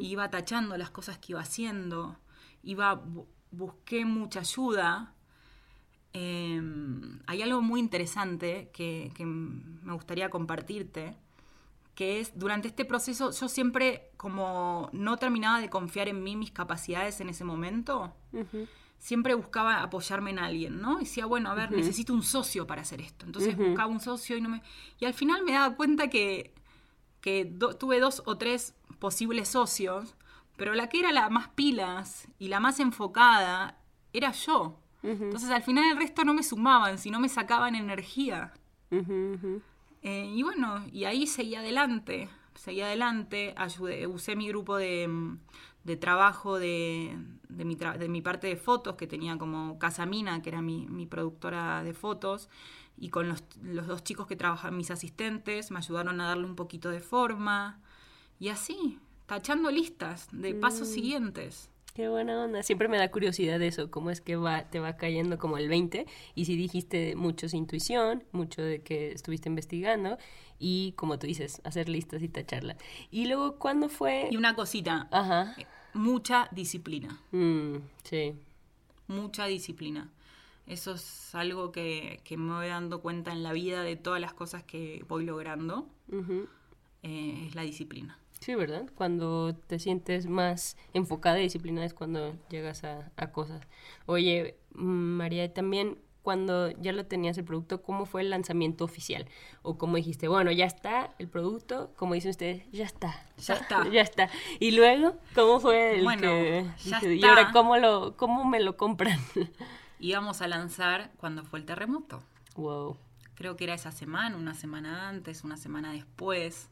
Iba 0.00 0.30
tachando 0.30 0.76
las 0.76 0.90
cosas 0.90 1.18
que 1.18 1.32
iba 1.32 1.40
haciendo. 1.40 2.16
Iba, 2.62 2.94
bu- 3.02 3.26
busqué 3.50 4.04
mucha 4.04 4.40
ayuda. 4.40 5.14
Eh, 6.14 6.60
hay 7.26 7.42
algo 7.42 7.62
muy 7.62 7.80
interesante 7.80 8.70
que, 8.72 9.10
que 9.14 9.24
me 9.24 9.92
gustaría 9.94 10.28
compartirte, 10.30 11.16
que 11.94 12.20
es, 12.20 12.38
durante 12.38 12.68
este 12.68 12.84
proceso, 12.84 13.30
yo 13.32 13.48
siempre, 13.48 14.10
como 14.16 14.88
no 14.92 15.16
terminaba 15.16 15.60
de 15.60 15.68
confiar 15.70 16.08
en 16.08 16.22
mí, 16.22 16.36
mis 16.36 16.50
capacidades 16.50 17.20
en 17.20 17.28
ese 17.28 17.44
momento, 17.44 18.14
siempre 18.98 19.34
buscaba 19.34 19.82
apoyarme 19.82 20.30
en 20.30 20.38
alguien, 20.38 20.80
¿no? 20.80 21.00
Y 21.00 21.04
decía, 21.04 21.26
bueno, 21.26 21.50
a 21.50 21.54
ver, 21.54 21.70
necesito 21.76 22.14
un 22.14 22.22
socio 22.22 22.66
para 22.66 22.82
hacer 22.82 23.00
esto. 23.00 23.26
Entonces 23.26 23.54
buscaba 23.68 23.88
un 23.88 24.00
socio 24.00 24.36
y 24.36 24.40
no 24.40 24.48
me... 24.48 24.62
Y 25.00 25.04
al 25.06 25.12
final 25.14 25.42
me 25.44 25.52
daba 25.52 25.74
cuenta 25.76 26.08
que, 26.08 26.54
que 27.20 27.44
do- 27.44 27.74
tuve 27.76 28.00
dos 28.00 28.22
o 28.26 28.36
tres 28.38 28.74
posibles 28.98 29.48
socios, 29.48 30.14
Pero 30.56 30.74
la 30.74 30.88
que 30.88 31.00
era 31.00 31.10
la 31.12 31.28
más 31.30 31.48
pilas 31.48 32.28
y 32.38 32.48
la 32.48 32.60
más 32.60 32.78
enfocada 32.78 33.78
era 34.12 34.30
yo. 34.32 34.78
Entonces 35.24 35.50
al 35.50 35.62
final 35.62 35.90
el 35.92 35.96
resto 35.98 36.24
no 36.24 36.32
me 36.34 36.42
sumaban, 36.42 36.98
sino 36.98 37.18
me 37.20 37.28
sacaban 37.28 37.74
energía. 37.74 38.52
Eh, 40.02 40.32
y 40.34 40.42
bueno, 40.42 40.84
y 40.92 41.04
ahí 41.04 41.26
seguí 41.26 41.54
adelante, 41.54 42.28
seguí 42.54 42.80
adelante, 42.80 43.54
ayudé, 43.56 44.06
usé 44.06 44.36
mi 44.36 44.48
grupo 44.48 44.76
de, 44.76 45.08
de 45.84 45.96
trabajo 45.96 46.58
de, 46.58 47.16
de, 47.48 47.64
mi 47.64 47.76
tra- 47.76 47.96
de 47.96 48.08
mi 48.08 48.20
parte 48.20 48.48
de 48.48 48.56
fotos, 48.56 48.96
que 48.96 49.06
tenía 49.06 49.38
como 49.38 49.78
Casa 49.78 50.06
Mina, 50.06 50.42
que 50.42 50.50
era 50.50 50.60
mi, 50.60 50.86
mi 50.88 51.06
productora 51.06 51.82
de 51.84 51.94
fotos, 51.94 52.48
y 52.98 53.08
con 53.10 53.28
los, 53.28 53.42
los 53.62 53.86
dos 53.86 54.04
chicos 54.04 54.26
que 54.26 54.36
trabajan, 54.36 54.76
mis 54.76 54.90
asistentes, 54.90 55.70
me 55.70 55.78
ayudaron 55.78 56.20
a 56.20 56.28
darle 56.28 56.46
un 56.46 56.56
poquito 56.56 56.90
de 56.90 57.00
forma, 57.00 57.80
y 58.38 58.48
así, 58.48 58.98
tachando 59.26 59.70
listas 59.70 60.28
de 60.32 60.54
pasos 60.54 60.88
siguientes. 60.88 61.70
Qué 61.94 62.08
buena 62.08 62.42
onda. 62.42 62.62
Siempre 62.62 62.88
me 62.88 62.96
da 62.96 63.10
curiosidad 63.10 63.60
eso, 63.60 63.90
cómo 63.90 64.10
es 64.10 64.22
que 64.22 64.36
va, 64.36 64.64
te 64.70 64.80
va 64.80 64.96
cayendo 64.96 65.36
como 65.38 65.58
el 65.58 65.68
20 65.68 66.06
y 66.34 66.44
si 66.46 66.56
dijiste 66.56 67.14
mucho 67.16 67.46
es 67.46 67.54
intuición, 67.54 68.24
mucho 68.32 68.62
de 68.62 68.80
que 68.80 69.12
estuviste 69.12 69.50
investigando 69.50 70.16
y 70.58 70.92
como 70.96 71.18
tú 71.18 71.26
dices, 71.26 71.60
hacer 71.64 71.90
listas 71.90 72.22
y 72.22 72.28
tacharlas. 72.28 72.78
Y 73.10 73.26
luego, 73.26 73.56
¿cuándo 73.58 73.90
fue? 73.90 74.28
Y 74.30 74.36
una 74.38 74.54
cosita, 74.54 75.06
Ajá. 75.10 75.54
mucha 75.92 76.48
disciplina. 76.50 77.20
Mm, 77.32 77.76
sí. 78.04 78.34
mucha 79.08 79.44
disciplina. 79.46 80.08
Eso 80.66 80.94
es 80.94 81.34
algo 81.34 81.72
que, 81.72 82.20
que 82.24 82.38
me 82.38 82.54
voy 82.54 82.68
dando 82.68 83.02
cuenta 83.02 83.32
en 83.32 83.42
la 83.42 83.52
vida 83.52 83.82
de 83.82 83.96
todas 83.96 84.20
las 84.20 84.32
cosas 84.32 84.62
que 84.62 85.04
voy 85.08 85.26
logrando. 85.26 85.88
Eh, 87.02 87.46
es 87.48 87.54
la 87.54 87.62
disciplina. 87.62 88.16
Sí, 88.42 88.54
¿verdad? 88.56 88.86
Cuando 88.96 89.54
te 89.68 89.78
sientes 89.78 90.26
más 90.26 90.76
enfocada 90.94 91.38
y 91.38 91.44
disciplinada 91.44 91.86
es 91.86 91.94
cuando 91.94 92.34
llegas 92.50 92.82
a, 92.82 93.12
a 93.16 93.30
cosas. 93.30 93.62
Oye, 94.06 94.56
María, 94.74 95.44
y 95.44 95.48
también 95.48 95.98
cuando 96.22 96.70
ya 96.80 96.92
lo 96.92 97.06
tenías 97.06 97.38
el 97.38 97.44
producto, 97.44 97.82
¿cómo 97.82 98.04
fue 98.06 98.22
el 98.22 98.30
lanzamiento 98.30 98.84
oficial? 98.84 99.26
O 99.62 99.78
cómo 99.78 99.96
dijiste, 99.96 100.26
bueno, 100.28 100.50
ya 100.52 100.66
está 100.66 101.14
el 101.18 101.28
producto, 101.28 101.92
como 101.96 102.14
dicen 102.14 102.30
ustedes, 102.30 102.64
ya 102.72 102.84
está. 102.84 103.26
Ya 103.38 103.54
está. 103.54 103.88
ya 103.92 104.00
está. 104.02 104.28
Y 104.58 104.72
luego, 104.72 105.16
¿cómo 105.36 105.60
fue 105.60 105.98
el 105.98 106.04
Bueno, 106.04 106.22
que 106.22 106.64
ya 106.84 107.00
y 107.04 107.14
está. 107.16 107.28
ahora 107.28 107.50
cómo 107.52 107.76
lo 107.76 108.16
cómo 108.16 108.44
me 108.44 108.58
lo 108.60 108.76
compran? 108.76 109.18
Íbamos 110.00 110.42
a 110.42 110.48
lanzar 110.48 111.12
cuando 111.16 111.44
fue 111.44 111.60
el 111.60 111.64
terremoto. 111.64 112.22
wow. 112.56 112.96
Creo 113.34 113.56
que 113.56 113.64
era 113.64 113.74
esa 113.74 113.90
semana, 113.92 114.36
una 114.36 114.54
semana 114.54 115.08
antes, 115.08 115.42
una 115.42 115.56
semana 115.56 115.92
después. 115.92 116.68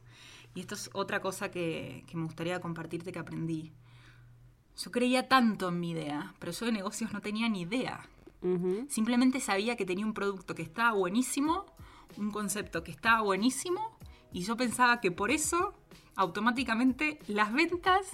Y 0.55 0.61
esto 0.61 0.75
es 0.75 0.91
otra 0.93 1.21
cosa 1.21 1.51
que, 1.51 2.05
que 2.07 2.17
me 2.17 2.25
gustaría 2.25 2.61
compartirte 2.61 3.13
que 3.13 3.19
aprendí. 3.19 3.73
Yo 4.77 4.91
creía 4.91 5.29
tanto 5.29 5.69
en 5.69 5.79
mi 5.79 5.91
idea, 5.91 6.35
pero 6.39 6.53
yo 6.53 6.67
de 6.67 6.73
negocios 6.73 7.13
no 7.13 7.21
tenía 7.21 7.49
ni 7.49 7.63
idea. 7.63 8.09
Simplemente 8.89 9.39
sabía 9.39 9.77
que 9.77 9.85
tenía 9.85 10.07
un 10.07 10.15
producto 10.15 10.55
que 10.55 10.63
estaba 10.63 10.93
buenísimo, 10.93 11.67
un 12.17 12.31
concepto 12.31 12.83
que 12.83 12.91
estaba 12.91 13.21
buenísimo, 13.21 13.99
y 14.33 14.45
yo 14.45 14.57
pensaba 14.57 15.01
que 15.01 15.11
por 15.11 15.31
eso 15.31 15.75
automáticamente 16.17 17.19
las 17.27 17.53
ventas 17.53 18.07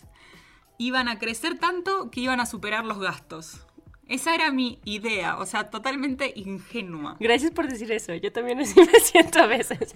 iban 0.79 1.09
a 1.09 1.19
crecer 1.19 1.59
tanto 1.59 2.11
que 2.11 2.21
iban 2.21 2.41
a 2.41 2.47
superar 2.47 2.85
los 2.85 2.99
gastos. 2.99 3.66
Esa 4.09 4.37
era 4.37 4.53
mi 4.53 4.79
idea, 4.85 5.37
o 5.39 5.47
sea, 5.47 5.69
totalmente 5.69 6.33
ingenua. 6.37 7.17
Gracias 7.19 7.51
por 7.51 7.67
decir 7.67 7.91
eso. 7.91 8.15
Yo 8.15 8.31
también 8.31 8.61
así 8.61 8.79
me 8.93 9.01
siento 9.01 9.41
a 9.41 9.47
veces. 9.47 9.95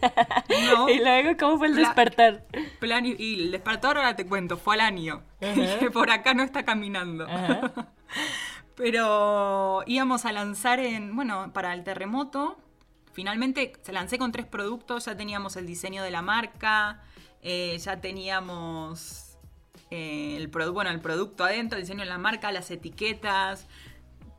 No. 0.67 0.89
y 0.91 0.99
luego, 0.99 1.37
¿cómo 1.39 1.59
fue 1.59 1.69
el 1.69 1.77
despertar? 1.77 2.45
Plan 2.81 3.07
y, 3.07 3.15
y 3.17 3.45
el 3.45 3.51
despertador 3.53 3.99
ahora 3.99 4.17
te 4.17 4.27
cuento, 4.27 4.57
fue 4.57 4.75
al 4.75 4.81
año. 4.81 5.23
que 5.41 5.91
por 5.93 6.11
acá 6.11 6.35
no 6.35 6.43
está 6.43 6.65
caminando. 6.65 7.27
Pero 8.75 9.85
íbamos 9.87 10.25
a 10.25 10.33
lanzar 10.33 10.81
en, 10.81 11.15
bueno, 11.15 11.53
para 11.53 11.73
el 11.73 11.85
terremoto. 11.85 12.59
Finalmente 13.13 13.73
se 13.83 13.93
lancé 13.93 14.19
con 14.19 14.33
tres 14.33 14.47
productos, 14.47 15.05
ya 15.05 15.17
teníamos 15.17 15.57
el 15.57 15.67
diseño 15.67 16.03
de 16.03 16.11
la 16.11 16.23
marca, 16.23 17.03
eh, 17.43 17.77
ya 17.79 18.01
teníamos 18.01 19.37
eh, 19.91 20.37
el, 20.37 20.49
bueno, 20.49 20.91
el 20.91 21.01
producto 21.01 21.45
adentro, 21.45 21.77
el 21.77 21.85
diseño 21.85 22.01
de 22.01 22.11
la 22.11 22.19
marca, 22.19 22.51
las 22.51 22.71
etiquetas. 22.71 23.69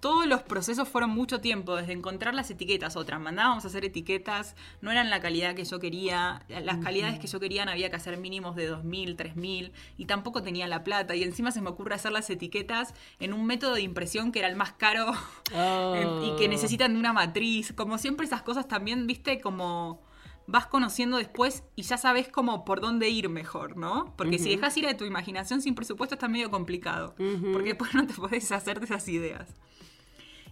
Todos 0.01 0.25
los 0.25 0.41
procesos 0.41 0.89
fueron 0.89 1.11
mucho 1.11 1.41
tiempo, 1.41 1.75
desde 1.75 1.93
encontrar 1.93 2.33
las 2.33 2.49
etiquetas, 2.49 2.95
otras 2.95 3.21
mandábamos 3.21 3.63
a 3.65 3.67
hacer 3.67 3.85
etiquetas, 3.85 4.55
no 4.81 4.91
eran 4.91 5.11
la 5.11 5.19
calidad 5.19 5.53
que 5.53 5.63
yo 5.63 5.79
quería, 5.79 6.43
las 6.49 6.79
calidades 6.79 7.19
que 7.19 7.27
yo 7.27 7.39
quería 7.39 7.61
había 7.63 7.91
que 7.91 7.97
hacer 7.97 8.17
mínimos 8.17 8.55
de 8.55 8.71
2.000, 8.71 9.15
3.000 9.15 9.71
y 9.97 10.05
tampoco 10.05 10.41
tenía 10.41 10.67
la 10.67 10.83
plata 10.83 11.15
y 11.15 11.21
encima 11.21 11.51
se 11.51 11.61
me 11.61 11.69
ocurre 11.69 11.93
hacer 11.93 12.11
las 12.11 12.27
etiquetas 12.31 12.95
en 13.19 13.31
un 13.31 13.45
método 13.45 13.75
de 13.75 13.81
impresión 13.81 14.31
que 14.31 14.39
era 14.39 14.47
el 14.47 14.55
más 14.55 14.73
caro 14.73 15.11
Oh. 15.55 16.23
y 16.25 16.39
que 16.39 16.47
necesitan 16.47 16.93
de 16.93 16.99
una 16.99 17.13
matriz, 17.13 17.71
como 17.73 17.99
siempre 17.99 18.25
esas 18.25 18.41
cosas 18.41 18.67
también, 18.67 19.05
viste, 19.05 19.39
como 19.39 20.01
vas 20.47 20.65
conociendo 20.65 21.17
después 21.17 21.63
y 21.75 21.83
ya 21.83 21.97
sabes 21.97 22.27
como 22.27 22.65
por 22.65 22.81
dónde 22.81 23.09
ir 23.09 23.29
mejor, 23.29 23.77
¿no? 23.77 24.13
Porque 24.17 24.39
si 24.39 24.49
dejas 24.49 24.75
ir 24.77 24.87
a 24.87 24.97
tu 24.97 25.05
imaginación 25.05 25.61
sin 25.61 25.75
presupuesto 25.75 26.15
está 26.15 26.27
medio 26.27 26.49
complicado, 26.49 27.13
porque 27.53 27.69
después 27.69 27.93
no 27.93 28.07
te 28.07 28.15
puedes 28.15 28.51
hacer 28.51 28.79
de 28.79 28.85
esas 28.85 29.07
ideas. 29.07 29.47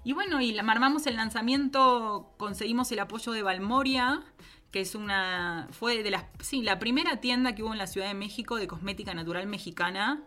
Y 0.04 0.14
bueno, 0.14 0.42
y 0.42 0.58
armamos 0.58 1.06
el 1.08 1.16
lanzamiento, 1.16 2.34
conseguimos 2.38 2.92
el 2.92 3.00
apoyo 3.00 3.32
de 3.32 3.44
Valmoria, 3.44 4.24
que 4.72 4.82
es 4.82 4.96
una, 4.96 5.68
fue 5.72 6.04
de 6.04 6.12
las, 6.12 6.26
sí, 6.42 6.62
la 6.62 6.80
primera 6.80 7.18
tienda 7.18 7.54
que 7.54 7.64
hubo 7.64 7.74
en 7.74 7.78
la 7.78 7.88
Ciudad 7.88 8.08
de 8.08 8.14
México 8.14 8.56
de 8.56 8.68
cosmética 8.68 9.14
natural 9.14 9.48
mexicana, 9.48 10.24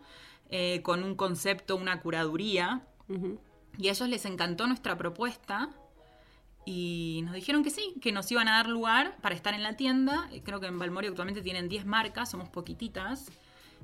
eh, 0.49 0.81
con 0.83 1.03
un 1.03 1.15
concepto, 1.15 1.75
una 1.75 2.01
curaduría. 2.01 2.87
Y 3.77 3.87
a 3.87 3.91
ellos 3.91 4.07
les 4.09 4.25
encantó 4.25 4.65
nuestra 4.65 4.97
propuesta 4.97 5.69
y 6.65 7.21
nos 7.25 7.33
dijeron 7.33 7.63
que 7.63 7.69
sí, 7.69 7.95
que 8.01 8.11
nos 8.11 8.31
iban 8.31 8.47
a 8.47 8.53
dar 8.53 8.67
lugar 8.67 9.17
para 9.21 9.35
estar 9.35 9.53
en 9.53 9.63
la 9.63 9.75
tienda. 9.75 10.29
Creo 10.43 10.59
que 10.59 10.67
en 10.67 10.79
Valmoria 10.79 11.09
actualmente 11.09 11.41
tienen 11.41 11.67
10 11.67 11.85
marcas, 11.85 12.31
somos 12.31 12.49
poquititas. 12.49 13.31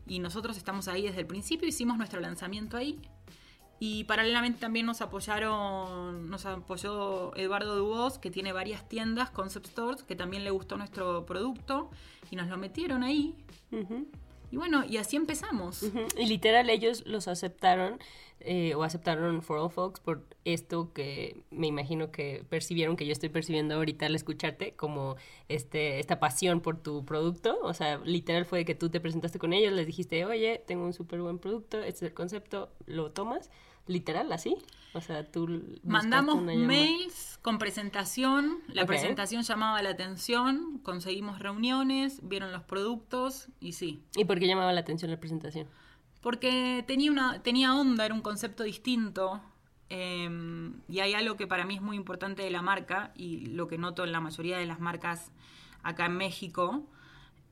Y 0.07 0.19
nosotros 0.19 0.57
estamos 0.57 0.87
ahí 0.87 1.03
desde 1.03 1.19
el 1.21 1.27
principio, 1.27 1.67
hicimos 1.67 1.97
nuestro 1.97 2.19
lanzamiento 2.19 2.77
ahí. 2.77 2.99
Y 3.79 4.03
paralelamente 4.03 4.59
también 4.59 4.85
nos 4.85 5.01
apoyaron, 5.01 6.29
nos 6.29 6.45
apoyó 6.45 7.33
Eduardo 7.37 7.75
Dubos, 7.75 8.17
que 8.17 8.29
tiene 8.29 8.51
varias 8.51 8.87
tiendas, 8.89 9.29
Concept 9.29 9.67
Stores, 9.67 10.03
que 10.03 10.15
también 10.15 10.43
le 10.43 10.51
gustó 10.51 10.75
nuestro 10.77 11.25
producto 11.25 11.89
y 12.29 12.35
nos 12.35 12.47
lo 12.49 12.57
metieron 12.57 13.03
ahí. 13.03 13.35
Y 14.51 14.57
bueno, 14.57 14.83
y 14.83 14.97
así 14.97 15.15
empezamos. 15.15 15.83
Ujú, 15.83 15.99
Y 16.17 16.25
literal 16.25 16.69
ellos 16.69 17.03
los 17.05 17.27
aceptaron 17.27 17.99
eh, 18.41 18.73
o 18.75 18.83
aceptaron 18.83 19.41
For 19.41 19.57
All 19.57 19.69
Folks 19.69 19.99
por 19.99 20.23
esto 20.45 20.91
que 20.93 21.43
me 21.51 21.67
imagino 21.67 22.11
que 22.11 22.43
percibieron 22.49 22.95
que 22.95 23.05
yo 23.05 23.11
estoy 23.11 23.29
percibiendo 23.29 23.75
ahorita 23.75 24.05
al 24.05 24.15
escucharte 24.15 24.73
como 24.73 25.17
este 25.49 25.99
esta 25.99 26.19
pasión 26.19 26.61
por 26.61 26.81
tu 26.81 27.05
producto, 27.05 27.59
o 27.61 27.73
sea, 27.73 27.97
literal 27.97 28.45
fue 28.45 28.63
que 28.63 28.75
tú 28.75 28.89
te 28.89 29.01
presentaste 29.01 29.39
con 29.39 29.51
ellos, 29.51 29.73
les 29.73 29.85
dijiste, 29.85 30.25
"Oye, 30.25 30.63
tengo 30.65 30.85
un 30.85 30.93
súper 30.93 31.21
buen 31.21 31.37
producto, 31.37 31.79
este 31.79 32.05
es 32.05 32.11
el 32.11 32.13
concepto, 32.13 32.69
lo 32.85 33.11
tomas." 33.11 33.49
Literal 33.89 34.31
así? 34.31 34.55
O 34.93 35.01
sea, 35.01 35.23
tú 35.23 35.63
Mandamos 35.83 36.43
mails 36.43 37.39
con 37.41 37.57
presentación, 37.57 38.59
la 38.67 38.85
presentación 38.85 39.41
llamaba 39.41 39.81
la 39.81 39.89
atención, 39.89 40.79
conseguimos 40.83 41.39
reuniones, 41.39 42.19
vieron 42.21 42.51
los 42.51 42.61
productos 42.61 43.47
y 43.59 43.71
sí. 43.73 44.03
¿Y 44.15 44.25
por 44.25 44.37
qué 44.39 44.45
llamaba 44.45 44.71
la 44.73 44.81
atención 44.81 45.09
la 45.09 45.19
presentación? 45.19 45.67
Porque 46.21 46.83
tenía, 46.85 47.09
una, 47.11 47.41
tenía 47.41 47.73
onda, 47.73 48.05
era 48.05 48.13
un 48.13 48.21
concepto 48.21 48.63
distinto. 48.63 49.41
eh, 49.89 50.29
y 50.87 50.99
hay 50.99 51.15
algo 51.15 51.35
que 51.35 51.47
para 51.47 51.65
mí 51.65 51.75
es 51.75 51.81
muy 51.81 51.95
importante 51.97 52.43
de 52.43 52.51
la 52.51 52.61
marca 52.61 53.11
y 53.15 53.47
lo 53.47 53.67
que 53.67 53.79
noto 53.79 54.03
en 54.03 54.11
la 54.11 54.19
mayoría 54.19 54.59
de 54.59 54.67
las 54.67 54.79
marcas 54.79 55.31
acá 55.81 56.05
en 56.05 56.17
México 56.17 56.83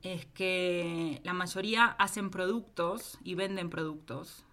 es 0.04 0.28
que 0.28 1.20
la 1.24 1.34
mayoría 1.34 1.86
hacen 1.86 2.30
productos 2.30 3.18
y 3.24 3.34
venden 3.34 3.72
productos. 3.72 4.44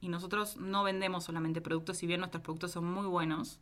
Y 0.00 0.08
nosotros 0.08 0.56
no 0.56 0.84
vendemos 0.84 1.24
solamente 1.24 1.60
productos, 1.60 1.96
si 1.96 2.06
bien 2.06 2.20
nuestros 2.20 2.42
productos 2.42 2.72
son 2.72 2.84
muy 2.84 3.06
buenos, 3.06 3.60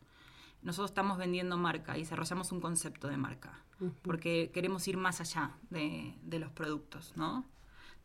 nosotros 0.62 0.90
estamos 0.90 1.18
vendiendo 1.18 1.57
marca 1.57 1.97
y 1.97 2.01
desarrollamos 2.01 2.51
un 2.51 2.61
concepto 2.61 3.09
de 3.09 3.16
marca, 3.16 3.62
porque 4.03 4.51
queremos 4.53 4.87
ir 4.88 4.97
más 4.97 5.20
allá 5.20 5.53
de, 5.70 6.14
de 6.23 6.38
los 6.38 6.51
productos, 6.51 7.12
¿no? 7.16 7.44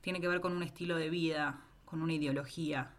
Tiene 0.01 0.21
que 0.21 0.27
ver 0.27 0.41
con 0.41 0.53
un 0.53 0.63
estilo 0.63 0.95
de 0.95 1.09
vida, 1.09 1.61
con 1.85 2.01
una 2.01 2.13
ideología. 2.13 2.93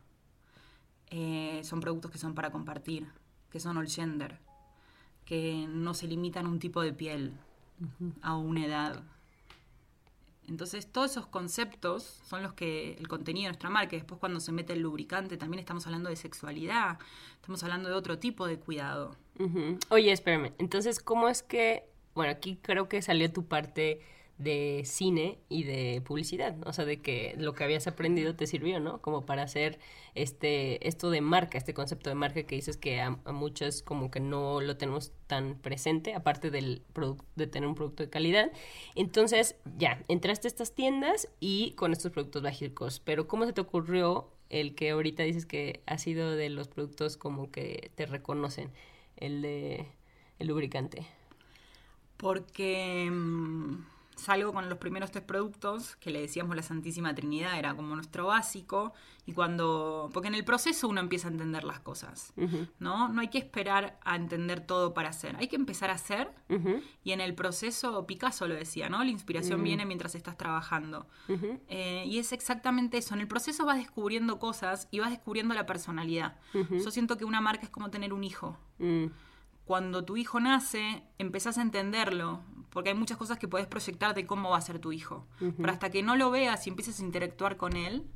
Eh, 1.09 1.61
son 1.65 1.81
productos 1.81 2.11
que 2.11 2.19
son 2.19 2.35
para 2.35 2.51
compartir, 2.51 3.07
que 3.51 3.61
son 3.61 3.77
all 3.77 3.89
gender, 3.89 4.39
que 5.25 5.67
no 5.69 5.95
se 5.95 6.07
limitan 6.09 6.47
a 6.47 6.49
un 6.49 6.59
tipo 6.59 6.83
de 6.83 6.93
piel, 6.93 7.35
a 8.23 8.37
una 8.37 8.67
edad. 8.67 9.03
Entonces, 10.51 10.91
todos 10.91 11.13
esos 11.13 11.27
conceptos 11.27 12.03
son 12.29 12.43
los 12.43 12.55
que 12.55 12.95
el 12.95 13.07
contenido 13.07 13.45
de 13.45 13.49
nuestra 13.51 13.71
marca. 13.71 13.95
Después, 13.95 14.19
cuando 14.19 14.41
se 14.41 14.51
mete 14.51 14.73
el 14.73 14.81
lubricante, 14.81 15.37
también 15.37 15.61
estamos 15.61 15.87
hablando 15.87 16.11
de 16.11 16.17
sexualidad, 16.17 16.99
estamos 17.37 17.63
hablando 17.63 17.89
de 17.89 17.95
otro 17.95 18.19
tipo 18.19 18.49
de 18.49 18.59
cuidado. 18.59 19.17
Oye, 19.91 20.11
espérame. 20.11 20.53
Entonces, 20.59 20.99
¿cómo 21.01 21.29
es 21.29 21.45
que, 21.45 21.85
bueno, 22.15 22.33
aquí 22.33 22.59
creo 22.61 22.89
que 22.89 23.01
salió 23.01 23.33
tu 23.33 23.47
parte 23.47 24.01
de 24.41 24.83
cine 24.87 25.39
y 25.51 25.65
de 25.65 26.01
publicidad, 26.03 26.57
o 26.67 26.73
sea, 26.73 26.87
de 26.87 27.03
que 27.03 27.35
lo 27.37 27.53
que 27.53 27.63
habías 27.63 27.87
aprendido 27.87 28.35
te 28.35 28.47
sirvió, 28.47 28.81
¿no? 28.81 29.03
Como 29.03 29.27
para 29.27 29.43
hacer 29.43 29.79
este 30.15 30.89
esto 30.89 31.11
de 31.11 31.21
marca, 31.21 31.59
este 31.59 31.75
concepto 31.75 32.09
de 32.09 32.15
marca 32.15 32.43
que 32.45 32.55
dices 32.55 32.79
que 32.79 33.03
a, 33.03 33.11
muchos 33.33 33.83
como 33.83 34.11
que 34.11 34.19
no 34.19 34.63
lo 34.63 34.79
tenemos 34.79 35.13
tan 35.27 35.57
presente, 35.61 36.15
aparte 36.15 36.51
del 36.51 36.83
de 37.37 37.47
tener 37.49 37.69
un 37.69 37.75
producto 37.75 38.03
de 38.03 38.09
calidad. 38.09 38.51
Entonces, 38.95 39.57
ya, 39.77 40.03
entraste 40.09 40.49
a 40.49 40.51
estas 40.51 40.75
tiendas 40.75 41.29
y 41.39 41.73
con 41.73 41.93
estos 41.93 42.11
productos 42.11 42.43
básicos, 42.43 42.99
pero 43.01 43.29
¿cómo 43.29 43.45
se 43.45 43.53
te 43.53 43.61
ocurrió 43.61 44.31
el 44.49 44.75
que 44.75 44.91
ahorita 44.91 45.23
dices 45.23 45.45
que 45.45 45.83
ha 45.85 45.99
sido 45.99 46.35
de 46.35 46.49
los 46.49 46.69
productos 46.69 47.19
como 47.19 47.51
que 47.51 47.91
te 47.95 48.07
reconocen, 48.07 48.71
el 49.19 49.43
de 49.43 49.87
el 50.39 50.49
lubricante? 50.49 51.07
Porque 52.17 53.07
mm, 53.11 53.90
salgo 54.21 54.53
con 54.53 54.69
los 54.69 54.79
primeros 54.79 55.11
tres 55.11 55.25
productos, 55.25 55.97
que 55.97 56.11
le 56.11 56.21
decíamos 56.21 56.55
la 56.55 56.63
Santísima 56.63 57.15
Trinidad, 57.15 57.59
era 57.59 57.75
como 57.75 57.95
nuestro 57.95 58.27
básico, 58.27 58.93
y 59.27 59.33
cuando, 59.33 60.11
porque 60.13 60.29
en 60.29 60.35
el 60.35 60.45
proceso 60.45 60.89
uno 60.89 61.01
empieza 61.01 61.29
a 61.29 61.31
entender 61.31 61.65
las 61.65 61.81
cosas, 61.81 62.33
¿no? 62.79 63.09
No 63.09 63.21
hay 63.21 63.29
que 63.29 63.39
esperar 63.39 63.99
a 64.05 64.17
entender 64.17 64.61
todo 64.61 64.95
para 64.95 65.09
hacer, 65.11 65.37
hay 65.37 65.49
que 65.49 65.57
empezar 65.57 65.91
a 65.91 65.95
hacer, 65.95 66.31
y 67.03 67.13
en 67.13 67.21
el 67.21 67.35
proceso, 67.35 68.07
Picasso 68.07 68.47
lo 68.47 68.55
decía, 68.55 68.89
¿no? 68.89 69.03
La 69.03 69.11
inspiración 69.11 69.63
viene 69.63 69.85
mientras 69.87 70.15
estás 70.15 70.37
trabajando. 70.37 71.07
Eh, 71.69 72.05
y 72.07 72.19
es 72.19 72.33
exactamente 72.33 72.99
eso, 72.99 73.15
en 73.15 73.21
el 73.21 73.29
proceso 73.29 73.65
vas 73.65 73.79
descubriendo 73.79 74.39
cosas 74.39 74.89
y 74.91 75.01
vas 75.01 75.11
descubriendo 75.11 75.55
la 75.55 75.67
personalidad. 75.67 76.37
Yo 76.71 76.91
siento 76.91 77.17
que 77.17 77.25
una 77.25 77.41
marca 77.41 77.63
es 77.65 77.71
como 77.71 77.91
tener 77.91 78.13
un 78.13 78.25
hijo. 78.25 78.59
Cuando 79.65 80.05
tu 80.05 80.17
hijo 80.17 80.41
nace, 80.41 81.05
empezás 81.19 81.59
a 81.59 81.63
entenderlo, 81.63 82.41
porque 82.71 82.91
hay 82.91 82.97
muchas 82.97 83.19
cosas 83.19 83.39
que 83.39 83.49
puedes 83.49 83.67
proyectar 83.67 84.15
de 84.15 84.27
cómo 84.27 84.51
va 84.51 84.59
a 84.59 84.63
ser 84.63 84.79
tu 84.79 84.93
hijo. 84.93 85.27
Pero 85.39 85.71
hasta 85.71 85.91
que 85.91 86.03
no 86.03 86.17
lo 86.17 86.31
veas 86.31 86.67
y 86.67 86.71
empieces 86.71 87.01
a 87.01 87.05
interactuar 87.05 87.57
con 87.57 87.77
él, 87.77 88.07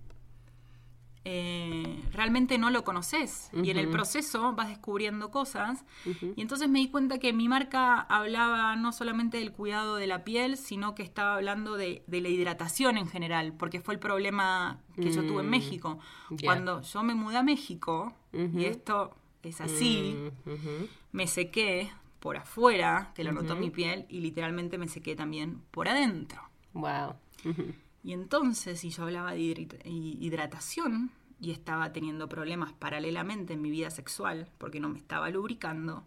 eh, 1.27 2.03
realmente 2.13 2.59
no 2.59 2.69
lo 2.69 2.85
conoces. 2.85 3.49
Y 3.55 3.71
en 3.71 3.79
el 3.79 3.89
proceso 3.89 4.53
vas 4.53 4.69
descubriendo 4.69 5.31
cosas. 5.31 5.85
Y 6.05 6.41
entonces 6.41 6.69
me 6.69 6.81
di 6.81 6.91
cuenta 6.91 7.19
que 7.19 7.33
mi 7.33 7.49
marca 7.49 8.01
hablaba 8.01 8.77
no 8.77 8.93
solamente 8.93 9.39
del 9.39 9.53
cuidado 9.53 9.97
de 9.97 10.07
la 10.07 10.23
piel, 10.23 10.59
sino 10.59 10.95
que 10.95 11.03
estaba 11.03 11.35
hablando 11.35 11.77
de, 11.77 12.05
la 12.07 12.29
hidratación 12.29 12.99
en 12.99 13.09
general, 13.09 13.55
porque 13.55 13.81
fue 13.81 13.95
el 13.95 14.01
problema 14.01 14.81
que 14.97 15.11
yo 15.11 15.23
tuve 15.27 15.41
en 15.41 15.47
mm, 15.47 15.51
México. 15.51 15.99
Cuando 16.43 16.83
yo 16.83 17.03
me 17.03 17.15
mudé 17.15 17.39
a 17.39 17.43
México, 17.43 18.13
y 18.33 18.67
esto 18.67 19.15
es 19.43 19.61
así, 19.63 20.17
mm, 20.45 20.51
me 21.15 21.29
sequé 21.29 21.93
por 22.19 22.37
afuera, 22.37 23.13
que 23.15 23.23
lo 23.23 23.31
notó 23.31 23.55
mi 23.55 23.71
piel, 23.71 24.05
y 24.09 24.19
literalmente 24.19 24.79
me 24.79 24.89
sequé 24.89 25.15
también 25.15 25.63
por 25.71 25.89
adentro. 25.89 26.43
Wow. 26.73 27.15
Y 28.03 28.13
entonces, 28.13 28.81
si 28.81 28.91
yo 28.91 29.05
hablaba 29.05 29.33
de 29.33 29.69
hidratación 29.85 31.13
y 31.41 31.53
estaba 31.53 31.93
teniendo 31.93 32.29
problemas 32.29 32.73
paralelamente 32.73 33.53
en 33.53 33.63
mi 33.63 33.71
vida 33.71 33.91
sexual, 33.91 34.51
porque 34.59 34.81
no 34.81 34.89
me 34.89 34.99
estaba 34.99 35.31
lubricando, 35.31 36.05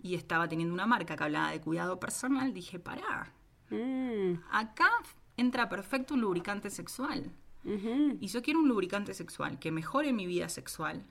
y 0.00 0.14
estaba 0.14 0.48
teniendo 0.48 0.74
una 0.74 0.86
marca 0.86 1.16
que 1.16 1.24
hablaba 1.24 1.50
de 1.50 1.60
cuidado 1.60 1.98
personal, 1.98 2.54
dije, 2.54 2.78
pará, 2.78 3.32
mm. 3.70 4.34
acá 4.52 4.90
entra 5.36 5.68
perfecto 5.68 6.14
un 6.14 6.20
lubricante 6.20 6.70
sexual. 6.70 7.32
Y 7.64 8.28
yo 8.28 8.42
quiero 8.42 8.60
un 8.60 8.68
lubricante 8.68 9.12
sexual 9.12 9.58
que 9.58 9.72
mejore 9.72 10.12
mi 10.12 10.26
vida 10.26 10.48
sexual, 10.48 11.04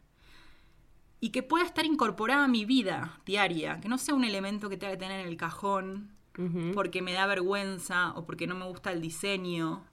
y 1.20 1.30
que 1.30 1.44
pueda 1.44 1.66
estar 1.66 1.86
incorporada 1.86 2.46
a 2.46 2.48
mi 2.48 2.66
vida 2.66 3.20
diaria, 3.26 3.80
que 3.82 3.90
no 3.90 3.98
sea 3.98 4.16
un 4.16 4.24
elemento 4.24 4.70
que 4.70 4.78
tenga 4.78 4.94
que 4.94 5.00
tener 5.00 5.22
en 5.22 5.28
el 5.28 5.38
cajón 5.38 6.12
porque 6.74 7.02
me 7.02 7.12
da 7.12 7.28
vergüenza 7.28 8.14
o 8.16 8.26
porque 8.26 8.48
no 8.48 8.56
me 8.56 8.66
gusta 8.66 8.94
el 8.94 9.02
diseño. 9.02 9.84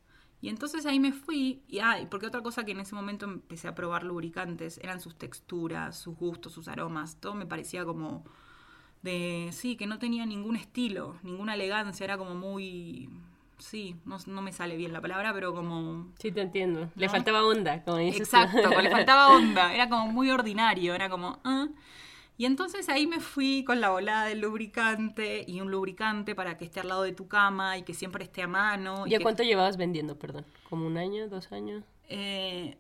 Y 0.41 0.49
entonces 0.49 0.87
ahí 0.87 1.01
me 1.01 1.13
fui, 1.13 1.63
y 1.67 1.81
ay, 1.81 2.07
porque 2.09 2.27
otra 2.27 2.43
cosa 2.43 2.65
que 2.65 2.71
en 2.71 2.79
ese 2.79 2.95
momento 2.95 3.25
empecé 3.25 3.67
a 3.67 3.75
probar 3.75 4.05
lubricantes 4.05 4.79
eran 4.79 5.01
sus 5.01 5.17
texturas, 5.17 5.99
sus 5.99 6.17
gustos, 6.17 6.53
sus 6.53 6.69
aromas, 6.69 7.19
todo 7.21 7.35
me 7.35 7.47
parecía 7.47 7.85
como 7.85 8.25
de, 9.03 9.49
sí, 9.53 9.77
que 9.77 9.87
no 9.89 9.99
tenía 9.99 10.25
ningún 10.25 10.55
estilo, 10.55 11.19
ninguna 11.23 11.55
elegancia, 11.55 12.05
era 12.05 12.19
como 12.19 12.35
muy 12.37 13.09
sí, 13.59 13.97
no, 14.05 14.19
no, 14.27 14.43
me 14.43 14.53
sale 14.53 14.77
bien 14.77 14.93
la 14.93 15.01
palabra, 15.01 15.33
pero 15.33 15.55
como... 15.55 16.13
Sí, 16.19 16.33
te 16.33 16.41
entiendo. 16.41 16.91
Le 16.95 17.09
faltaba 17.09 17.45
onda, 17.45 17.83
como 17.83 17.99
dices. 17.99 18.21
Exacto, 18.21 18.69
le 18.81 18.91
faltaba 18.91 19.35
onda. 19.35 19.75
Era 19.75 19.89
como 19.89 20.09
muy 20.09 20.31
ordinario, 20.31 20.95
era 20.95 21.09
como... 21.09 21.41
Ah". 21.45 21.69
Y 22.39 22.45
entonces 22.45 22.89
ahí 22.91 23.07
me 23.07 23.19
fui 23.19 23.65
con 23.65 23.81
la 23.81 23.89
volada 23.91 24.27
del 24.27 24.41
lubricante 24.41 25.45
y 25.47 25.63
un 25.63 25.71
lubricante 25.71 26.35
para 26.35 26.59
que 26.59 26.67
esté 26.67 26.81
al 26.81 26.89
lado 26.89 27.03
de 27.03 27.13
tu 27.13 27.29
cama 27.29 27.79
y 27.79 27.83
que 27.83 27.95
siempre 27.95 28.25
esté 28.25 28.43
a 28.43 28.47
mano. 28.47 29.07
¿Y, 29.07 29.15
a 29.15 29.21
cuánto 29.21 29.43
llevabas 29.43 29.79
vendiendo, 29.79 30.19
perdón? 30.19 30.45
¿Como 30.69 30.87
un 30.87 30.99
año, 30.99 31.29
dos 31.29 31.51
años? 31.51 31.83
Eh, 32.11 32.77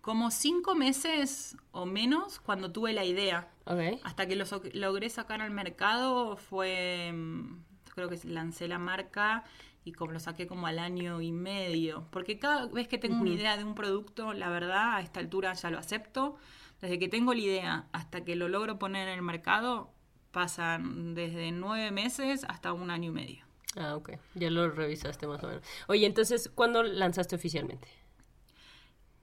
como 0.00 0.32
cinco 0.32 0.74
meses 0.74 1.56
o 1.70 1.86
menos 1.86 2.40
cuando 2.40 2.72
tuve 2.72 2.92
la 2.92 3.04
idea. 3.04 3.48
Okay. 3.64 4.00
Hasta 4.02 4.26
que 4.26 4.34
lo 4.34 4.44
logré 4.72 5.08
sacar 5.08 5.40
al 5.40 5.52
mercado 5.52 6.36
fue... 6.36 7.12
Mm, 7.14 7.60
creo 7.94 8.08
que 8.08 8.18
lancé 8.24 8.68
la 8.68 8.78
marca 8.78 9.44
y 9.88 9.92
como 9.92 10.12
lo 10.12 10.20
saqué 10.20 10.46
como 10.46 10.66
al 10.66 10.78
año 10.78 11.22
y 11.22 11.32
medio. 11.32 12.06
Porque 12.10 12.38
cada 12.38 12.66
vez 12.66 12.88
que 12.88 12.98
tengo 12.98 13.20
una 13.22 13.30
idea 13.30 13.56
de 13.56 13.64
un 13.64 13.74
producto, 13.74 14.34
la 14.34 14.50
verdad, 14.50 14.96
a 14.96 15.00
esta 15.00 15.18
altura 15.18 15.54
ya 15.54 15.70
lo 15.70 15.78
acepto. 15.78 16.36
Desde 16.80 16.98
que 16.98 17.08
tengo 17.08 17.32
la 17.32 17.40
idea 17.40 17.88
hasta 17.92 18.22
que 18.22 18.36
lo 18.36 18.48
logro 18.48 18.78
poner 18.78 19.08
en 19.08 19.14
el 19.14 19.22
mercado, 19.22 19.90
pasan 20.30 21.14
desde 21.14 21.50
nueve 21.52 21.90
meses 21.90 22.44
hasta 22.48 22.74
un 22.74 22.90
año 22.90 23.08
y 23.08 23.14
medio. 23.14 23.44
Ah, 23.76 23.96
ok. 23.96 24.10
Ya 24.34 24.50
lo 24.50 24.70
revisaste 24.70 25.26
más 25.26 25.42
o 25.42 25.48
menos. 25.48 25.62
Oye, 25.86 26.04
entonces, 26.04 26.50
¿cuándo 26.54 26.82
lanzaste 26.82 27.34
oficialmente? 27.34 27.88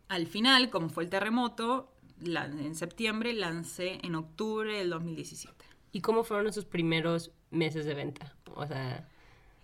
Al 0.07 0.25
final, 0.25 0.71
como 0.71 0.89
fue 0.89 1.03
el 1.03 1.11
terremoto, 1.11 1.93
en 2.23 2.73
septiembre 2.73 3.33
lancé 3.33 3.99
en 4.01 4.15
octubre 4.15 4.79
del 4.79 4.89
2017. 4.89 5.53
¿Y 5.91 6.01
cómo 6.01 6.23
fueron 6.23 6.47
esos 6.47 6.65
primeros 6.65 7.31
meses 7.51 7.85
de 7.85 7.93
venta? 7.93 8.35
O 8.55 8.65
sea... 8.65 9.07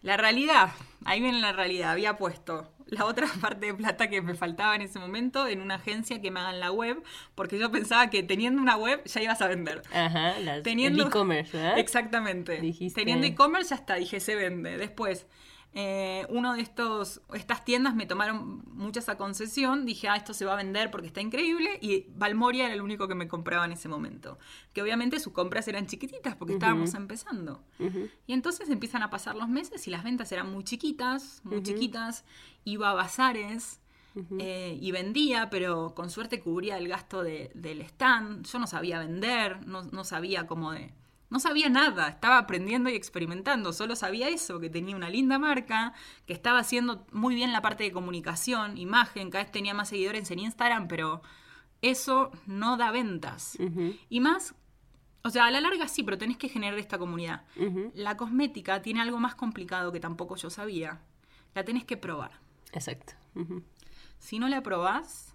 La 0.02 0.18
realidad, 0.18 0.72
ahí 1.06 1.22
viene 1.22 1.40
la 1.40 1.52
realidad, 1.52 1.92
había 1.92 2.18
puesto 2.18 2.72
la 2.92 3.06
otra 3.06 3.28
parte 3.42 3.68
de 3.68 3.74
plata 3.74 4.10
que 4.10 4.22
me 4.22 4.36
faltaba 4.36 4.76
en 4.76 4.82
ese 4.82 5.00
momento 5.00 5.48
en 5.48 5.62
una 5.62 5.76
agencia 5.76 6.22
que 6.22 6.30
me 6.30 6.40
hagan 6.40 6.60
la 6.60 6.72
web, 6.72 7.02
porque 7.36 7.58
yo 7.58 7.72
pensaba 7.72 8.10
que 8.10 8.22
teniendo 8.22 8.62
una 8.62 8.78
web 8.78 9.02
ya 9.06 9.22
ibas 9.22 9.42
a 9.42 9.48
vender. 9.48 9.82
Ajá, 9.94 10.40
las, 10.40 10.64
teniendo 10.64 11.08
e-commerce, 11.08 11.58
¿verdad? 11.58 11.80
Exactamente. 11.80 12.62
Teniendo 12.94 13.26
e-commerce 13.26 13.70
ya 13.70 13.76
está, 13.78 13.96
dije 13.96 14.20
se 14.20 14.36
vende. 14.36 14.78
Después, 14.78 15.26
eh, 15.74 16.26
uno 16.30 16.54
de 16.54 16.62
estos, 16.62 17.22
estas 17.34 17.64
tiendas 17.64 17.96
me 17.96 18.06
tomaron 18.06 18.62
mucha 18.74 19.00
esa 19.00 19.18
concesión, 19.18 19.86
dije, 19.86 20.10
ah, 20.10 20.18
esto 20.18 20.34
se 20.34 20.44
va 20.44 20.54
a 20.54 20.56
vender 20.58 20.92
porque 20.92 21.08
está 21.08 21.22
increíble, 21.22 21.78
y 21.82 22.08
Valmoria 22.16 22.66
era 22.66 22.74
el 22.74 22.82
único 22.82 23.08
que 23.08 23.16
me 23.16 23.28
compraba 23.28 23.66
en 23.66 23.72
ese 23.72 23.88
momento. 23.88 24.38
Que 24.74 24.82
obviamente 24.82 25.20
sus 25.20 25.32
compras 25.32 25.68
eran 25.68 25.88
chiquititas 25.88 26.36
porque 26.36 26.54
estábamos 26.54 26.94
empezando. 26.94 27.64
Y 28.28 28.34
entonces 28.34 28.70
empiezan 28.70 29.04
a 29.04 29.10
pasar 29.10 29.36
los 29.36 29.48
meses 29.48 29.88
y 29.88 29.92
las 29.92 30.04
ventas 30.04 30.32
eran 30.32 30.52
muy 30.52 30.64
chiquitas, 30.64 31.42
muy 31.44 31.64
chiquitas, 31.64 32.26
iba 32.66 32.90
a 32.90 32.94
bazares. 32.94 33.80
Eh, 34.40 34.78
y 34.82 34.92
vendía, 34.92 35.50
pero 35.50 35.96
con 35.96 36.10
suerte 36.10 36.42
cubría 36.42 36.78
el 36.78 36.90
gasto 36.90 37.24
del 37.24 37.82
stand. 37.82 38.46
Yo 38.46 38.60
no 38.60 38.68
sabía 38.68 39.00
vender, 39.00 39.66
no, 39.66 39.84
no 39.84 40.04
sabía 40.04 40.48
cómo 40.48 40.74
de, 40.74 40.92
no 41.32 41.40
sabía 41.40 41.70
nada, 41.70 42.10
estaba 42.10 42.38
aprendiendo 42.38 42.90
y 42.90 42.96
experimentando, 42.96 43.72
solo 43.72 43.96
sabía 43.96 44.28
eso, 44.28 44.60
que 44.60 44.70
tenía 44.70 44.98
una 44.98 45.10
linda 45.10 45.40
marca, 45.40 45.94
que 46.28 46.34
estaba 46.34 46.60
haciendo 46.60 47.08
muy 47.14 47.34
bien 47.36 47.54
la 47.54 47.62
parte 47.62 47.86
de 47.86 47.94
comunicación, 47.94 48.78
imagen, 48.78 49.32
cada 49.32 49.46
vez 49.46 49.52
tenía 49.52 49.74
más 49.74 49.88
seguidores 49.90 50.30
en 50.30 50.40
Instagram, 50.40 50.90
pero 50.90 51.22
eso 51.82 52.32
no 52.48 52.76
da 52.76 52.92
ventas. 52.92 53.58
Y 54.10 54.20
más, 54.20 54.56
o 55.24 55.30
sea, 55.30 55.46
a 55.46 55.52
la 55.52 55.62
larga 55.62 55.88
sí, 55.88 56.04
pero 56.04 56.18
tenés 56.18 56.36
que 56.36 56.50
generar 56.50 56.78
esta 56.78 56.98
comunidad. 56.98 57.46
La 57.96 58.18
cosmética 58.18 58.82
tiene 58.82 59.00
algo 59.00 59.18
más 59.18 59.34
complicado 59.34 59.94
que 59.94 60.02
tampoco 60.02 60.36
yo 60.36 60.50
sabía. 60.50 61.00
La 61.56 61.64
tenés 61.64 61.86
que 61.86 61.96
probar. 61.96 62.32
Exacto. 62.74 63.14
Si 64.20 64.38
no 64.38 64.50
la 64.50 64.62
probás, 64.62 65.34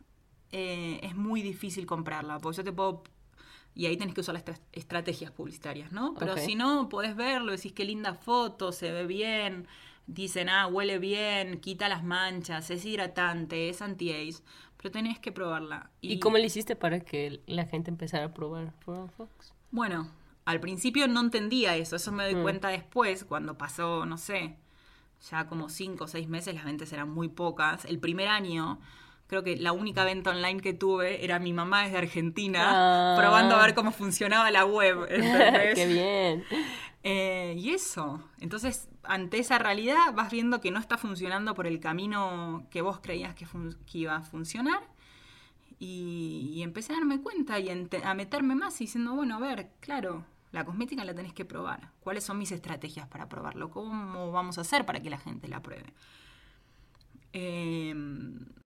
eh, 0.53 1.01
es 1.03 1.17
muy 1.17 1.41
difícil 1.41 1.87
comprarla, 1.87 2.39
porque 2.39 2.59
yo 2.59 2.65
te 2.65 2.73
puedo 2.73 3.03
y 3.77 3.85
ahí 3.85 3.99
tenés 3.99 4.15
que 4.15 4.23
usar 4.23 4.35
las 4.35 4.45
estrategias 4.73 5.31
publicitarias, 5.31 5.93
¿no? 5.93 6.15
Pero 6.15 6.39
si 6.39 6.55
no, 6.55 6.89
podés 6.89 7.15
verlo, 7.15 7.53
decís 7.53 7.73
qué 7.73 7.85
linda 7.85 8.15
foto, 8.15 8.73
se 8.73 8.91
ve 8.91 9.07
bien, 9.07 9.69
dicen, 10.07 10.49
ah, 10.49 10.67
huele 10.67 10.99
bien, 10.99 11.61
quita 11.61 11.87
las 11.91 12.03
manchas, 12.03 12.71
es 12.71 12.87
hidratante, 12.87 13.69
es 13.69 13.83
anti-age, 13.83 14.43
pero 14.79 14.91
tenés 14.91 15.19
que 15.19 15.31
probarla. 15.31 15.91
¿Y, 16.01 16.19
cómo 16.21 16.39
le 16.39 16.47
hiciste 16.47 16.75
para 16.75 17.01
que 17.01 17.43
la 17.47 17.67
gente 17.67 17.91
empezara 17.91 18.25
a 18.25 18.33
probar 18.33 18.73
Fox? 18.81 19.53
Bueno, 19.71 20.11
al 20.47 20.59
principio 20.59 21.07
no 21.07 21.21
entendía 21.21 21.77
eso, 21.77 21.97
eso 21.97 22.13
me 22.13 22.25
doy 22.25 22.37
mm. 22.37 22.43
cuenta 22.43 22.69
después, 22.69 23.25
cuando 23.25 23.59
pasó, 23.59 24.07
no 24.07 24.17
sé, 24.17 24.57
ya 25.31 25.49
como 25.49 25.69
cinco 25.69 26.05
o 26.05 26.09
seis 26.09 26.29
meses, 26.29 26.55
las 26.55 26.65
ventas 26.65 26.91
eran 26.95 27.11
muy 27.11 27.29
pocas. 27.29 27.85
El 27.85 27.99
primer 27.99 28.29
año 28.29 28.81
creo 29.27 29.43
que 29.43 29.57
la 29.57 29.73
única 29.73 30.05
venta 30.05 30.31
online 30.31 30.61
que 30.61 30.73
tuve 30.73 31.25
era 31.25 31.39
mi 31.39 31.53
mamá 31.53 31.85
desde 31.85 31.99
Argentina, 31.99 33.15
ah. 33.15 33.17
probando 33.17 33.57
a 33.57 33.63
ver 33.63 33.75
cómo 33.75 33.93
funcionaba 33.93 34.51
la 34.51 34.65
web. 34.65 35.07
¡Qué 35.75 35.87
bien! 35.87 36.45
Eh, 37.03 37.55
y 37.57 37.71
eso, 37.71 38.21
entonces 38.41 38.89
ante 39.05 39.39
esa 39.39 39.59
realidad 39.59 40.13
vas 40.15 40.31
viendo 40.31 40.61
que 40.61 40.73
no 40.73 40.81
está 40.81 40.99
funcionando 40.99 41.55
por 41.55 41.69
el 41.69 41.79
camino 41.79 42.67
que 42.71 42.83
vos 42.83 42.99
creías 43.01 43.35
que, 43.35 43.47
iba 43.93 44.17
a 44.17 44.23
funcionar 44.23 44.83
y, 45.79 46.51
y 46.55 46.63
empecé 46.63 46.93
a 46.93 46.97
darme 46.97 47.21
cuenta 47.21 47.61
y 47.61 47.69
a 47.71 48.15
meterme 48.15 48.57
más 48.57 48.81
y 48.81 48.85
diciendo, 48.85 49.15
bueno, 49.15 49.37
a 49.37 49.39
ver, 49.39 49.71
claro, 49.79 50.25
la 50.57 50.65
cosmética 50.65 51.05
la 51.05 51.15
tenés 51.15 51.33
que 51.33 51.45
probar. 51.45 51.91
¿Cuáles 52.01 52.25
son 52.25 52.39
mis 52.39 52.51
estrategias 52.51 53.07
para 53.09 53.29
probarlo? 53.29 53.71
¿Cómo 53.71 54.33
vamos 54.33 54.59
a 54.59 54.63
hacer 54.63 54.87
para 54.87 55.01
que 55.01 55.11
la 55.11 55.19
gente 55.19 55.49
la 55.49 55.61
pruebe? 55.61 55.93
Em, 57.33 58.47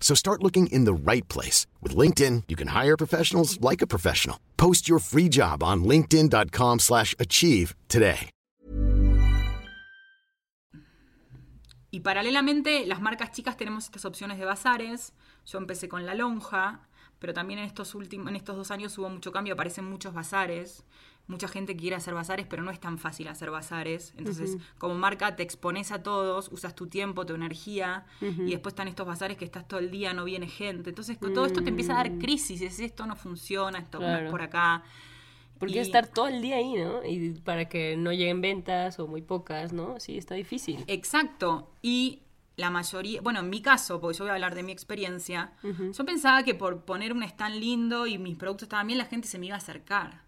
So 0.00 0.14
start 0.14 0.42
looking 0.42 0.68
in 0.68 0.86
the 0.86 0.94
right 0.94 1.28
place. 1.28 1.66
With 1.82 1.94
LinkedIn, 1.94 2.44
you 2.48 2.56
can 2.56 2.68
hire 2.68 2.96
professionals 2.96 3.60
like 3.60 3.82
a 3.82 3.86
professional. 3.86 4.38
Post 4.56 4.88
your 4.88 5.00
free 5.00 5.28
job 5.28 5.62
on 5.62 5.84
linkedin.com 5.84 6.78
slash 6.78 7.14
achieve 7.18 7.74
today. 7.88 8.30
Y 11.90 12.00
paralelamente, 12.00 12.84
las 12.86 13.00
marcas 13.00 13.32
chicas 13.32 13.56
tenemos 13.56 13.86
estas 13.86 14.04
opciones 14.04 14.38
de 14.38 14.44
bazares. 14.44 15.14
Yo 15.46 15.58
empecé 15.58 15.88
con 15.88 16.04
La 16.04 16.14
Lonja, 16.14 16.86
pero 17.18 17.32
también 17.32 17.60
en 17.60 17.64
estos, 17.64 17.94
últimos, 17.94 18.28
en 18.28 18.36
estos 18.36 18.56
dos 18.56 18.70
años 18.70 18.96
hubo 18.98 19.08
mucho 19.08 19.32
cambio, 19.32 19.54
aparecen 19.54 19.86
muchos 19.86 20.12
bazares. 20.12 20.84
Mucha 21.28 21.46
gente 21.46 21.76
quiere 21.76 21.94
hacer 21.94 22.14
bazares, 22.14 22.46
pero 22.48 22.62
no 22.62 22.70
es 22.70 22.80
tan 22.80 22.98
fácil 22.98 23.28
hacer 23.28 23.50
bazares. 23.50 24.14
Entonces, 24.16 24.56
como 24.78 24.94
marca, 24.94 25.36
te 25.36 25.42
expones 25.42 25.92
a 25.92 26.02
todos, 26.02 26.48
usas 26.50 26.74
tu 26.74 26.86
tiempo, 26.86 27.24
tu 27.26 27.34
energía, 27.34 28.06
y 28.20 28.50
después 28.50 28.72
están 28.72 28.88
estos 28.88 29.06
bazares 29.06 29.36
que 29.36 29.44
estás 29.44 29.68
todo 29.68 29.78
el 29.78 29.90
día, 29.90 30.14
no 30.14 30.24
viene 30.24 30.48
gente. 30.48 30.88
Entonces, 30.90 31.18
con 31.18 31.34
todo 31.34 31.44
esto 31.46 31.62
te 31.62 31.68
empieza 31.68 31.92
a 31.92 31.96
dar 32.04 32.18
crisis. 32.18 32.60
Es 32.62 32.80
esto 32.80 33.06
no 33.06 33.14
funciona, 33.14 33.78
esto 33.78 34.00
no 34.00 34.06
es 34.18 34.30
por 34.30 34.40
acá. 34.42 34.82
Porque 35.58 35.74
Y- 35.76 35.78
estar 35.80 36.06
todo 36.06 36.28
el 36.28 36.40
día 36.40 36.56
ahí, 36.56 36.72
¿no? 36.74 37.04
Y 37.04 37.30
para 37.44 37.68
que 37.68 37.96
no 37.96 38.12
lleguen 38.12 38.40
ventas 38.40 38.98
o 39.00 39.06
muy 39.06 39.22
pocas, 39.22 39.72
¿no? 39.72 40.00
Sí, 40.00 40.16
está 40.16 40.34
difícil. 40.34 40.82
Exacto. 40.86 41.72
Y 41.82 42.20
la 42.56 42.70
mayoría, 42.70 43.20
bueno, 43.20 43.40
en 43.40 43.50
mi 43.50 43.60
caso, 43.60 44.00
porque 44.00 44.16
yo 44.18 44.24
voy 44.24 44.30
a 44.30 44.34
hablar 44.34 44.54
de 44.54 44.62
mi 44.62 44.72
experiencia, 44.72 45.52
yo 45.62 46.04
pensaba 46.04 46.42
que 46.42 46.54
por 46.54 46.84
poner 46.84 47.12
un 47.12 47.22
stand 47.22 47.56
lindo 47.56 48.06
y 48.06 48.18
mis 48.18 48.36
productos 48.36 48.64
estaban 48.66 48.86
bien, 48.86 48.98
la 48.98 49.04
gente 49.04 49.28
se 49.28 49.38
me 49.38 49.46
iba 49.46 49.56
a 49.56 49.58
acercar. 49.58 50.22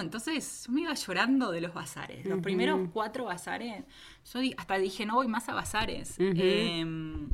Entonces 0.00 0.64
yo 0.66 0.72
me 0.72 0.82
iba 0.82 0.94
llorando 0.94 1.50
de 1.50 1.60
los 1.60 1.74
bazares. 1.74 2.24
Los 2.26 2.40
primeros 2.40 2.88
cuatro 2.92 3.24
bazares, 3.24 3.84
yo 4.32 4.40
hasta 4.56 4.78
dije, 4.78 5.06
no 5.06 5.14
voy 5.14 5.28
más 5.28 5.48
a 5.48 5.54
bazares. 5.54 6.16
Em, 6.18 7.28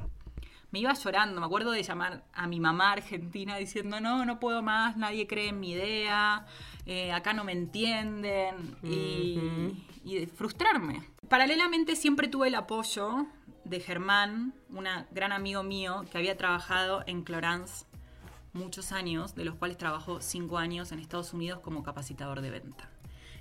me 0.71 0.79
iba 0.79 0.93
llorando, 0.93 1.41
me 1.41 1.47
acuerdo 1.47 1.73
de 1.73 1.83
llamar 1.83 2.25
a 2.33 2.47
mi 2.47 2.61
mamá 2.61 2.93
argentina 2.93 3.57
diciendo, 3.57 4.01
no, 4.01 4.25
no 4.25 4.39
puedo 4.39 4.63
más, 4.63 4.97
nadie 4.97 5.27
cree 5.27 5.49
en 5.49 5.61
mi 5.61 5.73
idea, 5.73 6.47
eh, 6.87 7.13
acá 7.13 7.33
no 7.33 7.45
me 7.45 7.53
entienden, 7.53 8.77
y, 8.83 9.39
y 10.05 10.19
de 10.21 10.27
frustrarme. 10.29 11.03
Paralelamente 11.29 11.97
siempre 11.97 12.29
tuve 12.29 12.49
el 12.49 12.55
apoyo 12.55 13.27
de 13.65 13.81
Germán, 13.81 14.55
un 14.69 14.87
gran 15.11 15.33
amigo 15.33 15.63
mío 15.63 16.05
que 16.11 16.19
había 16.19 16.37
trabajado 16.37 17.03
en 17.07 17.23
Clorance 17.23 17.85
muchos 18.53 18.93
años, 18.93 19.35
de 19.35 19.45
los 19.45 19.55
cuales 19.55 19.79
trabajó 19.79 20.21
cinco 20.21 20.59
años 20.59 20.93
en 20.93 20.99
Estados 20.99 21.33
Unidos 21.33 21.61
como 21.61 21.83
capacitador 21.83 22.41
de 22.41 22.51
venta. 22.51 22.91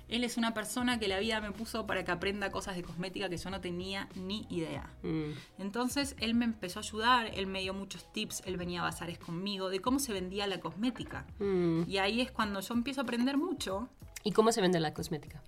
Él 0.08 0.24
es 0.24 0.36
una 0.36 0.52
persona 0.54 0.98
que 0.98 1.06
la 1.06 1.20
vida 1.20 1.40
me 1.40 1.52
puso 1.52 1.86
para 1.86 2.04
que 2.04 2.10
aprenda 2.10 2.50
cosas 2.50 2.74
de 2.74 2.82
cosmética 2.82 3.28
que 3.28 3.36
yo 3.36 3.48
no 3.48 3.60
tenía 3.60 4.08
ni 4.16 4.44
idea. 4.50 4.90
Mm. 5.04 5.30
Entonces 5.58 6.16
él 6.18 6.34
me 6.34 6.44
empezó 6.44 6.80
a 6.80 6.82
ayudar, 6.82 7.30
él 7.32 7.46
me 7.46 7.60
dio 7.60 7.74
muchos 7.74 8.12
tips, 8.12 8.42
él 8.44 8.56
venía 8.56 8.80
a 8.80 8.84
bazares 8.84 9.18
conmigo 9.18 9.70
de 9.70 9.78
cómo 9.80 10.00
se 10.00 10.12
vendía 10.12 10.48
la 10.48 10.58
cosmética. 10.58 11.26
Mm. 11.38 11.82
Y 11.86 11.98
ahí 11.98 12.20
es 12.20 12.32
cuando 12.32 12.60
yo 12.60 12.74
empiezo 12.74 13.00
a 13.00 13.04
aprender 13.04 13.36
mucho. 13.36 13.88
¿Y 14.24 14.32
cómo 14.32 14.50
se 14.50 14.60
vende 14.60 14.80
la 14.80 14.92
cosmética? 14.92 15.42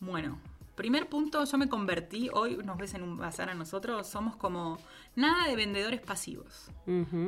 Bueno, 0.00 0.38
primer 0.76 1.08
punto, 1.08 1.42
yo 1.44 1.58
me 1.58 1.68
convertí, 1.68 2.28
hoy 2.32 2.58
nos 2.58 2.76
ves 2.76 2.94
en 2.94 3.02
un 3.02 3.16
bazar 3.16 3.48
a 3.50 3.54
nosotros, 3.54 4.06
somos 4.06 4.36
como 4.36 4.78
nada 5.16 5.48
de 5.48 5.56
vendedores 5.56 6.00
pasivos. 6.00 6.70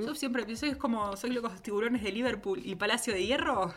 Yo 0.06 0.14
siempre 0.14 0.44
pienso, 0.44 0.66
es 0.66 0.76
como, 0.76 1.16
soy 1.16 1.30
los 1.30 1.61
tiburones 1.62 2.02
de 2.02 2.12
Liverpool 2.12 2.61
y 2.64 2.74
Palacio 2.76 3.12
de 3.14 3.24
Hierro. 3.26 3.72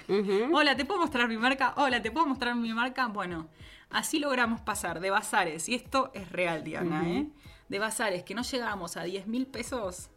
Hola, 0.53 0.75
¿te 0.75 0.86
puedo 0.86 0.99
mostrar 0.99 1.27
mi 1.27 1.38
marca? 1.38 1.73
Hola, 1.77 2.01
¿te 2.01 2.12
puedo 2.12 2.27
mostrar 2.27 2.53
mi 2.55 2.73
marca? 2.73 3.07
Bueno, 3.07 3.47
así 3.89 4.19
logramos 4.19 4.62
pasar 4.62 4.99
de 4.99 5.10
bazares, 5.10 5.67
y 5.69 5.75
esto 5.75 6.12
es 6.13 6.29
real, 6.31 6.63
Diana, 6.63 7.10
¿eh? 7.10 7.29
De 7.69 7.79
bazares 7.79 8.23
que 8.23 8.36
no 8.36 8.41
llegamos 8.43 8.97
a 8.97 9.03
10 9.03 9.27
mil 9.27 9.47
pesos 9.47 10.10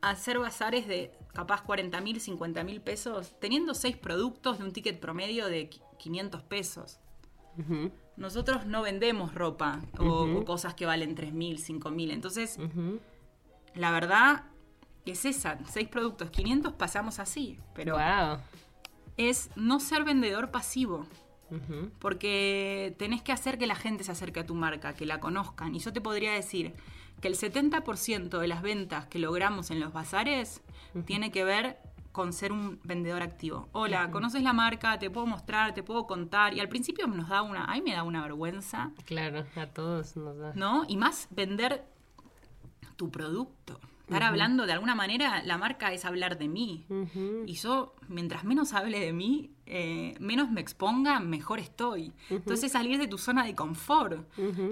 a 0.00 0.10
hacer 0.10 0.38
bazares 0.38 0.86
de 0.88 1.12
capaz 1.34 1.60
40 1.60 2.00
mil, 2.00 2.18
50 2.18 2.64
mil 2.64 2.80
pesos, 2.80 3.38
teniendo 3.38 3.74
seis 3.74 3.98
productos 3.98 4.56
de 4.58 4.64
un 4.64 4.72
ticket 4.72 4.98
promedio 4.98 5.46
de 5.48 5.68
qui- 5.68 5.82
500 5.98 6.42
pesos. 6.44 6.98
Nosotros 8.20 8.66
no 8.66 8.82
vendemos 8.82 9.34
ropa 9.34 9.80
o, 9.98 10.04
o 10.04 10.44
cosas 10.44 10.74
que 10.74 10.86
valen 10.86 11.14
3 11.14 11.32
mil, 11.32 11.58
5 11.58 11.90
mil. 11.90 12.10
Entonces, 12.10 12.58
Ujú. 12.58 13.00
la 13.74 13.90
verdad 13.90 14.44
es 15.06 15.24
esa, 15.24 15.58
seis 15.66 15.88
productos, 15.88 16.30
500 16.30 16.74
pasamos 16.74 17.18
así, 17.18 17.58
pero 17.74 17.94
Wow. 17.96 18.38
es 19.16 19.50
no 19.56 19.80
ser 19.80 20.04
vendedor 20.04 20.50
pasivo, 20.50 21.06
porque 21.98 22.94
tenés 22.98 23.22
que 23.22 23.32
hacer 23.32 23.58
que 23.58 23.66
la 23.66 23.74
gente 23.74 24.04
se 24.04 24.12
acerque 24.12 24.40
a 24.40 24.46
tu 24.46 24.54
marca, 24.54 24.94
que 24.94 25.06
la 25.06 25.18
conozcan. 25.20 25.74
Y 25.74 25.78
yo 25.80 25.92
te 25.92 26.00
podría 26.00 26.32
decir 26.32 26.74
que 27.20 27.28
el 27.28 27.34
70% 27.36 28.38
de 28.38 28.48
las 28.48 28.62
ventas 28.62 29.06
que 29.06 29.18
logramos 29.18 29.70
en 29.70 29.80
los 29.80 29.92
bazares 29.92 30.62
tiene 31.06 31.30
que 31.32 31.44
ver 31.44 31.78
con 32.12 32.32
ser 32.32 32.52
un 32.52 32.80
vendedor 32.82 33.22
activo. 33.22 33.68
Hola, 33.72 34.10
¿conoces 34.10 34.42
la 34.42 34.52
marca? 34.52 34.98
Te 34.98 35.10
puedo 35.10 35.26
mostrar, 35.26 35.74
te 35.74 35.82
puedo 35.82 36.06
contar. 36.06 36.54
Y 36.54 36.60
al 36.60 36.68
principio 36.68 37.06
nos 37.06 37.28
da 37.28 37.42
una, 37.42 37.64
a 37.64 37.74
mí 37.74 37.82
me 37.82 37.92
da 37.92 38.02
una 38.02 38.22
vergüenza, 38.22 38.90
Claro, 39.04 39.44
a 39.56 39.66
todos 39.66 40.16
nos 40.16 40.36
da. 40.36 40.52
¿no? 40.54 40.84
Y 40.88 40.96
más 40.96 41.28
vender 41.30 41.84
tu 42.96 43.10
producto. 43.10 43.78
Estar 44.10 44.22
hablando 44.24 44.66
de 44.66 44.72
alguna 44.72 44.94
manera, 44.94 45.42
la 45.44 45.56
marca 45.56 45.92
es 45.92 46.04
hablar 46.04 46.36
de 46.38 46.48
mí. 46.48 46.84
Y 47.46 47.54
yo, 47.54 47.94
mientras 48.08 48.44
menos 48.44 48.72
hable 48.72 48.98
de 49.00 49.12
mí, 49.12 49.50
eh, 49.66 50.14
menos 50.18 50.50
me 50.50 50.60
exponga, 50.60 51.20
mejor 51.20 51.60
estoy. 51.60 52.12
Entonces 52.28 52.72
salir 52.72 52.98
de 52.98 53.06
tu 53.06 53.18
zona 53.18 53.44
de 53.44 53.54
confort. 53.54 54.26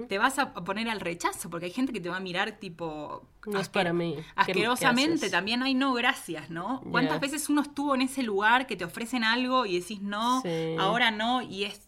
Te 0.09 0.17
vas 0.17 0.39
a 0.39 0.53
poner 0.53 0.89
al 0.89 0.99
rechazo, 0.99 1.49
porque 1.49 1.67
hay 1.67 1.71
gente 1.71 1.93
que 1.93 2.01
te 2.01 2.09
va 2.09 2.17
a 2.17 2.19
mirar 2.19 2.59
tipo... 2.59 3.25
No 3.45 3.59
es 3.59 3.69
para 3.69 3.93
mí. 3.93 4.15
¿Qué- 4.15 4.21
qué 4.23 4.31
Asquerosamente, 4.35 5.29
también 5.29 5.63
hay 5.63 5.73
no 5.73 5.93
gracias, 5.93 6.49
¿no? 6.49 6.81
¿Cuántas 6.91 7.21
veces 7.21 7.47
uno 7.49 7.61
estuvo 7.61 7.95
en 7.95 8.01
ese 8.01 8.21
lugar 8.23 8.67
que 8.67 8.75
te 8.75 8.83
ofrecen 8.83 9.23
algo 9.23 9.65
y 9.65 9.79
decís 9.79 10.01
no, 10.01 10.41
Sí. 10.41 10.75
ahora 10.77 11.11
no, 11.11 11.41
y 11.41 11.63
es 11.63 11.87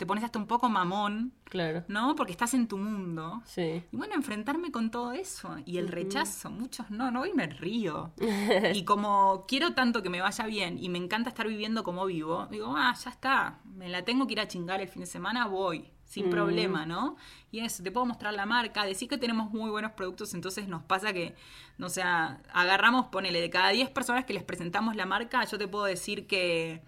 te 0.00 0.06
pones 0.06 0.24
hasta 0.24 0.38
un 0.38 0.46
poco 0.46 0.70
mamón, 0.70 1.34
Claro. 1.44 1.84
¿no? 1.88 2.16
Porque 2.16 2.32
estás 2.32 2.54
en 2.54 2.66
tu 2.68 2.78
mundo. 2.78 3.42
Sí. 3.44 3.82
Y 3.92 3.96
bueno, 3.96 4.14
enfrentarme 4.14 4.72
con 4.72 4.90
todo 4.90 5.12
eso 5.12 5.58
y 5.66 5.76
el 5.76 5.88
rechazo, 5.88 6.50
muchos 6.50 6.90
no, 6.90 7.10
no, 7.10 7.26
y 7.26 7.34
me 7.34 7.46
río. 7.46 8.10
y 8.74 8.84
como 8.84 9.44
quiero 9.46 9.74
tanto 9.74 10.02
que 10.02 10.08
me 10.08 10.22
vaya 10.22 10.46
bien 10.46 10.82
y 10.82 10.88
me 10.88 10.96
encanta 10.96 11.28
estar 11.28 11.46
viviendo 11.46 11.84
como 11.84 12.06
vivo, 12.06 12.46
digo, 12.50 12.72
ah, 12.74 12.94
ya 12.94 13.10
está, 13.10 13.58
me 13.64 13.90
la 13.90 14.02
tengo 14.02 14.26
que 14.26 14.32
ir 14.32 14.40
a 14.40 14.48
chingar 14.48 14.80
el 14.80 14.88
fin 14.88 15.00
de 15.00 15.06
semana, 15.06 15.46
voy, 15.48 15.90
sin 16.06 16.30
problema, 16.30 16.86
¿no? 16.86 17.16
Y 17.50 17.60
eso, 17.60 17.82
te 17.82 17.90
puedo 17.90 18.06
mostrar 18.06 18.32
la 18.32 18.46
marca, 18.46 18.86
decir 18.86 19.06
que 19.06 19.18
tenemos 19.18 19.50
muy 19.50 19.68
buenos 19.68 19.92
productos, 19.92 20.32
entonces 20.32 20.66
nos 20.66 20.82
pasa 20.82 21.12
que, 21.12 21.34
no 21.76 21.90
sé, 21.90 22.02
agarramos, 22.02 23.08
ponele, 23.08 23.42
de 23.42 23.50
cada 23.50 23.68
10 23.68 23.90
personas 23.90 24.24
que 24.24 24.32
les 24.32 24.44
presentamos 24.44 24.96
la 24.96 25.04
marca, 25.04 25.44
yo 25.44 25.58
te 25.58 25.68
puedo 25.68 25.84
decir 25.84 26.26
que 26.26 26.82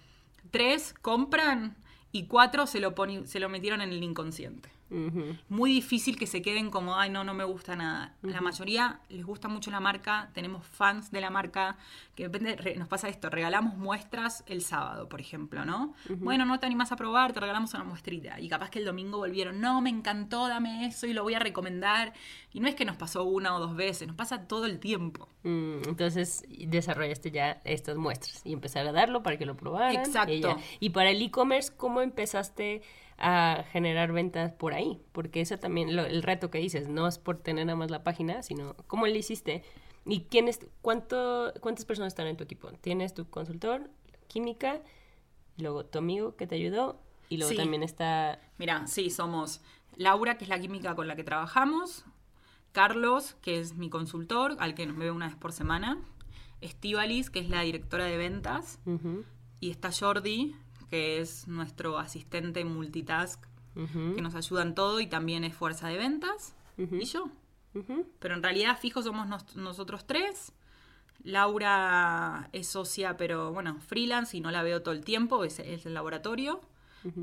tres 0.51 0.94
compran 1.03 1.77
y 2.13 2.27
cuatro 2.27 2.67
se 2.67 2.79
lo, 2.81 2.94
se 3.25 3.40
lo 3.40 3.48
metieron 3.48 3.81
en 3.81 3.90
el 3.90 4.02
inconsciente 4.02 4.71
Muy 5.48 5.72
difícil 5.72 6.16
que 6.18 6.26
se 6.26 6.42
queden 6.42 6.70
como, 6.70 6.96
ay, 6.96 7.10
no, 7.10 7.24
no 7.24 7.34
me 7.34 7.44
gusta 7.44 7.76
nada. 7.76 8.14
La 8.22 8.40
mayoría 8.40 9.00
les 9.08 9.24
gusta 9.24 9.48
mucho 9.48 9.70
la 9.70 9.80
marca, 9.80 10.30
tenemos 10.34 10.66
fans 10.66 11.10
de 11.10 11.20
la 11.20 11.30
marca, 11.30 11.76
que 12.14 12.24
depende, 12.24 12.56
re- 12.56 12.76
nos 12.76 12.88
pasa 12.88 13.08
esto, 13.08 13.30
regalamos 13.30 13.76
muestras 13.76 14.44
el 14.46 14.62
sábado, 14.62 15.08
por 15.08 15.20
ejemplo, 15.20 15.64
¿no? 15.64 15.94
Bueno, 16.18 16.44
no 16.44 16.58
te 16.60 16.66
animas 16.66 16.92
a 16.92 16.96
probar, 16.96 17.32
te 17.32 17.40
regalamos 17.40 17.72
una 17.74 17.84
muestrita. 17.84 18.38
Y 18.40 18.48
capaz 18.48 18.70
que 18.70 18.78
el 18.78 18.84
domingo 18.84 19.18
volvieron, 19.18 19.60
no, 19.60 19.80
me 19.80 19.90
encantó, 19.90 20.48
dame 20.48 20.86
eso 20.86 21.06
y 21.06 21.12
lo 21.14 21.22
voy 21.22 21.34
a 21.34 21.38
recomendar. 21.38 22.12
Y 22.52 22.60
no 22.60 22.68
es 22.68 22.74
que 22.74 22.84
nos 22.84 22.96
pasó 22.96 23.24
una 23.24 23.54
o 23.56 23.60
dos 23.60 23.74
veces, 23.74 24.06
nos 24.06 24.16
pasa 24.16 24.46
todo 24.46 24.66
el 24.66 24.78
tiempo. 24.78 25.28
Mm, 25.44 25.88
Entonces 25.88 26.44
desarrollaste 26.48 27.30
ya 27.30 27.60
estas 27.64 27.96
muestras 27.96 28.42
y 28.44 28.52
empezar 28.52 28.86
a 28.86 28.92
darlo 28.92 29.22
para 29.22 29.36
que 29.38 29.46
lo 29.46 29.56
probaran. 29.56 29.96
Exacto. 29.96 30.58
Y 30.80 30.90
para 30.90 31.10
el 31.10 31.22
e-commerce, 31.22 31.72
¿cómo 31.76 32.00
empezaste 32.02 32.82
a 33.23 33.64
generar 33.73 34.12
ventas 34.12 34.52
por 34.52 34.75
ahí? 34.75 35.00
Porque 35.12 35.40
eso 35.40 35.56
también, 35.58 35.96
lo- 35.96 36.04
el 36.04 36.23
reto 36.23 36.50
que 36.50 36.58
dices, 36.58 36.88
no 36.88 37.06
es 37.08 37.18
por 37.18 37.38
tener 37.38 37.64
nada 37.66 37.77
más 37.77 37.90
la 37.90 38.02
página, 38.04 38.42
sino 38.42 38.75
cómo 38.87 39.06
le 39.06 39.18
hiciste 39.18 39.62
¿Y 40.04 40.23
quién 40.23 40.48
es, 40.48 40.58
cuánto, 40.81 41.52
cuántas 41.60 41.85
personas 41.85 42.08
están 42.12 42.27
en 42.27 42.37
tu 42.37 42.42
equipo? 42.42 42.73
Tienes 42.81 43.14
tu 43.14 43.31
consultor, 43.31 43.88
química, 44.27 44.81
luego 45.58 45.85
tu 45.87 45.98
amigo 45.98 46.35
que 46.35 46.48
te 46.48 46.56
ayudó 46.56 47.00
y 47.29 47.37
luego 47.37 47.50
Sí. 47.52 47.56
también 47.56 47.85
está... 47.85 48.40
Mira, 48.58 48.88
sí, 48.88 49.10
somos 49.10 49.60
Laura, 49.96 50.37
que 50.38 50.42
es 50.44 50.48
la 50.50 50.58
química 50.58 50.96
con 50.96 51.06
la 51.06 51.14
que 51.14 51.23
trabajamos, 51.23 52.04
Carlos, 52.73 53.37
que 53.42 53.60
es 53.60 53.75
mi 53.77 53.90
consultor, 53.90 54.56
al 54.58 54.75
que 54.75 54.87
me 54.87 55.04
ve 55.04 55.10
una 55.12 55.29
vez 55.29 55.37
por 55.37 55.52
semana, 55.52 55.98
Estivalis, 56.60 57.31
que 57.31 57.38
es 57.38 57.48
la 57.48 57.60
directora 57.62 58.04
de 58.06 58.16
ventas, 58.16 58.81
Ujú, 58.87 59.25
y 59.60 59.70
está 59.70 59.90
Jordi, 59.92 60.56
que 60.92 61.20
es 61.22 61.48
nuestro 61.48 61.98
asistente 61.98 62.62
multitask, 62.66 63.42
que 64.14 64.20
nos 64.20 64.34
ayuda 64.34 64.60
en 64.60 64.74
todo 64.74 65.00
y 65.00 65.06
también 65.06 65.42
es 65.42 65.54
fuerza 65.54 65.88
de 65.88 65.96
ventas, 65.96 66.54
y 66.76 67.04
yo. 67.06 67.30
Pero 68.18 68.34
en 68.34 68.42
realidad 68.42 68.76
fijo 68.78 69.00
somos 69.02 69.26
nos- 69.26 69.56
nosotros 69.56 70.06
tres. 70.06 70.52
Laura 71.24 72.50
es 72.52 72.66
socia, 72.68 73.16
pero 73.16 73.52
bueno, 73.54 73.80
freelance 73.80 74.36
y 74.36 74.40
no 74.40 74.50
la 74.50 74.62
veo 74.62 74.82
todo 74.82 74.92
el 74.94 75.02
tiempo, 75.02 75.44
es, 75.44 75.58
es 75.60 75.86
el 75.86 75.94
laboratorio. 75.94 76.60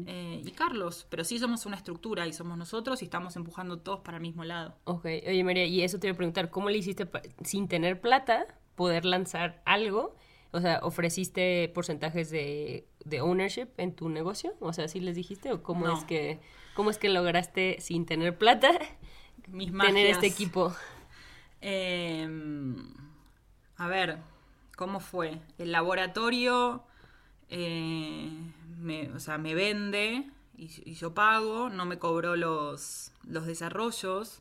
Eh, 0.07 0.41
y 0.43 0.51
Carlos, 0.51 1.05
pero 1.09 1.23
sí 1.23 1.37
somos 1.39 1.65
una 1.67 1.77
estructura 1.77 2.25
y 2.27 2.33
somos 2.33 2.57
nosotros 2.57 3.01
y 3.01 3.05
estamos 3.05 3.35
empujando 3.35 3.77
todos 3.77 3.99
para 4.01 4.17
el 4.17 4.21
mismo 4.23 4.43
lado. 4.43 4.75
Ok, 4.85 5.05
oye 5.05 5.43
María, 5.43 5.65
y 5.67 5.83
eso 5.83 5.99
te 5.99 6.07
iba 6.07 6.15
a 6.15 6.17
preguntar, 6.17 6.49
¿cómo 6.49 6.69
le 6.71 6.79
hiciste 6.79 7.07
sin 7.43 7.67
tener 7.67 8.01
plata 8.01 8.47
poder 8.75 9.05
lanzar 9.05 9.61
algo? 9.65 10.15
O 10.51 10.61
sea, 10.61 10.79
¿ofreciste 10.81 11.69
porcentajes 11.73 12.31
de, 12.31 12.87
de 13.05 13.21
ownership 13.21 13.67
en 13.77 13.95
tu 13.95 14.09
negocio? 14.09 14.55
O 14.59 14.73
sea, 14.73 14.87
¿sí 14.87 14.99
les 14.99 15.15
dijiste? 15.15 15.51
¿O 15.51 15.61
cómo 15.61 15.85
No. 15.85 15.97
es 15.97 16.03
que 16.05 16.39
cómo 16.75 16.89
es 16.89 16.97
que 16.97 17.09
lograste 17.09 17.77
sin 17.79 18.05
tener 18.05 18.37
plata 18.37 18.71
Mis 19.47 19.71
tener 19.71 20.07
este 20.07 20.27
equipo? 20.27 20.73
Eh, 21.61 22.27
a 23.77 23.87
ver, 23.87 24.17
¿cómo 24.75 24.99
fue? 24.99 25.39
El 25.57 25.71
laboratorio 25.71 26.83
eh, 27.49 28.29
me, 28.77 29.09
o 29.11 29.19
sea, 29.19 29.37
me 29.37 29.55
vende 29.55 30.29
y, 30.57 30.69
y 30.85 30.93
yo 30.95 31.13
pago, 31.13 31.69
no 31.69 31.85
me 31.85 31.97
cobró 31.99 32.35
los, 32.35 33.11
los 33.23 33.45
desarrollos 33.45 34.39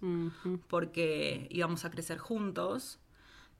porque 0.68 1.46
íbamos 1.50 1.84
a 1.84 1.90
crecer 1.90 2.18
juntos. 2.18 2.98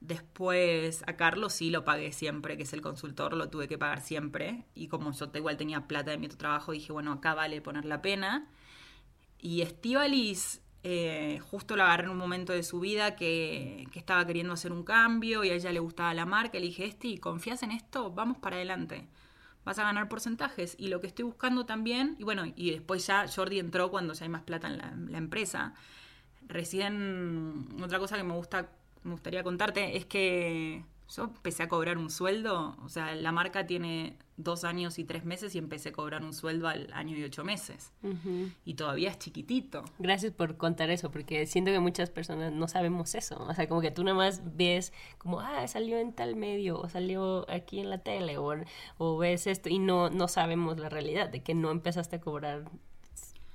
Después 0.00 1.02
a 1.06 1.16
Carlos 1.16 1.52
sí 1.52 1.70
lo 1.70 1.84
pagué 1.84 2.12
siempre, 2.12 2.56
que 2.56 2.62
es 2.62 2.72
el 2.72 2.80
consultor, 2.80 3.34
lo 3.34 3.48
tuve 3.48 3.66
que 3.66 3.78
pagar 3.78 4.00
siempre. 4.00 4.64
Y 4.74 4.88
como 4.88 5.12
yo 5.12 5.30
igual 5.34 5.56
tenía 5.56 5.88
plata 5.88 6.12
de 6.12 6.18
mi 6.18 6.26
otro 6.26 6.38
trabajo, 6.38 6.72
dije, 6.72 6.92
bueno, 6.92 7.12
acá 7.12 7.34
vale 7.34 7.60
poner 7.60 7.84
la 7.84 8.00
pena. 8.00 8.48
Y 9.40 9.62
Estivalis, 9.62 10.60
eh, 10.84 11.40
justo 11.50 11.76
la 11.76 11.86
agarré 11.86 12.04
en 12.04 12.10
un 12.10 12.16
momento 12.16 12.52
de 12.52 12.62
su 12.62 12.78
vida 12.78 13.16
que, 13.16 13.88
que 13.92 13.98
estaba 13.98 14.24
queriendo 14.24 14.52
hacer 14.52 14.72
un 14.72 14.84
cambio 14.84 15.42
y 15.42 15.50
a 15.50 15.54
ella 15.54 15.72
le 15.72 15.80
gustaba 15.80 16.14
la 16.14 16.26
marca. 16.26 16.58
Le 16.58 16.66
dije, 16.66 16.84
Esti, 16.84 17.18
¿confías 17.18 17.62
en 17.64 17.72
esto? 17.72 18.12
Vamos 18.12 18.38
para 18.38 18.56
adelante. 18.56 19.08
Vas 19.64 19.80
a 19.80 19.82
ganar 19.82 20.08
porcentajes. 20.08 20.76
Y 20.78 20.88
lo 20.88 21.00
que 21.00 21.08
estoy 21.08 21.24
buscando 21.24 21.66
también, 21.66 22.14
y 22.18 22.24
bueno, 22.24 22.44
y 22.54 22.70
después 22.70 23.04
ya 23.06 23.26
Jordi 23.28 23.58
entró 23.58 23.90
cuando 23.90 24.14
ya 24.14 24.24
hay 24.24 24.30
más 24.30 24.42
plata 24.42 24.68
en 24.68 24.78
la, 24.78 24.94
la 25.10 25.18
empresa. 25.18 25.74
Recién, 26.46 27.68
otra 27.82 27.98
cosa 27.98 28.16
que 28.16 28.22
me 28.22 28.34
gusta, 28.34 28.70
me 29.02 29.12
gustaría 29.12 29.42
contarte 29.42 29.96
es 29.96 30.06
que 30.06 30.84
yo 31.10 31.24
empecé 31.24 31.62
a 31.62 31.68
cobrar 31.68 31.96
un 31.96 32.10
sueldo, 32.10 32.76
o 32.84 32.88
sea, 32.88 33.14
la 33.14 33.32
marca 33.32 33.66
tiene 33.66 34.18
dos 34.36 34.64
años 34.64 34.98
y 34.98 35.04
tres 35.04 35.24
meses 35.24 35.54
y 35.54 35.58
empecé 35.58 35.88
a 35.88 35.92
cobrar 35.92 36.22
un 36.22 36.34
sueldo 36.34 36.68
al 36.68 36.92
año 36.92 37.16
y 37.16 37.24
ocho 37.24 37.44
meses. 37.44 37.92
Y 38.64 38.74
todavía 38.74 39.10
es 39.10 39.18
chiquitito. 39.18 39.84
Gracias 39.98 40.32
por 40.32 40.56
contar 40.56 40.90
eso, 40.90 41.10
porque 41.10 41.46
siento 41.46 41.72
que 41.72 41.80
muchas 41.80 42.10
personas 42.10 42.52
no 42.52 42.68
sabemos 42.68 43.14
eso. 43.14 43.42
O 43.42 43.54
sea, 43.54 43.66
como 43.68 43.80
que 43.80 43.90
tú 43.90 44.04
nada 44.04 44.16
más 44.16 44.42
ves 44.56 44.92
como, 45.16 45.40
ah, 45.40 45.66
salió 45.66 45.98
en 45.98 46.12
tal 46.12 46.36
medio, 46.36 46.78
o 46.78 46.88
salió 46.88 47.50
aquí 47.50 47.80
en 47.80 47.90
la 47.90 47.98
tele, 47.98 48.36
o, 48.36 48.54
o 48.98 49.18
ves 49.18 49.46
esto, 49.46 49.70
y 49.70 49.78
no, 49.78 50.10
no 50.10 50.28
sabemos 50.28 50.78
la 50.78 50.88
realidad 50.88 51.28
de 51.30 51.42
que 51.42 51.54
no 51.54 51.70
empezaste 51.70 52.16
a 52.16 52.20
cobrar, 52.20 52.70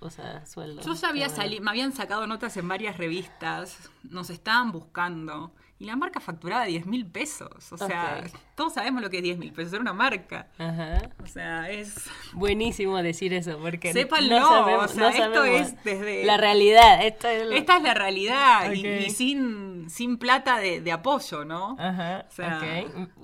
o 0.03 0.09
sea, 0.09 0.45
sueldo. 0.45 0.81
Yo 0.81 0.93
ya 0.93 1.09
había 1.09 1.29
salido, 1.29 1.63
me 1.63 1.71
habían 1.71 1.93
sacado 1.93 2.27
notas 2.27 2.55
en 2.57 2.67
varias 2.67 2.97
revistas, 2.97 3.89
nos 4.03 4.29
estaban 4.29 4.71
buscando. 4.71 5.51
Y 5.79 5.85
la 5.85 5.95
marca 5.97 6.21
facturaba 6.21 6.63
10 6.65 6.85
mil 6.85 7.05
pesos. 7.05 7.73
O 7.73 7.77
sea, 7.77 8.23
todos 8.55 8.73
sabemos 8.75 9.01
lo 9.01 9.09
que 9.09 9.17
es 9.17 9.23
10 9.23 9.37
mil 9.37 9.51
pesos, 9.51 9.73
era 9.73 9.81
una 9.81 9.91
marca. 9.91 10.47
Ajá. 10.57 11.09
O 11.21 11.27
sea, 11.27 11.69
es... 11.69 11.95
Buenísimo 12.31 13.01
decir 13.01 13.33
eso, 13.33 13.57
porque 13.59 13.91
Sépanlo, 13.91 14.39
no 14.39 14.47
sabemos, 14.47 14.91
o 14.91 14.93
sea, 14.93 15.27
no 15.27 15.43
esto 15.43 15.43
es 15.43 15.83
desde- 15.83 16.23
la 16.25 16.37
realidad. 16.37 17.03
Esto 17.03 17.27
es 17.27 17.47
lo- 17.47 17.51
Esta 17.55 17.77
es 17.77 17.83
la 17.83 17.93
realidad 17.95 18.71
y- 18.71 19.09
sin, 19.09 19.89
sin 19.89 20.17
plata 20.17 20.57
de, 20.59 20.79
de 20.79 20.91
apoyo, 20.93 21.43
¿no? 21.43 21.75
Ajá, 21.79 22.25
O 22.29 22.31
sea. 22.31 22.61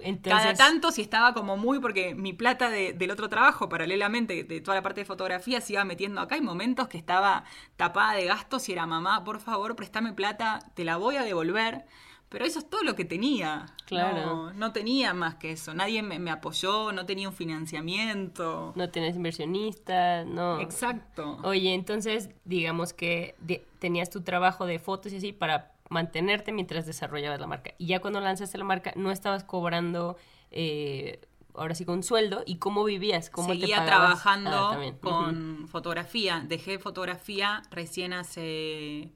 Entonces, 0.01 0.43
Cada 0.43 0.53
tanto 0.55 0.91
si 0.91 1.01
estaba 1.01 1.33
como 1.33 1.55
muy, 1.55 1.79
porque 1.79 2.13
mi 2.15 2.33
plata 2.33 2.69
de- 2.69 2.91
del 2.93 3.11
otro 3.11 3.29
trabajo, 3.29 3.69
paralelamente, 3.69 4.43
de 4.43 4.59
toda 4.59 4.75
la 4.75 4.81
parte 4.83 5.01
de 5.01 5.05
fotografía, 5.05 5.61
se 5.61 5.73
iba 5.73 5.85
metiendo 5.85 6.19
acá. 6.19 6.35
Hay 6.35 6.41
momentos 6.41 6.89
que 6.89 6.97
estaba 6.97 7.45
tapada 7.77 8.13
de 8.15 8.25
gastos 8.25 8.67
y 8.67 8.73
era 8.73 8.85
mamá, 8.85 9.23
por 9.23 9.39
favor, 9.39 9.75
préstame 9.77 10.11
plata, 10.13 10.59
te 10.73 10.83
la 10.83 10.97
voy 10.97 11.15
a 11.15 11.23
devolver. 11.23 11.85
Pero 12.29 12.45
eso 12.45 12.59
es 12.59 12.69
todo 12.69 12.83
lo 12.83 12.95
que 12.95 13.05
tenía. 13.05 13.65
Claro. 13.85 14.23
No, 14.25 14.53
no 14.53 14.71
tenía 14.71 15.13
más 15.15 15.35
que 15.35 15.51
eso. 15.53 15.73
Nadie 15.73 16.03
me, 16.03 16.19
me 16.19 16.29
apoyó, 16.29 16.91
no 16.91 17.05
tenía 17.07 17.27
un 17.27 17.33
financiamiento. 17.35 18.71
no 18.75 18.89
tienes 18.89 19.15
inversionista, 19.15 20.25
no. 20.25 20.59
Exacto. 20.59 21.39
Oye, 21.43 21.73
entonces, 21.73 22.29
digamos 22.45 22.93
que 22.93 23.35
de- 23.39 23.65
tenías 23.79 24.09
tu 24.09 24.21
trabajo 24.21 24.65
de 24.65 24.79
fotos 24.79 25.11
y 25.13 25.17
así 25.17 25.33
para 25.33 25.71
mantenerte 25.89 26.51
mientras 26.51 26.85
desarrollabas 26.85 27.39
la 27.39 27.47
marca. 27.47 27.71
Y 27.79 27.87
ya 27.87 27.99
cuando 27.99 28.19
lanzaste 28.19 28.57
la 28.59 28.63
marca, 28.63 28.93
no 28.95 29.11
estabas 29.11 29.43
cobrando, 29.43 30.17
eh, 30.51 31.19
ahora 31.55 31.73
sí, 31.73 31.83
con 31.83 32.03
sueldo. 32.03 32.43
¿Y 32.45 32.57
cómo 32.57 32.83
vivías? 32.83 33.31
¿Cómo 33.31 33.47
Seguía 33.49 33.83
trabajando 33.85 34.51
Ah, 34.51 34.69
también. 34.73 34.97
con 34.99 35.67
fotografía. 35.67 36.43
Dejé 36.47 36.77
fotografía 36.77 37.63
recién 37.71 38.13
hace 38.13 39.09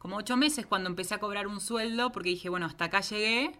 como 0.00 0.16
ocho 0.16 0.36
meses 0.36 0.66
cuando 0.66 0.88
empecé 0.90 1.14
a 1.14 1.18
cobrar 1.18 1.46
un 1.46 1.60
sueldo 1.60 2.10
porque 2.10 2.30
dije, 2.30 2.48
bueno, 2.48 2.66
hasta 2.66 2.86
acá 2.86 3.00
llegué, 3.02 3.52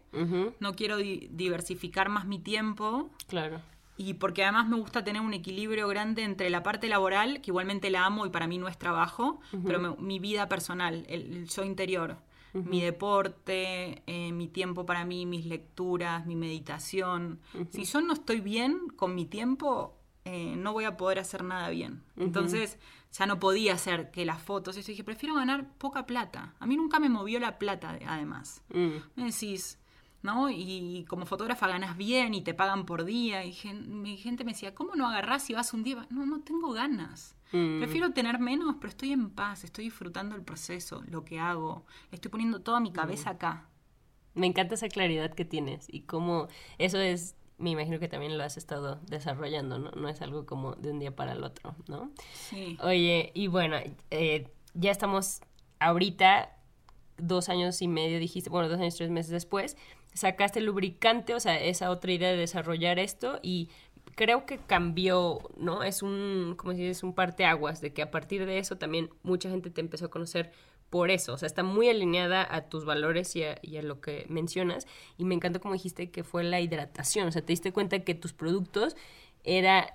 no 0.59 0.73
quiero 0.75 0.97
di- 0.97 1.29
diversificar 1.31 2.09
más 2.09 2.25
mi 2.27 2.39
tiempo 2.39 3.11
Claro. 3.29 3.61
y 3.99 4.15
porque 4.15 4.43
además 4.43 4.67
me 4.67 4.77
gusta 4.77 5.05
tener 5.05 5.21
un 5.23 5.35
equilibrio 5.35 5.87
grande 5.87 6.23
entre 6.25 6.49
la 6.51 6.63
parte 6.63 6.89
laboral, 6.89 7.43
que 7.43 7.51
igualmente 7.51 7.91
la 7.91 8.07
amo 8.07 8.25
y 8.25 8.31
para 8.31 8.47
mí 8.47 8.57
no 8.57 8.69
es 8.69 8.79
trabajo, 8.79 9.41
pero 9.67 9.79
me- 9.79 9.95
mi 9.97 10.19
vida 10.19 10.49
personal, 10.49 11.05
el, 11.09 11.27
el 11.37 11.49
yo 11.49 11.63
interior. 11.65 12.17
Mi 12.53 12.81
deporte, 12.81 14.03
eh, 14.07 14.33
mi 14.33 14.49
tiempo 14.49 14.85
para 14.87 15.05
mí, 15.05 15.25
mis 15.27 15.45
lecturas, 15.47 16.27
mi 16.27 16.35
meditación. 16.37 17.39
Si 17.71 17.85
yo 17.85 18.01
no 18.01 18.13
estoy 18.13 18.41
bien 18.41 18.89
con 18.97 19.15
mi 19.15 19.25
tiempo, 19.27 19.95
eh, 20.25 20.55
no 20.57 20.73
voy 20.73 20.85
a 20.85 20.97
poder 20.97 21.19
hacer 21.21 21.45
nada 21.45 21.69
bien. 21.71 22.03
Entonces 22.17 22.79
ya 23.13 23.27
no 23.27 23.39
podía 23.41 23.75
hacer 23.75 24.11
que 24.11 24.25
las 24.25 24.41
fotos, 24.43 24.77
eso 24.77 24.89
dije, 24.89 25.05
prefiero 25.05 25.35
ganar 25.35 25.69
poca 25.79 26.07
plata. 26.07 26.55
A 26.61 26.67
mí 26.67 26.77
nunca 26.77 27.01
me 27.01 27.09
movió 27.09 27.41
la 27.41 27.59
plata, 27.59 27.99
además. 28.07 28.63
Mm, 28.73 28.97
Me 29.17 29.25
decís, 29.25 29.79
¿no? 30.23 30.49
Y 30.51 31.05
como 31.09 31.27
fotógrafa 31.27 31.67
ganas 31.67 31.97
bien 31.97 32.35
y 32.35 32.43
te 32.43 32.55
pagan 32.55 32.87
por 32.87 33.05
día. 33.05 33.45
Y 33.45 33.53
gen- 33.53 34.01
mi 34.03 34.17
gente 34.17 34.45
me 34.45 34.53
decía, 34.53 34.75
¿cómo 34.75 34.95
no 34.95 35.09
agarrás 35.09 35.49
y 35.51 35.55
vas 35.55 35.73
un 35.75 35.83
día? 35.83 36.07
No, 36.11 36.25
no 36.27 36.41
tengo 36.41 36.73
ganas. 36.73 37.37
mm. 37.53 37.79
Prefiero 37.79 38.13
tener 38.13 38.39
menos, 38.39 38.77
pero 38.81 38.91
estoy 38.91 39.13
en 39.13 39.31
paz, 39.31 39.65
estoy 39.65 39.85
disfrutando 39.87 40.37
el 40.37 40.43
proceso, 40.43 41.03
lo 41.09 41.25
que 41.25 41.41
hago. 41.41 41.85
Estoy 42.13 42.31
poniendo 42.31 42.61
toda 42.61 42.79
mi 42.81 42.93
cabeza 42.93 43.31
acá. 43.31 43.67
Me 44.35 44.47
encanta 44.47 44.75
esa 44.77 44.89
claridad 44.89 45.35
que 45.35 45.45
tienes 45.45 45.87
y 45.89 46.03
cómo 46.03 46.47
eso 46.79 46.99
es, 47.01 47.35
me 47.61 47.71
imagino 47.71 47.99
que 47.99 48.09
también 48.09 48.37
lo 48.39 48.43
has 48.45 48.57
estado 48.57 49.01
desarrollando, 49.07 49.79
¿no? 49.79 49.91
No 49.93 50.09
es 50.09 50.23
algo 50.23 50.47
como 50.47 50.75
de 50.75 50.91
un 50.91 50.99
día 50.99 51.15
para 51.15 51.33
el 51.33 51.45
otro, 51.45 51.77
¿no? 51.87 52.11
Sí. 52.33 52.79
Oye, 52.83 53.31
y 53.35 53.47
bueno, 53.47 53.77
eh, 54.11 54.49
ya 54.75 54.91
estamos 54.91 55.43
ahorita, 55.79 56.57
dos 57.19 57.51
años 57.51 57.83
y 57.83 57.89
medio, 57.89 58.19
dijiste, 58.19 58.49
bueno, 58.49 58.69
dos 58.69 58.81
años, 58.81 58.97
tres 58.97 59.11
meses 59.11 59.31
después, 59.31 59.77
sacaste 60.15 60.59
el 60.59 60.65
lubricante, 60.65 61.35
o 61.35 61.41
sea, 61.41 61.61
esa 61.61 61.91
otra 61.91 62.13
idea 62.13 62.31
de 62.31 62.37
desarrollar 62.39 62.99
esto 62.99 63.39
y 63.43 63.69
creo 64.15 64.47
que 64.47 64.59
cambió, 64.59 65.39
¿no? 65.57 65.83
Es 65.83 66.03
un, 66.03 66.55
como 66.57 66.75
si 66.75 66.87
es 66.87 67.03
un 67.03 67.15
parteaguas, 67.15 67.81
de 67.81 67.93
que 67.93 68.03
a 68.03 68.11
partir 68.11 68.47
de 68.47 68.59
eso 68.59 68.77
también 68.77 69.11
mucha 69.23 69.51
gente 69.51 69.71
te 69.71 69.81
empezó 69.81 70.07
a 70.07 70.11
conocer 70.11 70.51
por 70.91 71.11
eso, 71.11 71.35
o 71.35 71.39
sea, 71.39 71.47
está 71.47 71.63
muy 71.63 71.89
alineada 71.89 72.47
a 72.49 72.69
tus 72.69 72.85
valores 72.85 73.35
y 73.37 73.45
a, 73.45 73.83
lo 73.83 74.01
que 74.01 74.27
mencionas, 74.29 74.87
y 75.17 75.25
me 75.25 75.37
encantó 75.37 75.61
como 75.61 75.75
dijiste 75.75 76.11
que 76.11 76.25
fue 76.25 76.43
la 76.43 76.61
hidratación, 76.61 77.29
o 77.29 77.33
sea, 77.33 77.43
te 77.43 77.53
diste 77.53 77.73
cuenta 77.73 78.01
que 78.01 78.15
tus 78.15 78.33
productos 78.33 78.97
era 79.45 79.91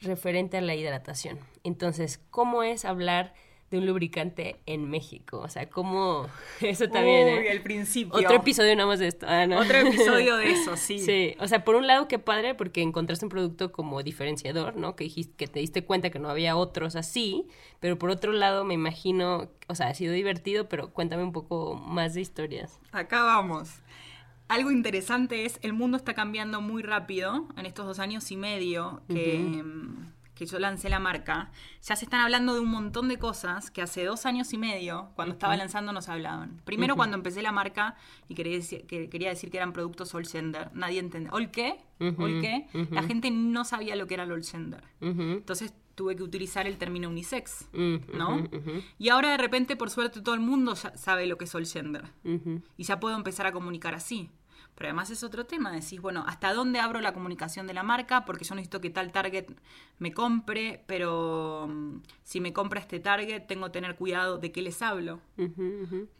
referente 0.00 0.56
a 0.56 0.60
la 0.62 0.74
hidratación. 0.74 1.38
Entonces, 1.64 2.20
¿cómo 2.30 2.62
es 2.62 2.84
hablar 2.84 3.34
de 3.70 3.78
un 3.78 3.86
lubricante 3.86 4.56
en 4.66 4.88
México? 4.88 5.38
O 5.38 5.48
sea, 5.48 5.68
¿cómo? 5.68 6.26
Eso 6.60 6.88
también, 6.88 7.26
Uy, 7.26 7.46
¿eh? 7.46 7.52
el 7.52 7.62
principio. 7.62 8.14
Otro 8.14 8.36
episodio 8.36 8.74
nada 8.74 8.86
más 8.86 8.98
de 8.98 9.08
esto. 9.08 9.26
Ah, 9.28 9.46
no. 9.46 9.58
Otro 9.58 9.78
episodio 9.78 10.36
de 10.36 10.52
eso, 10.52 10.76
sí. 10.76 10.98
Sí, 10.98 11.36
o 11.38 11.48
sea, 11.48 11.64
por 11.64 11.74
un 11.74 11.86
lado 11.86 12.08
qué 12.08 12.18
padre 12.18 12.54
porque 12.54 12.82
encontraste 12.82 13.24
un 13.24 13.30
producto 13.30 13.72
como 13.72 14.02
diferenciador, 14.02 14.76
¿no? 14.76 14.96
Que 14.96 15.04
dijiste 15.04 15.34
que 15.36 15.46
te 15.46 15.60
diste 15.60 15.84
cuenta 15.84 16.10
que 16.10 16.18
no 16.18 16.28
había 16.30 16.56
otros 16.56 16.96
así, 16.96 17.46
pero 17.80 17.98
por 17.98 18.10
otro 18.10 18.32
lado 18.32 18.64
me 18.64 18.74
imagino, 18.74 19.50
o 19.68 19.74
sea, 19.74 19.88
ha 19.88 19.94
sido 19.94 20.12
divertido, 20.12 20.68
pero 20.68 20.90
cuéntame 20.92 21.22
un 21.22 21.32
poco 21.32 21.74
más 21.74 22.14
de 22.14 22.20
historias. 22.20 22.80
Acá 22.92 23.22
vamos. 23.22 23.70
algo 24.48 24.70
interesante 24.70 25.44
es, 25.44 25.58
el 25.62 25.72
mundo 25.72 25.96
está 25.96 26.14
cambiando 26.14 26.60
muy 26.60 26.82
rápido 26.82 27.46
en 27.56 27.66
estos 27.66 27.86
dos 27.86 27.98
años 27.98 28.30
y 28.30 28.36
medio 28.36 29.02
que, 29.08 29.52
que 30.38 30.46
yo 30.46 30.58
lancé 30.60 30.88
la 30.88 31.00
marca. 31.00 31.50
Ya 31.82 31.96
se 31.96 32.04
están 32.04 32.20
hablando 32.20 32.54
de 32.54 32.60
un 32.60 32.70
montón 32.70 33.08
de 33.08 33.18
cosas 33.18 33.72
que 33.72 33.82
hace 33.82 34.04
dos 34.04 34.24
años 34.24 34.52
y 34.52 34.58
medio, 34.58 35.10
cuando 35.16 35.32
estaba 35.32 35.56
lanzando, 35.56 35.92
no 35.92 36.00
se 36.00 36.12
hablaban. 36.12 36.62
Primero, 36.64 36.94
cuando 36.94 37.16
empecé 37.16 37.42
la 37.42 37.50
marca 37.50 37.96
y 38.28 38.34
quería 38.36 38.54
decir 38.54 38.86
que, 38.86 39.08
quería 39.10 39.30
decir 39.30 39.50
que 39.50 39.56
eran 39.56 39.72
productos 39.72 40.14
all 40.14 40.26
gender, 40.26 40.70
nadie 40.74 41.00
entendía. 41.00 41.32
¿All 41.32 41.50
qué? 41.50 41.80
¿All 41.98 42.40
qué? 42.40 42.66
La 42.92 43.02
gente 43.02 43.32
no 43.32 43.64
sabía 43.64 43.96
lo 43.96 44.06
que 44.06 44.14
era 44.14 44.22
el 44.22 44.30
all 44.30 44.44
gender. 44.44 44.84
Entonces 45.00 45.74
tuve 45.96 46.14
que 46.14 46.22
utilizar 46.22 46.68
el 46.68 46.78
término 46.78 47.08
unisex, 47.08 47.68
¿no? 47.72 48.44
Y 48.96 49.08
ahora 49.08 49.32
de 49.32 49.38
repente, 49.38 49.74
por 49.74 49.90
suerte, 49.90 50.20
todo 50.20 50.36
el 50.36 50.40
mundo 50.40 50.74
ya 50.74 50.96
sabe 50.96 51.26
lo 51.26 51.36
que 51.36 51.46
es 51.46 51.54
all 51.56 51.66
gender. 51.66 52.04
Y 52.76 52.84
ya 52.84 53.00
puedo 53.00 53.16
empezar 53.16 53.46
a 53.48 53.52
comunicar 53.52 53.96
así. 53.96 54.30
Pero 54.78 54.90
además 54.90 55.10
es 55.10 55.24
otro 55.24 55.44
tema, 55.44 55.72
decís, 55.72 56.00
bueno, 56.00 56.22
¿hasta 56.28 56.54
dónde 56.54 56.78
abro 56.78 57.00
la 57.00 57.12
comunicación 57.12 57.66
de 57.66 57.74
la 57.74 57.82
marca? 57.82 58.24
Porque 58.24 58.44
yo 58.44 58.54
necesito 58.54 58.80
que 58.80 58.90
tal 58.90 59.10
target 59.10 59.46
me 59.98 60.12
compre, 60.12 60.84
pero 60.86 61.66
mm, 61.68 62.02
si 62.22 62.40
me 62.40 62.52
compra 62.52 62.78
este 62.78 63.00
target, 63.00 63.42
tengo 63.48 63.66
que 63.66 63.72
tener 63.72 63.96
cuidado 63.96 64.38
de 64.38 64.52
qué 64.52 64.62
les 64.62 64.80
hablo. 64.80 65.18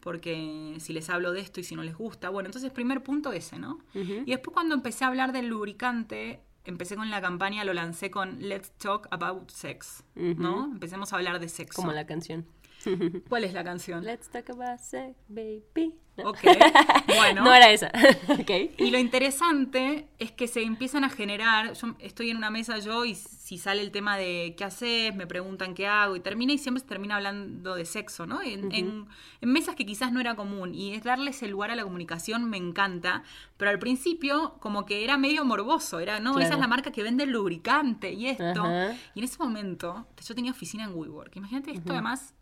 Porque 0.01 0.75
si 0.79 0.91
les 0.91 1.09
hablo 1.09 1.31
de 1.31 1.39
esto 1.39 1.61
y 1.61 1.63
si 1.63 1.77
no 1.77 1.83
les 1.83 1.95
gusta, 1.95 2.27
bueno, 2.27 2.47
entonces 2.47 2.69
primer 2.71 3.01
punto 3.01 3.31
ese, 3.31 3.57
¿no? 3.57 3.79
Y 3.93 4.25
después 4.25 4.53
cuando 4.53 4.75
empecé 4.75 5.05
a 5.05 5.07
hablar 5.07 5.31
del 5.31 5.47
lubricante, 5.47 6.41
empecé 6.65 6.97
con 6.97 7.09
la 7.09 7.21
campaña, 7.21 7.63
lo 7.63 7.71
lancé 7.71 8.11
con 8.11 8.41
Let's 8.41 8.71
Talk 8.71 9.07
About 9.11 9.51
Sex, 9.51 10.03
¿no? 10.15 10.65
Empecemos 10.65 11.13
a 11.13 11.15
hablar 11.15 11.39
de 11.39 11.47
sexo. 11.47 11.81
Como 11.81 11.93
la 11.93 12.05
canción. 12.05 12.45
¿Cuál 13.29 13.43
es 13.43 13.53
la 13.53 13.63
canción? 13.63 14.03
Let's 14.03 14.29
talk 14.29 14.49
about 14.49 14.79
sex, 14.79 15.15
baby. 15.27 15.93
No. 16.17 16.31
Ok, 16.31 16.39
bueno. 17.15 17.43
No 17.45 17.53
era 17.53 17.71
esa. 17.71 17.91
ok. 18.27 18.51
Y 18.77 18.91
lo 18.91 18.97
interesante 18.97 20.07
es 20.19 20.31
que 20.33 20.47
se 20.49 20.63
empiezan 20.63 21.05
a 21.05 21.09
generar, 21.09 21.73
yo 21.73 21.95
estoy 21.99 22.29
en 22.29 22.35
una 22.37 22.49
mesa 22.49 22.77
yo 22.79 23.05
y 23.05 23.15
si 23.15 23.57
sale 23.57 23.81
el 23.81 23.91
tema 23.91 24.17
de 24.17 24.53
qué 24.57 24.65
haces, 24.65 25.15
me 25.15 25.27
preguntan 25.27 25.73
qué 25.73 25.87
hago 25.87 26.15
y 26.17 26.19
termina 26.19 26.51
y 26.51 26.57
siempre 26.57 26.81
se 26.81 26.87
termina 26.87 27.15
hablando 27.15 27.73
de 27.75 27.85
sexo, 27.85 28.25
¿no? 28.25 28.41
En, 28.41 28.71
en- 28.73 29.07
en 29.41 29.49
mesas 29.51 29.75
que 29.75 29.85
quizás 29.85 30.11
no 30.11 30.19
era 30.19 30.35
común 30.35 30.75
y 30.75 30.93
es 30.93 31.03
darles 31.03 31.41
el 31.41 31.51
lugar 31.51 31.71
a 31.71 31.75
la 31.77 31.83
comunicación 31.83 32.49
me 32.49 32.57
encanta, 32.57 33.23
pero 33.55 33.71
al 33.71 33.79
principio 33.79 34.55
como 34.59 34.85
que 34.85 35.03
era 35.05 35.17
medio 35.17 35.45
morboso, 35.45 35.99
era, 36.01 36.19
no, 36.19 36.31
esa 36.31 36.39
Claro. 36.39 36.55
es 36.55 36.59
la 36.59 36.67
marca 36.67 36.91
que 36.91 37.01
vende 37.03 37.23
el 37.23 37.29
lubricante 37.31 38.11
y 38.11 38.27
esto. 38.27 38.43
Ajá. 38.65 38.93
Y 39.15 39.19
en 39.19 39.25
ese 39.25 39.37
momento 39.39 40.05
yo 40.21 40.35
tenía 40.35 40.51
oficina 40.51 40.83
en 40.83 40.93
WeWork, 40.95 41.33
imagínate 41.37 41.71
esto 41.71 41.93
además 41.93 42.33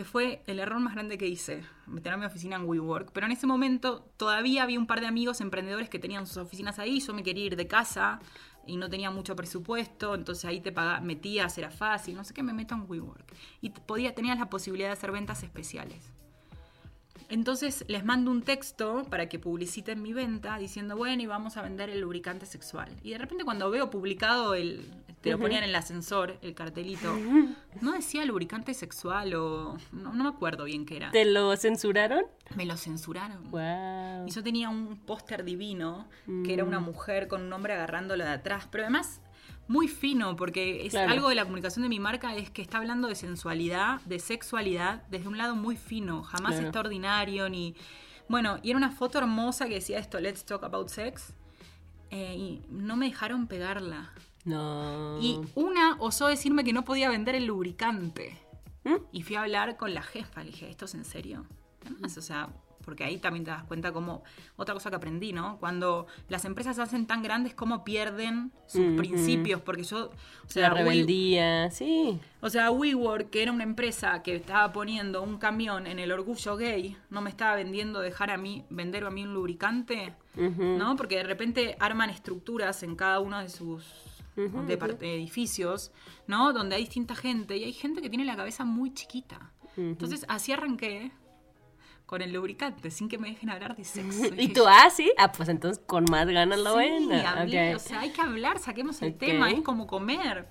que 0.00 0.04
fue 0.04 0.42
el 0.46 0.60
error 0.60 0.80
más 0.80 0.94
grande 0.94 1.18
que 1.18 1.26
hice, 1.26 1.62
meter 1.86 2.14
a 2.14 2.16
mi 2.16 2.24
oficina 2.24 2.56
en 2.56 2.64
WeWork. 2.64 3.12
Pero 3.12 3.26
en 3.26 3.32
ese 3.32 3.46
momento 3.46 4.10
todavía 4.16 4.62
había 4.62 4.78
un 4.78 4.86
par 4.86 5.02
de 5.02 5.06
amigos 5.06 5.42
emprendedores 5.42 5.90
que 5.90 5.98
tenían 5.98 6.26
sus 6.26 6.38
oficinas 6.38 6.78
ahí, 6.78 7.00
yo 7.00 7.12
me 7.12 7.22
quería 7.22 7.44
ir 7.44 7.54
de 7.54 7.66
casa 7.66 8.18
y 8.66 8.78
no 8.78 8.88
tenía 8.88 9.10
mucho 9.10 9.36
presupuesto, 9.36 10.14
entonces 10.14 10.46
ahí 10.46 10.62
te 10.62 10.72
pagaba, 10.72 11.00
metías, 11.00 11.58
era 11.58 11.70
fácil, 11.70 12.16
no 12.16 12.24
sé 12.24 12.32
qué, 12.32 12.42
me 12.42 12.54
meto 12.54 12.74
en 12.74 12.86
WeWork. 12.88 13.34
Y 13.60 13.68
podía, 13.68 14.14
tenías 14.14 14.38
la 14.38 14.48
posibilidad 14.48 14.88
de 14.88 14.94
hacer 14.94 15.12
ventas 15.12 15.42
especiales. 15.42 16.10
Entonces 17.30 17.84
les 17.86 18.04
mando 18.04 18.30
un 18.30 18.42
texto 18.42 19.04
para 19.08 19.28
que 19.28 19.38
publiciten 19.38 20.02
mi 20.02 20.12
venta 20.12 20.58
diciendo, 20.58 20.96
bueno, 20.96 21.22
y 21.22 21.26
vamos 21.26 21.56
a 21.56 21.62
vender 21.62 21.88
el 21.88 22.00
lubricante 22.00 22.44
sexual. 22.44 22.90
Y 23.02 23.10
de 23.10 23.18
repente 23.18 23.44
cuando 23.44 23.70
veo 23.70 23.88
publicado 23.88 24.54
el, 24.54 24.90
te 25.20 25.30
lo 25.30 25.38
ponían 25.38 25.62
en 25.62 25.70
el 25.70 25.76
ascensor, 25.76 26.38
el 26.42 26.54
cartelito, 26.54 27.14
no 27.80 27.92
decía 27.92 28.24
lubricante 28.24 28.74
sexual 28.74 29.34
o 29.34 29.76
no, 29.92 30.12
no 30.12 30.24
me 30.24 30.28
acuerdo 30.28 30.64
bien 30.64 30.84
qué 30.84 30.96
era. 30.96 31.10
¿Te 31.12 31.24
lo 31.24 31.56
censuraron? 31.56 32.24
Me 32.56 32.66
lo 32.66 32.76
censuraron. 32.76 33.50
Wow. 33.50 34.26
Y 34.26 34.30
yo 34.32 34.42
tenía 34.42 34.68
un 34.68 34.96
póster 34.96 35.44
divino 35.44 36.08
que 36.44 36.52
era 36.52 36.64
una 36.64 36.80
mujer 36.80 37.28
con 37.28 37.42
un 37.42 37.52
hombre 37.52 37.74
agarrándolo 37.74 38.24
de 38.24 38.30
atrás, 38.30 38.66
pero 38.70 38.84
además 38.84 39.20
muy 39.70 39.86
fino, 39.86 40.34
porque 40.34 40.84
es 40.84 40.90
Claro. 40.90 41.12
algo 41.12 41.28
de 41.28 41.36
la 41.36 41.44
comunicación 41.44 41.84
de 41.84 41.88
mi 41.88 42.00
marca, 42.00 42.34
es 42.34 42.50
que 42.50 42.60
está 42.60 42.78
hablando 42.78 43.06
de 43.06 43.14
sensualidad, 43.14 44.00
de 44.00 44.18
sexualidad, 44.18 45.04
desde 45.10 45.28
un 45.28 45.38
lado 45.38 45.54
muy 45.54 45.76
fino, 45.76 46.24
jamás 46.24 46.54
Claro. 46.54 46.66
está 46.66 46.80
ordinario, 46.80 47.48
ni... 47.48 47.76
Bueno, 48.28 48.58
y 48.64 48.70
era 48.70 48.76
una 48.78 48.90
foto 48.90 49.18
hermosa 49.18 49.68
que 49.68 49.74
decía 49.74 50.00
esto, 50.00 50.18
let's 50.18 50.44
talk 50.44 50.64
about 50.64 50.88
sex, 50.88 51.34
eh, 52.10 52.34
y 52.36 52.62
no 52.68 52.96
me 52.96 53.06
dejaron 53.06 53.46
pegarla. 53.46 54.10
No. 54.44 55.20
Y 55.22 55.38
una 55.54 55.94
osó 56.00 56.26
decirme 56.26 56.64
que 56.64 56.72
no 56.72 56.82
podía 56.84 57.08
vender 57.08 57.36
el 57.36 57.46
lubricante. 57.46 58.36
¿Mm? 58.82 58.96
Y 59.12 59.22
fui 59.22 59.36
a 59.36 59.42
hablar 59.42 59.76
con 59.76 59.94
la 59.94 60.02
jefa. 60.02 60.42
Le 60.42 60.50
dije, 60.50 60.68
¿esto 60.68 60.86
es 60.86 60.94
en 60.94 61.04
serio? 61.04 61.46
Además, 61.86 62.16
o 62.16 62.22
sea, 62.22 62.48
porque 62.84 63.04
ahí 63.04 63.18
también 63.18 63.44
te 63.44 63.50
das 63.50 63.64
cuenta 63.64 63.92
como 63.92 64.22
otra 64.56 64.74
cosa 64.74 64.90
que 64.90 64.96
aprendí, 64.96 65.32
¿no? 65.32 65.58
Cuando 65.58 66.06
las 66.28 66.44
empresas 66.44 66.76
se 66.76 66.82
hacen 66.82 67.06
tan 67.06 67.22
grandes, 67.22 67.54
cómo 67.54 67.84
pierden 67.84 68.52
sus 68.66 68.80
Ujú. 68.86 68.96
principios. 68.96 69.60
Porque 69.60 69.82
yo, 69.84 70.06
o 70.06 70.10
la 70.10 70.48
sea, 70.48 70.72
We- 70.72 70.78
rebeldía, 70.78 71.70
sí. 71.70 72.18
o 72.40 72.48
sea, 72.50 72.70
WeWork, 72.70 73.30
que 73.30 73.42
era 73.42 73.52
una 73.52 73.64
empresa 73.64 74.22
que 74.22 74.36
estaba 74.36 74.72
poniendo 74.72 75.22
un 75.22 75.38
camión 75.38 75.86
en 75.86 75.98
el 75.98 76.10
orgullo 76.12 76.56
gay, 76.56 76.96
no 77.10 77.20
me 77.20 77.30
estaba 77.30 77.56
vendiendo 77.56 78.00
dejar 78.00 78.30
a 78.30 78.36
mí, 78.36 78.64
vender 78.70 79.04
a 79.04 79.10
mí 79.10 79.24
un 79.24 79.34
lubricante, 79.34 80.14
¿no? 80.36 80.96
Porque 80.96 81.16
de 81.16 81.24
repente 81.24 81.76
arman 81.80 82.10
estructuras 82.10 82.82
en 82.82 82.96
cada 82.96 83.20
uno 83.20 83.38
de 83.40 83.48
sus 83.48 83.84
edificios, 85.00 85.92
¿no? 86.26 86.52
Donde 86.52 86.76
hay 86.76 86.82
distinta 86.82 87.14
gente 87.14 87.56
y 87.56 87.64
hay 87.64 87.72
gente 87.72 88.00
que 88.02 88.08
tiene 88.08 88.24
la 88.24 88.36
cabeza 88.36 88.64
muy 88.64 88.92
chiquita. 88.94 89.50
Entonces, 89.76 90.24
así 90.28 90.52
arranqué 90.52 91.10
con 92.10 92.22
el 92.22 92.32
lubricante, 92.32 92.90
sin 92.90 93.08
que 93.08 93.18
me 93.18 93.28
dejen 93.28 93.50
hablar 93.50 93.76
de 93.76 93.84
sexo. 93.84 94.34
¿Y 94.36 94.48
tú, 94.48 94.64
ah, 94.66 94.90
sí? 94.90 95.12
Ah, 95.16 95.30
pues 95.30 95.48
entonces 95.48 95.80
con 95.86 96.04
más 96.10 96.26
ganas 96.26 96.58
lo 96.58 96.72
Sí, 96.72 96.78
ven. 96.78 97.12
hablé, 97.12 97.76
o 97.76 97.78
sea, 97.78 98.00
hay 98.00 98.10
que 98.10 98.20
hablar, 98.20 98.58
saquemos 98.58 99.00
el 99.02 99.14
tema, 99.14 99.48
es 99.48 99.60
como 99.60 99.86
comer. 99.86 100.48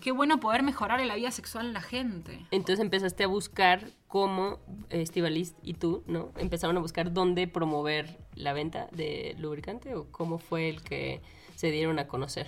Qué 0.00 0.12
bueno 0.12 0.38
poder 0.38 0.62
mejorar 0.62 1.04
la 1.04 1.16
vida 1.16 1.32
sexual 1.32 1.66
en 1.66 1.72
la 1.72 1.80
gente. 1.80 2.46
Entonces 2.52 2.78
empezaste 2.78 3.24
a 3.24 3.26
buscar 3.26 3.88
cómo 4.06 4.60
Estivalis 4.90 5.56
y 5.64 5.74
tú, 5.74 6.04
¿no? 6.06 6.30
Empezaron 6.38 6.76
a 6.76 6.80
buscar 6.80 7.12
dónde 7.12 7.48
promover 7.48 8.20
la 8.36 8.52
venta 8.52 8.86
de 8.92 9.34
lubricante 9.40 9.96
o 9.96 10.06
cómo 10.12 10.38
fue 10.38 10.68
el 10.68 10.82
que 10.82 11.20
se 11.56 11.72
dieron 11.72 11.98
a 11.98 12.06
conocer. 12.06 12.46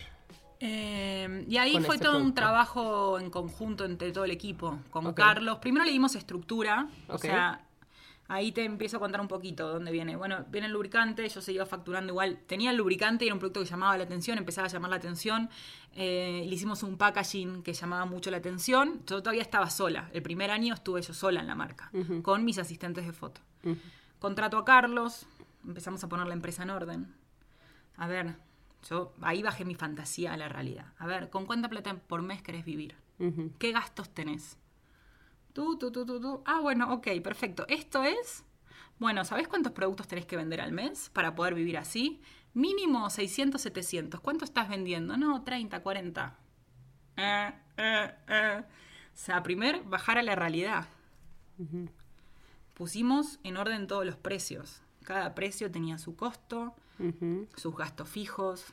Eh, 0.61 1.45
y 1.49 1.57
ahí 1.57 1.73
fue 1.81 1.97
este 1.97 2.07
todo 2.07 2.19
un 2.19 2.35
trabajo 2.35 3.19
en 3.19 3.31
conjunto 3.31 3.85
entre 3.85 4.13
todo 4.13 4.25
el 4.25 4.31
equipo, 4.31 4.79
con. 4.91 5.13
Carlos. 5.13 5.59
Primero 5.59 5.85
le 5.85 5.91
dimos 5.91 6.15
estructura, 6.15 6.87
o 7.09 7.15
Ok. 7.17 7.23
sea, 7.23 7.67
ahí 8.33 8.51
te 8.51 8.65
empiezo 8.65 8.97
a 8.97 9.01
contar 9.01 9.21
un 9.21 9.29
poquito 9.29 9.69
dónde 9.69 9.93
viene. 9.93 10.17
Bueno, 10.17 10.45
viene 10.49 10.67
el 10.67 10.73
lubricante, 10.73 11.29
yo 11.29 11.41
seguía 11.41 11.67
facturando 11.67 12.13
igual. 12.13 12.39
Tenía 12.47 12.71
el 12.71 12.77
lubricante 12.77 13.25
y 13.25 13.29
era 13.29 13.35
un 13.35 13.39
producto 13.39 13.61
que 13.61 13.67
llamaba 13.67 13.97
la 13.99 14.05
atención, 14.05 14.39
empezaba 14.39 14.67
a 14.67 14.71
llamar 14.71 14.91
la 14.91 14.97
atención. 14.97 15.51
Eh, 15.95 16.43
le 16.47 16.55
hicimos 16.55 16.83
un 16.83 16.97
packaging 16.97 17.63
que 17.63 17.75
llamaba 17.75 18.07
mucho 18.07 18.31
la 18.31 18.39
atención. 18.39 19.03
Yo 19.07 19.23
todavía 19.23 19.43
estaba 19.43 19.69
sola. 19.69 20.09
El 20.15 20.23
primer 20.23 20.51
año 20.51 20.73
estuve 20.73 21.03
yo 21.03 21.13
sola 21.13 21.41
en 21.41 21.47
la 21.47 21.55
marca, 21.55 21.91
con 22.23 22.45
mis 22.45 22.59
asistentes 22.59 23.07
de 23.07 23.13
foto. 23.13 23.43
Contrato 24.19 24.57
a 24.57 24.65
Carlos, 24.65 25.27
empezamos 25.67 26.03
a 26.03 26.09
poner 26.09 26.27
la 26.27 26.35
empresa 26.35 26.63
en 26.63 26.71
orden. 26.71 27.15
A 27.97 28.07
ver, 28.07 28.37
yo 28.89 29.13
ahí 29.21 29.43
bajé 29.43 29.67
mi 29.67 29.75
fantasía 29.75 30.33
a 30.33 30.37
la 30.39 30.49
realidad. 30.49 30.87
A 30.99 31.07
ver, 31.07 31.29
¿con 31.29 31.45
cuánta 31.45 31.69
plata 31.69 31.95
por 31.95 32.23
mes 32.23 32.41
querés 32.43 32.65
vivir? 32.65 32.95
¿Qué 33.59 33.73
gastos 33.73 34.09
tenés? 34.09 34.57
Tú, 35.53 35.77
tú, 35.77 35.93
tú, 35.93 36.07
tú, 36.07 36.21
tú. 36.21 36.43
Ah, 36.47 36.61
bueno, 36.61 36.93
ok, 36.95 37.09
perfecto. 37.23 37.67
Esto 37.69 38.03
es. 38.05 38.45
Bueno, 38.99 39.25
¿sabés 39.25 39.49
cuántos 39.49 39.73
productos 39.73 40.09
tenés 40.09 40.27
que 40.27 40.37
vender 40.37 40.61
al 40.61 40.73
mes 40.73 41.11
para 41.11 41.35
poder 41.35 41.55
vivir 41.55 41.77
así? 41.77 42.23
Mínimo 42.55 43.09
600, 43.11 43.61
700. 43.61 44.21
¿Cuánto 44.21 44.45
estás 44.45 44.69
vendiendo? 44.69 45.17
No, 45.17 45.43
30, 45.43 45.83
40. 45.83 46.39
Eh, 47.17 47.53
eh, 47.77 48.15
eh. 48.29 48.63
O 48.63 49.17
sea, 49.17 49.43
primero, 49.43 49.83
bajar 49.85 50.19
a 50.19 50.23
la 50.23 50.35
realidad. 50.35 50.87
Pusimos 52.75 53.39
en 53.43 53.57
orden 53.57 53.87
todos 53.87 54.07
los 54.07 54.17
precios. 54.17 54.83
Cada 55.05 55.35
precio 55.35 55.71
tenía 55.71 55.99
su 55.99 56.17
costo, 56.17 56.75
sus 57.57 57.77
gastos 57.77 58.09
fijos. 58.09 58.73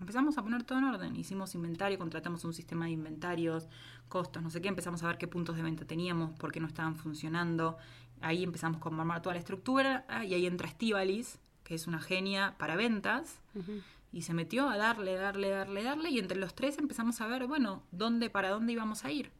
Empezamos 0.00 0.36
a 0.38 0.42
poner 0.42 0.64
todo 0.64 0.78
en 0.78 0.84
orden. 0.84 1.16
Hicimos 1.16 1.54
inventario, 1.54 1.98
contratamos 1.98 2.44
un 2.44 2.52
sistema 2.52 2.84
de 2.84 2.92
inventarios, 2.92 3.68
costos, 4.08 4.42
no 4.42 4.50
sé 4.50 4.60
qué. 4.60 4.68
Empezamos 4.68 5.02
a 5.02 5.06
ver 5.06 5.18
qué 5.18 5.28
puntos 5.28 5.56
de 5.56 5.62
venta 5.62 5.84
teníamos, 5.84 6.32
por 6.38 6.52
qué 6.52 6.60
no 6.60 6.66
estaban 6.66 6.96
funcionando. 6.96 7.76
Ahí 8.20 8.42
empezamos 8.42 8.80
con 8.80 8.98
armar 8.98 9.22
toda 9.22 9.34
la 9.34 9.40
estructura. 9.40 10.04
ah, 10.08 10.24
Y 10.24 10.34
ahí 10.34 10.46
entra 10.46 10.68
Estivalis, 10.68 11.38
que 11.62 11.74
es 11.74 11.86
una 11.86 12.00
genia 12.00 12.54
para 12.58 12.76
ventas. 12.76 13.40
Y 14.12 14.22
se 14.22 14.32
metió 14.34 14.68
a 14.68 14.76
darle, 14.76 15.14
darle, 15.16 15.48
darle, 15.50 15.82
darle. 15.82 16.10
Y 16.10 16.18
entre 16.18 16.38
los 16.38 16.54
tres 16.54 16.78
empezamos 16.78 17.20
a 17.20 17.26
ver, 17.26 17.46
bueno, 17.46 17.82
dónde, 17.90 18.30
para 18.30 18.50
dónde 18.50 18.72
íbamos 18.72 19.04
a 19.04 19.10
ir 19.10 19.32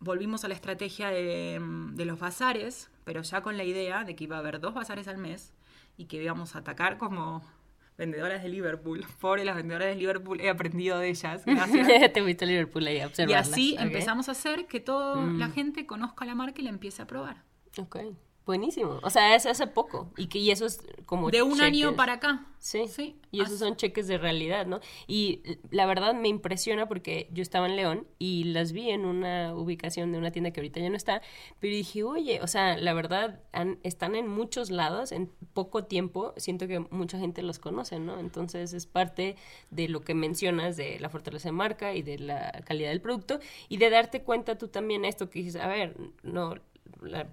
volvimos 0.00 0.44
a 0.44 0.48
la 0.48 0.54
estrategia 0.54 1.10
de, 1.10 1.60
mm, 1.60 1.94
de 1.94 2.04
los 2.06 2.18
bazares, 2.18 2.90
pero 3.04 3.22
ya 3.22 3.42
con 3.42 3.56
la 3.56 3.64
idea 3.64 4.02
de 4.04 4.16
que 4.16 4.24
iba 4.24 4.36
a 4.36 4.38
haber 4.40 4.58
dos 4.58 4.74
bazares 4.74 5.06
al 5.08 5.18
mes 5.18 5.52
y 5.96 6.06
que 6.06 6.22
íbamos 6.22 6.56
a 6.56 6.60
atacar 6.60 6.96
como 6.96 7.42
vendedoras 7.96 8.42
de 8.42 8.48
Liverpool. 8.48 9.04
Pobre 9.20 9.44
las 9.44 9.56
vendedoras 9.56 9.88
de 9.88 9.96
Liverpool, 9.96 10.40
he 10.40 10.48
aprendido 10.48 10.98
de 10.98 11.08
ellas. 11.08 11.42
Gracias. 11.46 12.12
Te 12.12 12.22
fuiste 12.22 12.44
a 12.44 12.48
Liverpool 12.48 12.86
ahí 12.86 13.00
a 13.00 13.10
y 13.26 13.32
así 13.32 13.76
empezamos 13.78 14.28
a 14.28 14.32
hacer 14.32 14.66
que 14.66 14.80
toda 14.80 15.24
la 15.26 15.48
gente 15.50 15.86
conozca 15.86 16.24
la 16.24 16.34
marca 16.34 16.60
y 16.60 16.64
la 16.64 16.70
empiece 16.70 17.02
a 17.02 17.06
probar. 17.06 17.44
Ok. 17.78 17.98
Buenísimo. 18.46 18.98
O 19.02 19.10
sea, 19.10 19.34
es 19.36 19.46
hace 19.46 19.66
poco. 19.66 20.10
Y 20.16 20.26
que 20.26 20.38
y 20.38 20.50
eso 20.50 20.66
es 20.66 20.80
como. 21.06 21.30
De 21.30 21.42
un 21.42 21.60
año 21.60 21.94
para 21.94 22.14
acá. 22.14 22.46
Sí. 22.58 22.88
Sí. 22.88 23.16
Y 23.30 23.40
esos 23.40 23.58
son 23.58 23.76
cheques 23.76 24.06
de 24.08 24.18
realidad, 24.18 24.66
¿no? 24.66 24.80
Y 25.06 25.40
la 25.70 25.86
verdad 25.86 26.14
me 26.14 26.28
impresiona 26.28 26.88
porque 26.88 27.28
yo 27.32 27.42
estaba 27.42 27.66
en 27.66 27.76
León 27.76 28.06
y 28.18 28.44
las 28.44 28.72
vi 28.72 28.90
en 28.90 29.06
una 29.06 29.54
ubicación 29.54 30.10
de 30.12 30.18
una 30.18 30.30
tienda 30.30 30.50
que 30.50 30.60
ahorita 30.60 30.80
ya 30.80 30.90
no 30.90 30.96
está, 30.96 31.22
pero 31.58 31.72
dije, 31.74 32.02
oye, 32.02 32.40
o 32.42 32.46
sea, 32.48 32.76
la 32.76 32.92
verdad 32.92 33.40
han- 33.52 33.78
están 33.82 34.14
en 34.14 34.26
muchos 34.26 34.70
lados 34.70 35.12
en 35.12 35.30
poco 35.54 35.84
tiempo. 35.84 36.34
Siento 36.36 36.66
que 36.66 36.80
mucha 36.80 37.18
gente 37.18 37.42
los 37.42 37.58
conoce, 37.60 37.98
¿no? 38.00 38.18
Entonces 38.18 38.72
es 38.74 38.86
parte 38.86 39.36
de 39.70 39.88
lo 39.88 40.00
que 40.02 40.14
mencionas 40.14 40.76
de 40.76 40.98
la 40.98 41.08
fortaleza 41.08 41.48
de 41.48 41.52
marca 41.52 41.94
y 41.94 42.02
de 42.02 42.18
la 42.18 42.50
calidad 42.66 42.90
del 42.90 43.00
producto 43.00 43.38
y 43.68 43.76
de 43.78 43.88
darte 43.90 44.22
cuenta 44.22 44.58
tú 44.58 44.68
también 44.68 45.04
esto 45.04 45.30
que 45.30 45.38
dices, 45.38 45.56
a 45.62 45.68
ver, 45.68 45.96
no, 46.22 46.56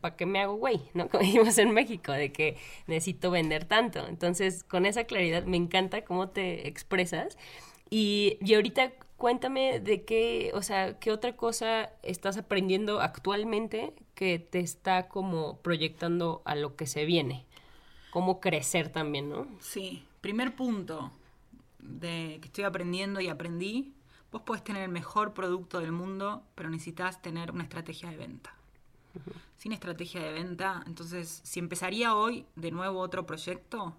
¿para 0.02 0.16
qué 0.16 0.26
me 0.26 0.40
hago 0.40 0.56
güey? 0.56 0.82
¿No? 0.94 1.10
Como 1.10 1.24
dijimos 1.24 1.58
en 1.58 1.72
México, 1.72 2.12
de 2.12 2.32
que 2.32 2.58
necesito 2.88 3.32
vender 3.32 3.66
tanto. 3.66 4.08
Entonces, 4.08 4.64
con 4.64 4.86
esa 4.86 5.06
claridad, 5.06 5.46
me 5.46 5.58
encanta 5.58 6.04
cómo 6.04 6.30
te 6.30 6.68
expresas. 6.68 7.38
Y, 7.90 8.38
y 8.42 8.54
ahorita 8.56 8.92
cuéntame 9.18 9.80
de 9.80 10.06
qué, 10.06 10.52
o 10.54 10.62
sea, 10.62 11.00
qué 11.00 11.12
otra 11.12 11.36
cosa 11.36 11.92
estás 12.04 12.38
aprendiendo 12.38 13.02
actualmente 13.02 13.94
que 14.16 14.40
te 14.40 14.60
está 14.60 15.10
como 15.10 15.58
proyectando 15.62 16.42
a 16.46 16.56
lo 16.56 16.76
que 16.76 16.88
se 16.88 17.06
viene. 17.06 17.46
Cómo 18.12 18.40
crecer 18.40 18.90
también, 18.90 19.30
¿no? 19.30 19.48
Sí. 19.60 20.06
Primer 20.22 20.56
punto 20.56 21.12
de 21.80 22.40
que 22.42 22.48
estoy 22.48 22.64
aprendiendo 22.64 23.20
y 23.20 23.28
aprendí. 23.28 23.94
Vos 24.32 24.42
podés 24.42 24.64
tener 24.64 24.84
el 24.84 24.90
mejor 24.90 25.34
producto 25.34 25.80
del 25.80 25.92
mundo, 25.92 26.44
pero 26.56 26.70
necesitas 26.70 27.22
tener 27.22 27.52
una 27.52 27.64
estrategia 27.64 28.10
de 28.10 28.18
venta. 28.18 28.57
Sin 29.58 29.72
estrategia 29.72 30.22
de 30.22 30.32
venta, 30.34 30.84
entonces, 30.86 31.42
si 31.44 31.60
empezaría 31.60 32.16
hoy 32.16 32.46
de 32.56 32.72
nuevo 32.72 33.00
otro 33.00 33.26
proyecto, 33.26 33.98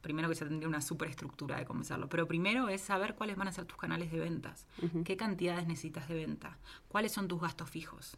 primero 0.00 0.28
que 0.28 0.34
se 0.34 0.44
tendría 0.44 0.68
una 0.68 0.80
superestructura 0.80 1.56
de 1.58 1.64
comenzarlo, 1.64 2.08
pero 2.08 2.26
primero 2.26 2.68
es 2.68 2.80
saber 2.80 3.14
cuáles 3.14 3.36
van 3.36 3.48
a 3.48 3.52
ser 3.52 3.64
tus 3.64 3.76
canales 3.76 4.10
de 4.10 4.20
ventas, 4.20 4.66
qué 5.04 5.16
cantidades 5.16 5.66
necesitas 5.66 6.08
de 6.08 6.14
venta, 6.14 6.58
cuáles 6.88 7.12
son 7.12 7.28
tus 7.28 7.40
gastos 7.40 7.70
fijos, 7.70 8.16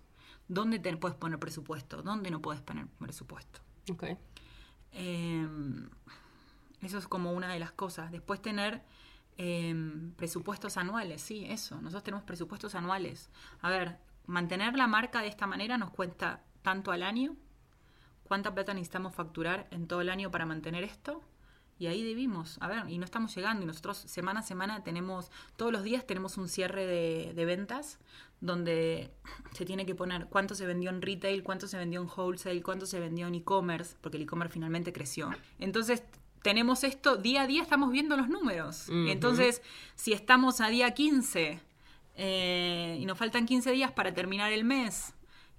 dónde 0.49 0.79
te 0.79 0.97
puedes 0.97 1.16
poner 1.16 1.39
presupuesto, 1.39 2.03
dónde 2.03 2.31
no 2.31 2.41
puedes 2.41 2.62
poner 2.62 2.87
presupuesto. 2.87 3.61
Ok. 3.91 4.05
Eh, 4.93 5.47
eso 6.81 6.99
es 6.99 7.09
como 7.09 7.33
una 7.33 7.53
de 7.53 7.59
las 7.59 7.73
cosas. 7.73 8.12
Después 8.12 8.41
tener 8.41 8.83
eh, 9.37 9.75
presupuestos 10.16 10.77
anuales, 10.77 11.23
sí, 11.23 11.47
eso. 11.49 11.77
Nosotros 11.77 12.03
tenemos 12.05 12.25
presupuestos 12.25 12.75
anuales. 12.75 13.31
A 13.62 13.71
ver, 13.71 13.99
mantener 14.29 14.76
la 14.76 14.87
marca 14.87 15.22
de 15.22 15.26
esta 15.26 15.49
manera 15.49 15.76
nos 15.79 15.91
cuesta 15.91 16.45
tanto 16.62 16.93
al 16.93 17.03
año. 17.03 17.35
¿Cuánta 18.24 18.55
plata 18.55 18.74
necesitamos 18.74 19.14
facturar 19.14 19.66
en 19.70 19.89
todo 19.89 20.03
el 20.03 20.11
año 20.11 20.31
para 20.31 20.47
mantener 20.47 20.85
esto? 20.85 21.22
Y 21.79 21.87
ahí 21.87 22.05
debimos, 22.05 22.59
a 22.61 22.68
ver, 22.68 22.91
y 22.91 22.99
no 22.99 23.05
estamos 23.05 23.35
llegando. 23.35 23.62
Y 23.62 23.66
nosotros 23.66 23.97
semana 23.97 24.41
a 24.41 24.43
semana 24.43 24.85
tenemos, 24.85 25.31
todos 25.57 25.72
los 25.72 25.83
días 25.83 26.07
tenemos 26.07 26.37
un 26.37 26.49
cierre 26.49 26.87
de, 26.87 27.33
de 27.35 27.45
ventas 27.45 27.99
donde 28.41 29.11
se 29.53 29.64
tiene 29.64 29.87
que 29.87 29.95
poner 29.95 30.26
cuánto 30.26 30.55
se 30.55 30.66
vendió 30.66 30.91
en 30.91 31.01
retail, 31.01 31.43
cuánto 31.43 31.66
se 31.66 31.79
vendió 31.79 32.03
en 32.03 32.09
wholesale, 32.09 32.62
cuánto 32.62 32.85
se 32.85 33.01
vendió 33.01 33.29
en 33.29 33.35
e-commerce, 33.37 33.97
porque 34.01 34.18
el 34.18 34.24
e-commerce 34.24 34.53
finalmente 34.53 34.93
creció. 34.93 35.31
Entonces, 35.59 36.03
tenemos 36.43 36.85
esto, 36.85 37.16
día 37.16 37.43
a 37.43 37.47
día 37.47 37.62
estamos 37.62 37.91
viendo 37.91 38.16
los 38.16 38.29
números. 38.29 38.89
Entonces, 38.91 39.62
si 39.95 40.12
estamos 40.12 40.61
a 40.61 40.68
día 40.68 40.93
15 40.93 41.61
eh, 42.19 42.99
y 43.01 43.07
nos 43.07 43.16
faltan 43.16 43.47
15 43.47 43.71
días 43.73 43.93
para 43.93 44.12
terminar 44.12 44.53
el 44.53 44.64
mes 44.64 45.14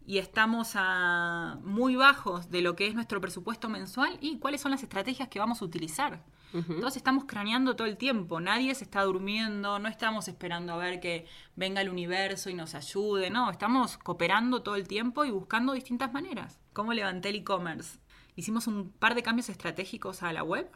y 0.10 0.18
estamos 0.18 0.72
a 0.74 1.60
muy 1.64 1.95
bajos 1.95 2.49
de 2.49 2.62
lo 2.62 2.76
que 2.76 2.88
es 2.88 2.95
nuestro 2.95 3.22
presupuesto 3.22 3.70
mensual, 3.70 4.18
¿y 4.22 4.39
cuáles 4.39 4.60
son 4.60 4.72
las 4.72 4.82
estrategias 4.82 5.30
que 5.30 5.38
vamos 5.38 5.62
a 5.62 5.66
utilizar? 5.66 6.24
Entonces 6.51 6.97
estamos 6.97 7.26
craneando 7.26 7.76
todo 7.76 7.86
el 7.86 7.95
tiempo, 7.95 8.39
nadie 8.39 8.74
se 8.74 8.84
está 8.84 9.03
durmiendo, 9.03 9.78
no 9.78 9.88
estamos 9.88 10.28
esperando 10.28 10.74
a 10.74 10.78
ver 10.78 10.99
que 10.99 11.28
venga 11.55 11.82
el 11.82 11.89
universo 11.89 12.49
y 12.49 12.55
nos 12.55 12.74
ayude, 12.74 13.30
no, 13.30 13.51
estamos 13.51 13.99
cooperando 13.99 14.64
todo 14.64 14.76
el 14.76 14.88
tiempo 14.88 15.26
y 15.26 15.30
buscando 15.30 15.74
distintas 15.74 16.12
maneras. 16.12 16.60
¿Cómo 16.74 16.93
levanté 16.93 17.30
el 17.30 17.36
e-commerce? 17.36 17.99
Hicimos 18.36 18.66
un 18.66 18.89
par 18.89 19.14
de 19.14 19.22
cambios 19.22 19.49
estratégicos 19.49 20.24
a 20.24 20.34
la 20.34 20.41
web. 20.41 20.68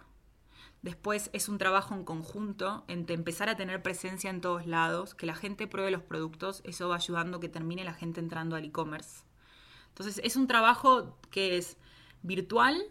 Después 0.83 1.29
es 1.31 1.47
un 1.47 1.57
trabajo 1.57 1.95
en 1.95 2.03
conjunto 2.03 2.83
entre 2.89 3.15
empezar 3.15 3.47
a 3.47 3.55
tener 3.55 3.81
presencia 3.81 4.29
en 4.29 4.41
todos 4.41 4.67
lados, 4.67 5.15
que 5.15 5.25
la 5.25 5.33
gente 5.33 5.65
pruebe 5.65 5.91
los 5.91 6.03
productos, 6.03 6.61
eso 6.65 6.89
va 6.89 6.97
ayudando 6.97 7.39
que 7.39 7.47
termine 7.47 7.85
la 7.85 7.93
gente 7.93 8.19
entrando 8.19 8.57
al 8.57 8.65
e-commerce. 8.65 9.23
Entonces 9.87 10.19
es 10.25 10.35
un 10.35 10.45
trabajo 10.45 11.17
que 11.31 11.57
es 11.57 11.77
virtual 12.21 12.83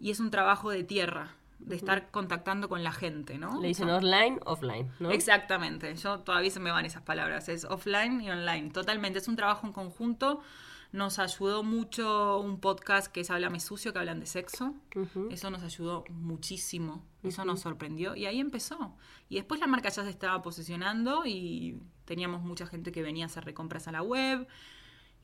y 0.00 0.10
es 0.10 0.18
un 0.18 0.32
trabajo 0.32 0.70
de 0.70 0.82
tierra, 0.82 1.36
de 1.60 1.76
estar 1.76 2.10
contactando 2.10 2.68
con 2.68 2.82
la 2.82 2.90
gente, 2.90 3.38
¿no? 3.38 3.60
Le 3.60 3.68
dicen 3.68 3.84
O 3.84 3.88
sea, 3.90 3.98
offline, 3.98 4.40
offline, 4.44 4.90
¿no? 4.98 5.12
Exactamente, 5.12 5.94
yo 5.94 6.18
todavía 6.18 6.50
se 6.50 6.58
me 6.58 6.72
van 6.72 6.84
esas 6.86 7.02
palabras, 7.02 7.48
es 7.48 7.64
offline 7.66 8.20
y 8.20 8.30
online, 8.30 8.70
totalmente, 8.70 9.20
es 9.20 9.28
un 9.28 9.36
trabajo 9.36 9.64
en 9.64 9.72
conjunto. 9.72 10.42
Nos 10.92 11.18
ayudó 11.18 11.62
mucho 11.62 12.38
un 12.38 12.60
podcast 12.60 13.10
que 13.10 13.20
es 13.20 13.30
Háblame 13.30 13.60
Sucio, 13.60 13.94
que 13.94 13.98
hablan 13.98 14.20
de 14.20 14.26
sexo. 14.26 14.74
Eso 15.30 15.50
nos 15.50 15.62
ayudó 15.62 16.04
muchísimo. 16.10 17.02
Eso 17.22 17.46
nos 17.46 17.60
sorprendió. 17.60 18.14
Y 18.14 18.26
ahí 18.26 18.40
empezó. 18.40 18.94
Y 19.30 19.36
después 19.36 19.58
la 19.58 19.66
marca 19.66 19.88
ya 19.88 20.04
se 20.04 20.10
estaba 20.10 20.42
posicionando 20.42 21.24
y 21.24 21.80
teníamos 22.04 22.42
mucha 22.42 22.66
gente 22.66 22.92
que 22.92 23.02
venía 23.02 23.24
a 23.24 23.26
hacer 23.26 23.44
recompras 23.44 23.88
a 23.88 23.92
la 23.92 24.02
web. 24.02 24.46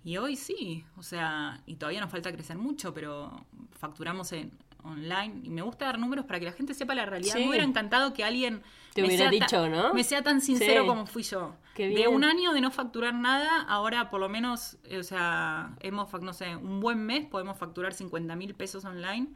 Y 0.02 0.16
hoy 0.16 0.36
sí, 0.36 0.86
o 0.96 1.02
sea, 1.02 1.62
y 1.66 1.76
todavía 1.76 2.00
nos 2.00 2.10
falta 2.10 2.32
crecer 2.32 2.56
mucho, 2.56 2.94
pero 2.94 3.46
facturamos 3.72 4.32
en 4.32 4.52
online. 4.84 5.40
Y 5.42 5.50
me 5.50 5.62
gusta 5.62 5.86
dar 5.86 5.98
números 5.98 6.24
para 6.26 6.38
que 6.38 6.46
la 6.46 6.52
gente 6.52 6.74
sepa 6.74 6.94
la 6.94 7.06
realidad. 7.06 7.34
Sí. 7.34 7.40
Me 7.42 7.48
hubiera 7.50 7.64
encantado 7.64 8.12
que 8.12 8.24
alguien 8.24 8.62
Te 8.94 9.02
me 9.02 9.08
hubiera 9.08 9.24
sea 9.24 9.30
dicho, 9.30 9.68
¿no? 9.68 9.92
me 9.94 10.04
sea 10.04 10.22
tan 10.22 10.40
sincero 10.40 10.82
Sí. 10.82 10.88
como 10.88 11.06
fui 11.06 11.22
yo. 11.22 11.54
De 11.76 12.08
un 12.08 12.24
año 12.24 12.52
de 12.54 12.60
no 12.60 12.72
facturar 12.72 13.14
nada, 13.14 13.62
ahora 13.68 14.10
por 14.10 14.18
lo 14.18 14.28
menos, 14.28 14.78
eh, 14.82 14.98
o 14.98 15.04
sea, 15.04 15.76
hemos, 15.78 16.12
no 16.20 16.32
sé, 16.32 16.56
un 16.56 16.80
buen 16.80 16.98
mes 17.06 17.24
podemos 17.26 17.56
facturar 17.56 17.94
50 17.94 18.34
mil 18.34 18.52
pesos 18.56 18.84
online 18.84 19.28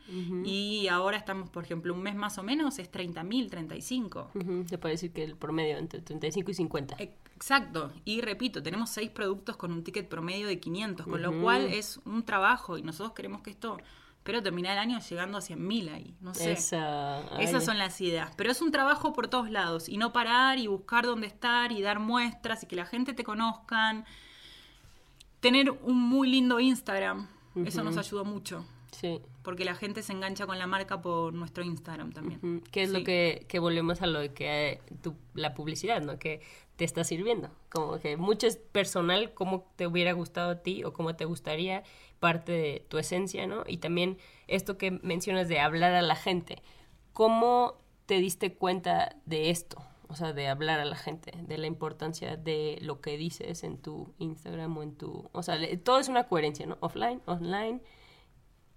y 0.45 0.89
ahora 0.89 1.17
estamos, 1.17 1.51
por 1.51 1.63
ejemplo, 1.63 1.95
un 1.95 2.03
mes 2.03 2.17
más 2.17 2.39
o 2.39 2.43
menos 2.43 2.81
es 2.81 2.91
30 2.91 3.23
mil, 3.23 3.49
35. 3.49 4.31
Ujú, 4.35 4.65
Se 4.69 4.77
puede 4.77 4.95
decir 4.95 5.13
que 5.13 5.23
el 5.23 5.37
promedio 5.37 5.77
entre 5.79 6.01
35 6.01 6.51
y 6.51 6.55
50. 6.55 6.97
Exacto, 6.99 7.93
y 8.05 8.21
repito, 8.23 8.61
tenemos 8.63 8.91
seis 8.91 9.11
productos 9.11 9.57
con 9.57 9.73
un 9.73 9.85
ticket 9.85 10.09
promedio 10.09 10.47
de 10.49 10.59
500, 10.59 11.07
con 11.07 11.23
lo 11.23 11.41
cual 11.43 11.67
es 11.67 12.01
un 12.05 12.25
trabajo 12.25 12.77
y 12.79 12.83
nosotros 12.83 13.13
queremos 13.15 13.43
que 13.43 13.51
esto, 13.51 13.79
pero 14.25 14.43
terminar 14.43 14.73
el 14.73 14.79
año 14.79 14.99
llegando 15.01 15.39
a 15.39 15.41
100 15.41 15.67
mil 15.67 15.89
ahí, 15.89 16.15
no 16.21 16.33
sé. 16.35 16.53
Esa, 16.53 17.21
Esas 17.41 17.65
son 17.65 17.79
las 17.79 18.01
ideas. 18.01 18.31
Pero 18.37 18.51
es 18.53 18.63
un 18.63 18.71
trabajo 18.71 19.13
por 19.13 19.29
todos 19.29 19.51
lados. 19.51 19.89
Y 19.89 19.97
no 19.97 20.13
parar 20.13 20.59
y 20.59 20.67
buscar 20.69 21.05
dónde 21.07 21.27
estar 21.27 21.73
y 21.73 21.83
dar 21.83 21.99
muestras 21.99 22.63
y 22.63 22.67
que 22.67 22.77
la 22.77 22.87
gente 22.87 23.15
te 23.15 23.25
conozcan. 23.25 24.05
Tener 25.41 25.71
un 25.71 25.99
muy 26.01 26.29
lindo 26.31 26.61
Instagram. 26.61 27.27
Eso 27.65 27.83
nos 27.83 27.97
ayudó 27.97 28.25
mucho. 28.25 28.65
Sí. 28.93 29.21
Porque 29.43 29.65
la 29.65 29.75
gente 29.75 30.03
se 30.03 30.13
engancha 30.13 30.47
con 30.47 30.59
la 30.59 30.67
marca 30.69 31.03
por 31.03 31.35
nuestro 31.35 31.65
Instagram 31.65 32.13
también. 32.13 32.39
Ujú, 32.43 32.63
Que 32.71 32.83
es 32.85 32.91
lo 32.91 32.99
Sí. 33.01 33.05
que, 33.05 33.47
que 33.49 33.59
volvemos 33.59 34.03
a 34.03 34.07
lo 34.07 34.21
que 34.35 34.73
eh, 34.75 34.81
tu- 35.03 35.17
la 35.35 35.53
publicidad, 35.55 36.01
¿no? 36.01 36.19
Que 36.19 36.41
te 36.77 36.85
está 36.85 37.03
sirviendo. 37.03 37.51
Como 37.71 37.99
que 37.99 38.17
mucho 38.17 38.47
es 38.47 38.57
personal, 38.57 39.35
cómo 39.35 39.65
te 39.77 39.87
hubiera 39.89 40.13
gustado 40.13 40.53
a 40.53 40.57
ti 40.63 40.85
o 40.85 40.93
cómo 40.93 41.17
te 41.17 41.25
gustaría, 41.25 41.83
parte 42.23 42.53
de 42.53 42.87
tu 42.89 42.99
esencia, 42.99 43.49
¿no? 43.49 43.65
Y 43.67 43.79
también 43.79 44.17
esto 44.47 44.79
que 44.79 44.93
mencionas 44.93 45.49
de 45.49 45.59
hablar 45.59 45.93
a 45.93 46.03
la 46.03 46.15
gente. 46.15 46.63
¿Cómo 47.13 47.81
te 48.07 48.19
diste 48.19 48.55
cuenta 48.55 49.17
de 49.27 49.51
esto? 49.51 49.83
O 50.07 50.15
sea, 50.15 50.33
de 50.33 50.47
hablar 50.47 50.79
a 50.79 50.85
la 50.85 50.95
gente, 50.95 51.33
de 51.43 51.59
la 51.59 51.67
importancia 51.67 52.37
de 52.37 52.79
lo 52.81 53.01
que 53.01 53.17
dices 53.17 53.65
en 53.65 53.77
tu 53.77 54.15
Instagram 54.19 54.77
o 54.79 54.83
en 54.85 54.95
tu... 54.95 55.29
O 55.33 55.43
sea, 55.43 55.57
le- 55.57 55.77
todo 55.79 55.99
es 55.99 56.09
una 56.09 56.29
coherencia, 56.29 56.65
¿no? 56.67 56.77
Offline, 56.81 57.21
online, 57.27 57.81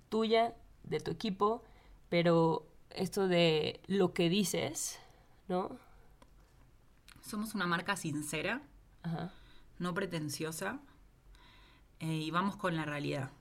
tuya, 0.10 0.56
de 0.84 1.00
tu 1.00 1.12
equipo, 1.12 1.64
pero 2.10 2.66
esto 2.90 3.28
de 3.28 3.80
lo 3.88 4.14
que 4.14 4.28
dices, 4.30 5.00
¿no? 5.48 5.78
Somos 7.22 7.54
una 7.54 7.68
marca 7.68 7.96
sincera, 7.96 8.62
Ajá. 9.04 9.32
no 9.80 9.94
pretenciosa. 9.94 10.80
Eh, 12.00 12.08
y 12.08 12.32
vamos 12.32 12.56
con 12.58 12.76
la 12.76 12.86
realidad, 12.86 13.32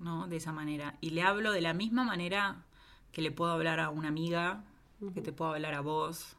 ¿no? 0.00 0.26
De 0.28 0.36
esa 0.36 0.52
manera. 0.52 0.96
Y 1.00 1.10
le 1.10 1.22
hablo 1.22 1.52
de 1.52 1.60
la 1.60 1.74
misma 1.74 2.04
manera 2.04 2.64
que 3.12 3.22
le 3.22 3.30
puedo 3.30 3.52
hablar 3.52 3.80
a 3.80 3.90
una 3.90 4.08
amiga, 4.08 4.64
que 5.14 5.22
te 5.22 5.32
puedo 5.32 5.52
hablar 5.52 5.74
a 5.74 5.80
vos, 5.80 6.36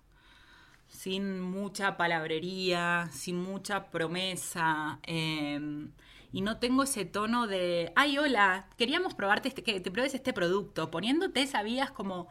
sin 0.88 1.40
mucha 1.42 1.98
palabrería, 1.98 3.10
sin 3.12 3.42
mucha 3.42 3.92
promesa. 3.92 5.00
eh, 5.04 5.88
y 6.32 6.42
no 6.42 6.58
tengo 6.58 6.84
ese 6.84 7.06
tono 7.06 7.46
de, 7.48 7.94
ay, 7.96 8.18
hola, 8.18 8.68
queríamos 8.78 9.14
probarte 9.14 9.50
este, 9.50 9.62
que 9.64 9.80
te 9.80 9.92
pruebes 9.92 10.16
este 10.16 10.34
producto, 10.34 10.90
poniéndote 10.90 11.44
esa 11.44 11.62
vías 11.62 11.92
como... 11.92 12.28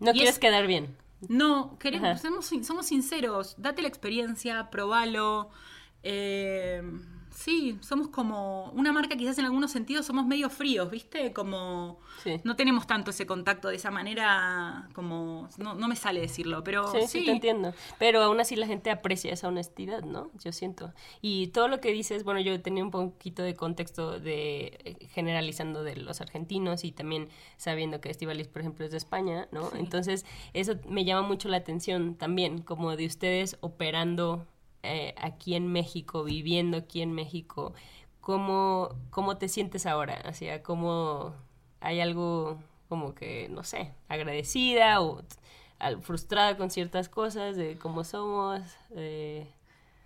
No 0.00 0.12
quieres 0.12 0.34
es- 0.34 0.38
quedar 0.38 0.66
bien. 0.66 0.96
no, 1.28 1.78
queremos, 1.78 2.20
somos, 2.20 2.46
somos 2.66 2.86
sinceros, 2.86 3.54
date 3.58 3.82
la 3.82 3.88
experiencia, 3.88 4.70
probalo. 4.70 5.50
eh, 6.02 6.82
Sí, 7.36 7.76
somos 7.82 8.08
como 8.08 8.70
una 8.70 8.92
marca, 8.92 9.14
quizás 9.14 9.36
en 9.38 9.44
algunos 9.44 9.70
sentidos 9.70 10.06
somos 10.06 10.24
medio 10.26 10.48
fríos, 10.48 10.90
¿viste? 10.90 11.34
Como 11.34 11.98
Sí. 12.22 12.40
no 12.44 12.56
tenemos 12.56 12.86
tanto 12.86 13.10
ese 13.10 13.26
contacto 13.26 13.68
de 13.68 13.76
esa 13.76 13.90
manera, 13.90 14.88
como 14.94 15.46
no, 15.58 15.74
no 15.74 15.86
me 15.86 15.96
sale 15.96 16.20
decirlo, 16.22 16.64
pero 16.64 16.90
Sí, 16.90 17.02
sí, 17.02 17.18
sí, 17.20 17.24
te 17.26 17.32
entiendo. 17.32 17.74
Pero 17.98 18.22
aún 18.22 18.40
así 18.40 18.56
la 18.56 18.66
gente 18.66 18.90
aprecia 18.90 19.34
esa 19.34 19.48
honestidad, 19.48 20.02
¿no? 20.02 20.30
Yo 20.42 20.50
siento. 20.50 20.94
Y 21.20 21.48
todo 21.48 21.68
lo 21.68 21.78
que 21.78 21.92
dices, 21.92 22.24
bueno, 22.24 22.40
yo 22.40 22.58
tenía 22.62 22.82
un 22.82 22.90
poquito 22.90 23.42
de 23.42 23.54
contexto 23.54 24.18
de 24.18 24.78
eh, 24.84 25.06
generalizando 25.10 25.82
de 25.82 25.96
los 25.96 26.22
argentinos 26.22 26.84
y 26.84 26.90
también 26.92 27.28
sabiendo 27.58 28.00
que 28.00 28.08
Estivalis, 28.08 28.48
por 28.48 28.62
ejemplo, 28.62 28.86
es 28.86 28.92
de 28.92 28.96
España, 28.96 29.46
¿no? 29.52 29.70
Entonces, 29.74 30.24
eso 30.54 30.76
me 30.88 31.04
llama 31.04 31.28
mucho 31.28 31.50
la 31.50 31.58
atención 31.58 32.14
también, 32.14 32.62
como 32.62 32.96
de 32.96 33.04
ustedes 33.04 33.58
operando 33.60 34.46
eh, 34.86 35.14
aquí 35.18 35.54
en 35.54 35.66
México, 35.72 36.24
viviendo 36.24 36.76
aquí 36.78 37.02
en 37.02 37.12
México. 37.12 37.74
¿Cómo, 38.20 38.90
cómo 39.10 39.36
te 39.38 39.48
sientes 39.48 39.86
ahora? 39.86 40.22
O 40.28 40.32
sea, 40.32 40.62
¿cómo 40.62 41.34
hay 41.80 42.00
algo 42.00 42.58
como 42.88 43.14
que, 43.14 43.48
no 43.50 43.62
sé, 43.62 43.92
agradecida 44.08 45.00
o 45.00 45.22
frustrada 46.02 46.56
con 46.56 46.70
ciertas 46.70 47.08
cosas 47.08 47.56
de 47.56 47.78
cómo 47.78 48.02
somos? 48.04 48.60
eh, 48.92 49.46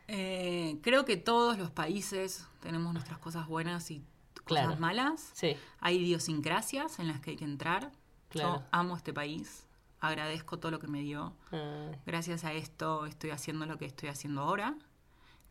Eh, 0.08 0.78
creo 0.82 1.04
que 1.04 1.16
todos 1.16 1.56
los 1.56 1.70
países 1.70 2.44
tenemos 2.60 2.92
nuestras 2.92 3.18
cosas 3.18 3.46
buenas 3.46 3.90
y 3.92 4.02
cosas 4.44 4.64
Claro. 4.66 4.80
malas. 4.80 5.30
sí, 5.34 5.56
Hay 5.80 5.98
idiosincrasias 5.98 6.98
en 6.98 7.06
las 7.08 7.20
que 7.20 7.30
hay 7.30 7.36
que 7.36 7.44
entrar. 7.44 7.92
Claro. 8.28 8.56
Yo 8.58 8.62
amo 8.72 8.96
este 8.96 9.12
país, 9.12 9.66
agradezco 10.00 10.58
todo 10.58 10.70
lo 10.72 10.78
que 10.78 10.86
me 10.88 11.02
dio. 11.02 11.34
ah, 11.52 11.90
Gracias 12.06 12.44
a 12.44 12.52
esto 12.52 13.06
estoy 13.06 13.30
haciendo 13.30 13.66
lo 13.66 13.78
que 13.78 13.84
estoy 13.86 14.08
haciendo 14.08 14.42
ahora. 14.42 14.74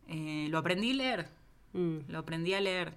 Eh, 0.08 0.48
lo 0.50 0.58
aprendí 0.58 0.90
a 0.90 0.94
leer, 0.94 1.28
mm, 1.72 1.98
lo 2.08 2.18
aprendí 2.18 2.54
a 2.54 2.60
leer 2.60 2.94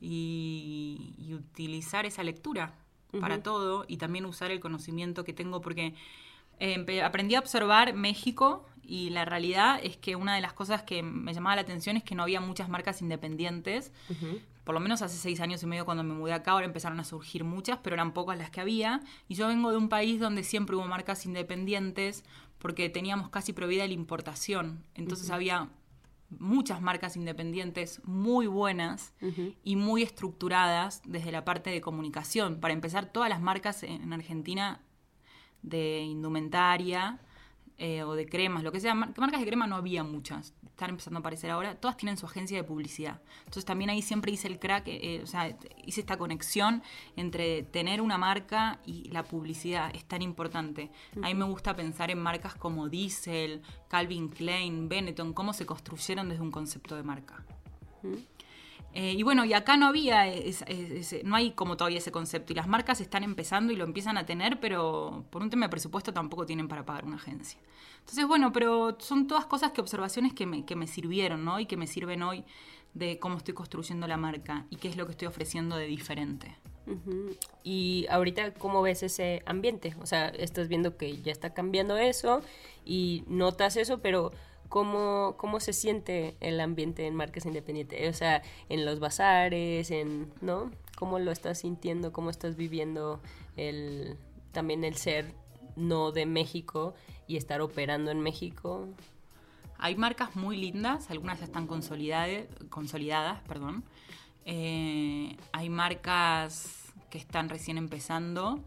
y, 0.00 1.14
y 1.18 1.34
utilizar 1.34 2.06
esa 2.06 2.22
lectura 2.22 2.74
para 3.20 3.42
todo 3.42 3.84
y 3.88 3.96
también 3.96 4.26
usar 4.26 4.50
el 4.50 4.60
conocimiento 4.60 5.24
que 5.24 5.32
tengo 5.32 5.60
porque 5.62 5.94
eh, 6.58 7.02
aprendí 7.02 7.34
a 7.34 7.38
observar 7.38 7.94
México 7.94 8.66
y 8.82 9.10
la 9.10 9.24
realidad 9.24 9.80
es 9.82 9.96
que 9.96 10.16
una 10.16 10.34
de 10.34 10.40
las 10.40 10.52
cosas 10.52 10.82
que 10.82 11.02
me 11.02 11.32
llamaba 11.34 11.56
la 11.56 11.62
atención 11.62 11.96
es 11.96 12.04
que 12.04 12.14
no 12.14 12.22
había 12.22 12.40
muchas 12.40 12.68
marcas 12.68 13.02
independientes. 13.02 13.92
Por 14.66 14.74
lo 14.74 14.80
menos 14.80 15.00
hace 15.00 15.16
seis 15.16 15.40
años 15.40 15.62
y 15.62 15.66
medio 15.66 15.84
cuando 15.84 16.02
me 16.02 16.12
mudé 16.12 16.32
acá, 16.32 16.50
ahora 16.50 16.66
empezaron 16.66 16.98
a 16.98 17.04
surgir 17.04 17.44
muchas, 17.44 17.78
pero 17.84 17.94
eran 17.94 18.12
pocas 18.12 18.36
las 18.36 18.50
que 18.50 18.60
había. 18.60 19.00
Y 19.28 19.36
yo 19.36 19.46
vengo 19.46 19.70
de 19.70 19.76
un 19.76 19.88
país 19.88 20.18
donde 20.18 20.42
siempre 20.42 20.74
hubo 20.74 20.88
marcas 20.88 21.24
independientes 21.24 22.24
porque 22.58 22.88
teníamos 22.88 23.30
casi 23.30 23.52
prohibida 23.52 23.86
la 23.86 23.92
importación. 23.92 24.82
Entonces 24.96 25.30
había 25.30 25.68
muchas 26.30 26.82
marcas 26.82 27.16
independientes 27.16 28.00
muy 28.02 28.48
buenas 28.48 29.12
y 29.62 29.76
muy 29.76 30.02
estructuradas 30.02 31.00
desde 31.04 31.30
la 31.30 31.44
parte 31.44 31.70
de 31.70 31.80
comunicación. 31.80 32.58
Para 32.58 32.74
empezar, 32.74 33.12
todas 33.12 33.30
las 33.30 33.40
marcas 33.40 33.84
en 33.84 34.12
Argentina 34.12 34.80
de 35.62 36.00
indumentaria 36.00 37.20
eh, 37.78 38.02
o 38.02 38.14
de 38.14 38.26
cremas, 38.26 38.62
lo 38.62 38.72
que 38.72 38.80
sea, 38.80 38.94
mar- 38.94 39.12
marcas 39.18 39.40
de 39.40 39.46
crema 39.46 39.66
no 39.66 39.76
había 39.76 40.02
muchas, 40.02 40.54
están 40.64 40.90
empezando 40.90 41.18
a 41.18 41.20
aparecer 41.20 41.50
ahora, 41.50 41.74
todas 41.74 41.96
tienen 41.96 42.16
su 42.16 42.26
agencia 42.26 42.56
de 42.56 42.64
publicidad. 42.64 43.20
Entonces 43.40 43.64
también 43.64 43.90
ahí 43.90 44.02
siempre 44.02 44.32
hice 44.32 44.48
el 44.48 44.58
crack, 44.58 44.84
eh, 44.88 45.20
o 45.22 45.26
sea, 45.26 45.56
hice 45.84 46.00
esta 46.00 46.16
conexión 46.16 46.82
entre 47.16 47.62
tener 47.62 48.00
una 48.00 48.18
marca 48.18 48.80
y 48.86 49.08
la 49.10 49.24
publicidad, 49.24 49.90
es 49.94 50.04
tan 50.04 50.22
importante. 50.22 50.90
A 51.22 51.26
mí 51.26 51.34
me 51.34 51.44
gusta 51.44 51.74
pensar 51.76 52.10
en 52.10 52.18
marcas 52.18 52.54
como 52.54 52.88
Diesel, 52.88 53.62
Calvin 53.88 54.28
Klein, 54.28 54.88
Benetton, 54.88 55.32
cómo 55.32 55.52
se 55.52 55.66
construyeron 55.66 56.28
desde 56.28 56.42
un 56.42 56.50
concepto 56.50 56.96
de 56.96 57.02
marca. 57.02 57.44
Eh, 58.98 59.12
y 59.12 59.22
bueno, 59.22 59.44
y 59.44 59.52
acá 59.52 59.76
no 59.76 59.88
había, 59.88 60.24
no 61.22 61.36
hay 61.36 61.50
como 61.50 61.76
todavía 61.76 61.98
ese 61.98 62.10
concepto. 62.10 62.54
Y 62.54 62.56
las 62.56 62.66
marcas 62.66 63.02
están 63.02 63.24
empezando 63.24 63.70
y 63.70 63.76
lo 63.76 63.84
empiezan 63.84 64.16
a 64.16 64.24
tener, 64.24 64.58
pero 64.58 65.26
por 65.28 65.42
un 65.42 65.50
tema 65.50 65.66
de 65.66 65.68
presupuesto 65.68 66.14
tampoco 66.14 66.46
tienen 66.46 66.66
para 66.66 66.86
pagar 66.86 67.04
una 67.04 67.16
agencia. 67.16 67.60
Entonces, 67.98 68.26
bueno, 68.26 68.52
pero 68.54 68.96
son 68.98 69.26
todas 69.26 69.44
cosas 69.44 69.72
que 69.72 69.82
observaciones 69.82 70.32
que 70.32 70.46
me, 70.46 70.64
que 70.64 70.76
me 70.76 70.86
sirvieron, 70.86 71.44
¿no? 71.44 71.60
Y 71.60 71.66
que 71.66 71.76
me 71.76 71.86
sirven 71.86 72.22
hoy 72.22 72.42
de 72.94 73.18
cómo 73.18 73.36
estoy 73.36 73.52
construyendo 73.52 74.06
la 74.06 74.16
marca 74.16 74.64
y 74.70 74.76
qué 74.76 74.88
es 74.88 74.96
lo 74.96 75.04
que 75.04 75.12
estoy 75.12 75.28
ofreciendo 75.28 75.76
de 75.76 75.84
diferente. 75.84 76.56
Y 77.64 78.06
ahorita, 78.08 78.54
¿cómo 78.54 78.80
ves 78.80 79.02
ese 79.02 79.42
ambiente? 79.44 79.94
O 80.00 80.06
sea, 80.06 80.28
estás 80.28 80.68
viendo 80.68 80.96
que 80.96 81.20
ya 81.20 81.32
está 81.32 81.52
cambiando 81.52 81.98
eso 81.98 82.40
y 82.86 83.24
notas 83.26 83.76
eso, 83.76 83.98
pero 83.98 84.32
¿cómo, 84.68 85.34
cómo 85.36 85.60
se 85.60 85.72
siente 85.72 86.36
el 86.40 86.60
ambiente 86.60 87.06
en 87.06 87.14
marcas 87.14 87.46
independientes? 87.46 88.08
O 88.08 88.16
sea, 88.16 88.42
en 88.68 88.84
los 88.84 89.00
bazares, 89.00 89.90
en, 89.90 90.32
¿no? 90.40 90.70
¿Cómo 90.96 91.18
lo 91.18 91.30
estás 91.30 91.58
sintiendo? 91.58 92.12
¿Cómo 92.12 92.30
estás 92.30 92.56
viviendo 92.56 93.20
el, 93.56 94.16
también 94.52 94.84
el 94.84 94.96
ser 94.96 95.34
no 95.76 96.12
de 96.12 96.26
México 96.26 96.94
y 97.26 97.36
estar 97.36 97.60
operando 97.60 98.10
en 98.10 98.20
México? 98.20 98.88
Hay 99.78 99.94
marcas 99.96 100.36
muy 100.36 100.56
lindas, 100.56 101.10
algunas 101.10 101.38
ya 101.38 101.44
están 101.44 101.66
consolidadas, 101.66 103.40
perdón. 103.46 103.84
Eh, 104.46 105.36
hay 105.52 105.68
marcas 105.68 106.92
que 107.10 107.18
están 107.18 107.48
recién 107.48 107.78
empezando 107.78 108.60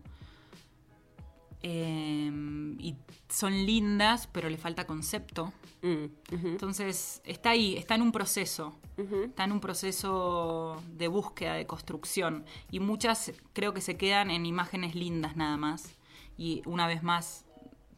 eh, 1.61 2.31
y 2.77 2.95
son 3.29 3.65
lindas, 3.65 4.27
pero 4.27 4.49
le 4.49 4.57
falta 4.57 4.85
concepto. 4.85 5.53
Mm, 5.81 6.05
Entonces 6.31 7.21
está 7.23 7.51
ahí, 7.51 7.77
está 7.77 7.95
en 7.95 8.01
un 8.01 8.11
proceso, 8.11 8.75
está 9.23 9.45
en 9.45 9.51
un 9.51 9.61
proceso 9.61 10.81
de 10.91 11.07
búsqueda, 11.07 11.53
de 11.53 11.65
construcción. 11.65 12.45
Y 12.69 12.79
muchas 12.79 13.31
creo 13.53 13.73
que 13.73 13.81
se 13.81 13.95
quedan 13.95 14.29
en 14.31 14.45
imágenes 14.45 14.95
lindas 14.95 15.37
nada 15.37 15.57
más. 15.57 15.95
Y 16.37 16.61
una 16.65 16.87
vez 16.87 17.03
más 17.03 17.45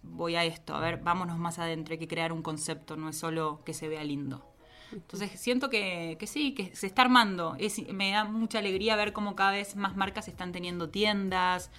voy 0.03 0.35
a 0.35 0.43
esto, 0.43 0.75
a 0.75 0.79
ver, 0.79 0.97
vámonos 0.97 1.37
más 1.37 1.59
adentro, 1.59 1.93
hay 1.93 1.99
que 1.99 2.07
crear 2.07 2.33
un 2.33 2.41
concepto, 2.41 2.97
no 2.97 3.09
es 3.09 3.17
solo 3.17 3.61
que 3.65 3.73
se 3.73 3.87
vea 3.87 4.03
lindo. 4.03 4.47
Entonces 4.91 5.31
siento 5.39 5.69
que, 5.69 6.17
que 6.19 6.27
sí, 6.27 6.53
que 6.53 6.75
se 6.75 6.87
está 6.87 7.03
armando. 7.03 7.55
Es, 7.59 7.81
me 7.93 8.11
da 8.11 8.25
mucha 8.25 8.59
alegría 8.59 8.95
ver 8.95 9.13
cómo 9.13 9.35
cada 9.35 9.51
vez 9.51 9.75
más 9.75 9.95
marcas 9.95 10.27
están 10.27 10.51
teniendo 10.51 10.89
tiendas, 10.89 11.71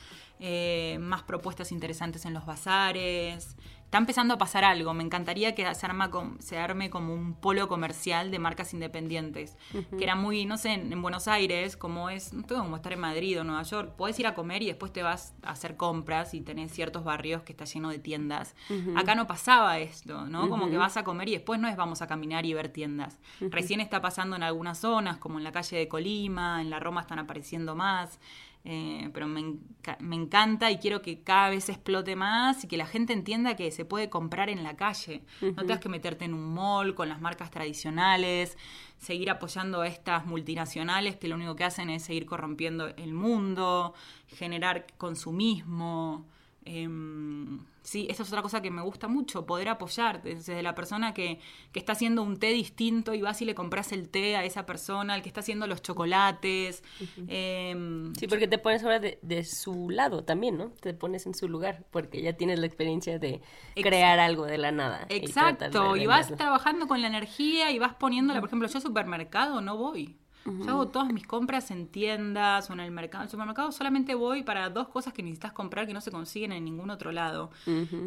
eh, 0.45 0.99
más 1.01 1.23
propuestas 1.23 1.71
interesantes 1.71 2.27
en 2.27 2.35
los 2.35 2.45
bazares. 2.45 3.57
Está 3.85 3.99
empezando 3.99 4.35
a 4.35 4.39
pasar 4.39 4.65
algo. 4.65 4.93
Me 4.93 5.05
encantaría 5.05 5.55
que 5.55 5.73
se, 5.75 5.87
arma 5.87 6.11
se 6.41 6.59
arme 6.59 6.91
como 6.91 7.15
un 7.15 7.35
polo 7.35 7.69
comercial 7.69 8.33
de 8.33 8.41
marcas 8.41 8.75
independientes. 8.75 9.57
Que 9.97 10.03
era 10.03 10.17
muy, 10.17 10.45
no 10.45 10.59
sé, 10.59 10.71
en, 10.71 10.93
en 10.93 11.01
Buenos 11.01 11.29
Aires, 11.29 11.77
como 11.77 12.11
es, 12.11 12.33
no 12.33 12.43
tengo 12.43 12.63
como 12.63 12.75
estar 12.75 12.93
en 12.93 12.99
Madrid 12.99 13.39
o 13.39 13.45
Nueva 13.45 13.63
York. 13.63 13.95
Podés 13.95 14.19
ir 14.19 14.27
a 14.27 14.35
comer 14.35 14.63
y 14.63 14.67
después 14.67 14.93
te 14.93 15.05
vas 15.05 15.35
a 15.45 15.51
hacer 15.51 15.77
compras 15.77 16.35
y 16.35 16.41
tenés 16.41 16.73
ciertos 16.73 17.05
barrios 17.05 17.43
que 17.43 17.53
está 17.53 17.67
lleno 17.67 17.91
de 17.91 18.01
tiendas. 18.01 18.57
Acá 18.97 19.15
no 19.15 19.29
pasaba 19.29 19.79
esto, 19.79 20.27
¿no? 20.27 20.49
Como 20.49 20.71
que 20.71 20.77
vas 20.77 20.97
a 20.97 21.05
comer 21.05 21.29
y 21.29 21.33
después 21.33 21.61
no 21.61 21.69
es 21.69 21.77
vamos 21.77 22.03
a 22.03 22.09
caminar 22.09 22.47
y 22.47 22.55
ver 22.55 22.71
tiendas. 22.71 23.21
Recién 23.41 23.81
está 23.81 24.01
pasando 24.01 24.35
en 24.35 24.43
algunas 24.43 24.79
zonas, 24.79 25.19
como 25.19 25.39
en 25.39 25.45
la 25.45 25.53
calle 25.53 25.77
de 25.77 25.87
Colima, 25.87 26.61
en 26.61 26.71
la 26.71 26.81
Roma 26.81 27.03
están 27.03 27.21
apareciendo 27.21 27.77
más. 27.77 28.19
Eh, 28.65 29.11
pero 29.13 29.27
me, 29.27 29.41
enca- 29.41 29.99
me 29.99 30.15
encanta 30.15 30.71
y 30.71 30.79
quiero 30.79 31.03
que 31.03 31.21
cada 31.23 31.51
vez 31.51 31.69
explote 31.69 32.15
más 32.15 32.63
y 32.63 32.69
que 32.69 32.77
la 32.77 32.87
gente 32.87 33.13
entienda 33.13 33.57
que 33.57 33.71
se 33.73 33.85
puede 33.85 34.09
comprar 34.09 34.49
en 34.51 34.63
la 34.63 34.77
calle. 34.77 35.23
No 35.41 35.63
tengas 35.63 35.81
que 35.81 35.89
meterte 35.89 36.25
en 36.27 36.33
un 36.35 36.55
mall 36.55 36.95
con 36.95 37.09
las 37.09 37.21
marcas 37.21 37.51
tradicionales, 37.51 38.57
seguir 38.99 39.31
apoyando 39.31 39.81
a 39.81 39.89
estas 39.89 40.27
multinacionales 40.27 41.17
que 41.17 41.27
lo 41.27 41.35
único 41.35 41.57
que 41.57 41.65
hacen 41.65 41.91
es 41.91 42.05
seguir 42.05 42.25
corrompiendo 42.25 42.87
el 42.97 43.15
mundo, 43.15 43.95
generar 44.29 44.87
consumismo. 44.97 46.25
Em, 46.65 47.59
sí, 47.83 48.07
esa 48.11 48.23
es 48.23 48.29
otra 48.29 48.43
cosa 48.43 48.63
que 48.63 48.71
me 48.71 48.83
gusta 48.83 49.09
mucho, 49.09 49.45
poder 49.47 49.69
apoyar 49.69 50.23
desde 50.23 50.63
la 50.63 50.75
persona 50.75 51.13
que, 51.15 51.39
que 51.73 51.79
está 51.79 51.93
haciendo 51.93 52.23
un 52.23 52.39
té 52.39 52.49
distinto 52.49 53.15
y 53.15 53.23
vas 53.23 53.43
y 53.43 53.45
le 53.45 53.55
compras 53.55 53.93
el 53.93 54.09
té 54.09 54.37
a 54.37 54.45
esa 54.45 54.67
persona, 54.67 55.15
el 55.15 55.23
que 55.23 55.29
está 55.29 55.41
haciendo 55.41 55.67
los 55.67 55.83
chocolates. 55.83 56.83
Em, 57.29 58.15
Sí, 58.15 58.27
porque 58.29 58.47
te 58.49 58.59
pones 58.59 58.83
ahora 58.83 58.99
de, 58.99 59.19
de 59.23 59.45
su 59.45 59.91
lado 59.91 60.25
también, 60.25 60.57
¿no? 60.57 60.71
Te 60.81 60.95
pones 60.95 61.27
en 61.27 61.35
su 61.35 61.49
lugar, 61.49 61.85
porque 61.91 62.23
ya 62.23 62.35
tienes 62.35 62.59
la 62.59 62.67
experiencia 62.67 63.19
de 63.19 63.41
crear 63.75 64.19
algo 64.21 64.47
de 64.47 64.59
la 64.59 64.71
nada. 64.73 65.07
y 65.09 65.15
Exacto, 65.17 65.97
y 65.97 66.07
vas 66.07 66.27
venderlo. 66.27 66.37
trabajando 66.37 66.87
con 66.89 67.01
la 67.01 67.09
energía 67.09 67.71
y 67.71 67.79
vas 67.79 67.95
poniéndola, 67.95 68.41
por 68.41 68.49
ejemplo, 68.49 68.69
yo 68.69 68.77
al 68.79 68.83
supermercado 68.83 69.61
no 69.61 69.77
voy. 69.77 70.17
Yo 70.45 70.71
hago 70.71 70.89
todas 70.89 71.13
mis 71.13 71.27
compras 71.27 71.71
en 71.71 71.87
tiendas 71.87 72.69
o 72.69 72.73
en 72.73 72.81
el 72.81 72.91
mercado. 72.91 73.23
En 73.23 73.27
el 73.27 73.31
supermercado 73.31 73.71
solamente 73.73 74.15
voy 74.15 74.43
para 74.43 74.69
dos 74.71 74.89
cosas 74.89 75.13
que 75.13 75.23
necesitas 75.23 75.53
comprar 75.53 75.87
que 75.87 75.93
no 75.95 76.01
se 76.01 76.11
consiguen 76.11 76.51
en 76.53 76.65
ningún 76.65 76.91
otro 76.91 77.13
lado. 77.13 77.51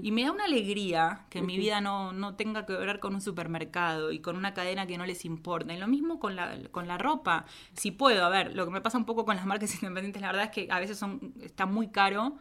Y 0.03 0.11
me 0.11 0.23
da 0.23 0.31
una 0.31 0.45
alegría 0.45 1.25
que 1.29 1.41
mi 1.41 1.57
vida 1.57 1.79
no, 1.81 2.11
no 2.11 2.35
tenga 2.35 2.65
que 2.65 2.73
ver 2.73 2.99
con 2.99 3.15
un 3.15 3.21
supermercado 3.21 4.11
y 4.11 4.19
con 4.19 4.35
una 4.35 4.53
cadena 4.53 4.85
que 4.85 4.97
no 4.97 5.05
les 5.05 5.23
importa. 5.25 5.73
Y 5.73 5.77
lo 5.79 5.87
mismo 5.87 6.19
con 6.19 6.35
la, 6.35 6.57
con 6.71 6.87
la 6.87 6.97
ropa. 6.97 7.45
Si 7.73 7.91
puedo, 7.91 8.25
a 8.25 8.29
ver, 8.29 8.55
lo 8.55 8.65
que 8.65 8.71
me 8.71 8.81
pasa 8.81 8.97
un 8.97 9.05
poco 9.05 9.23
con 9.25 9.35
las 9.37 9.45
marcas 9.45 9.73
independientes, 9.81 10.21
la 10.21 10.27
verdad 10.27 10.43
es 10.45 10.51
que 10.51 10.67
a 10.71 10.79
veces 10.79 10.97
son 10.97 11.33
está 11.41 11.65
muy 11.65 11.87
caro 11.89 12.35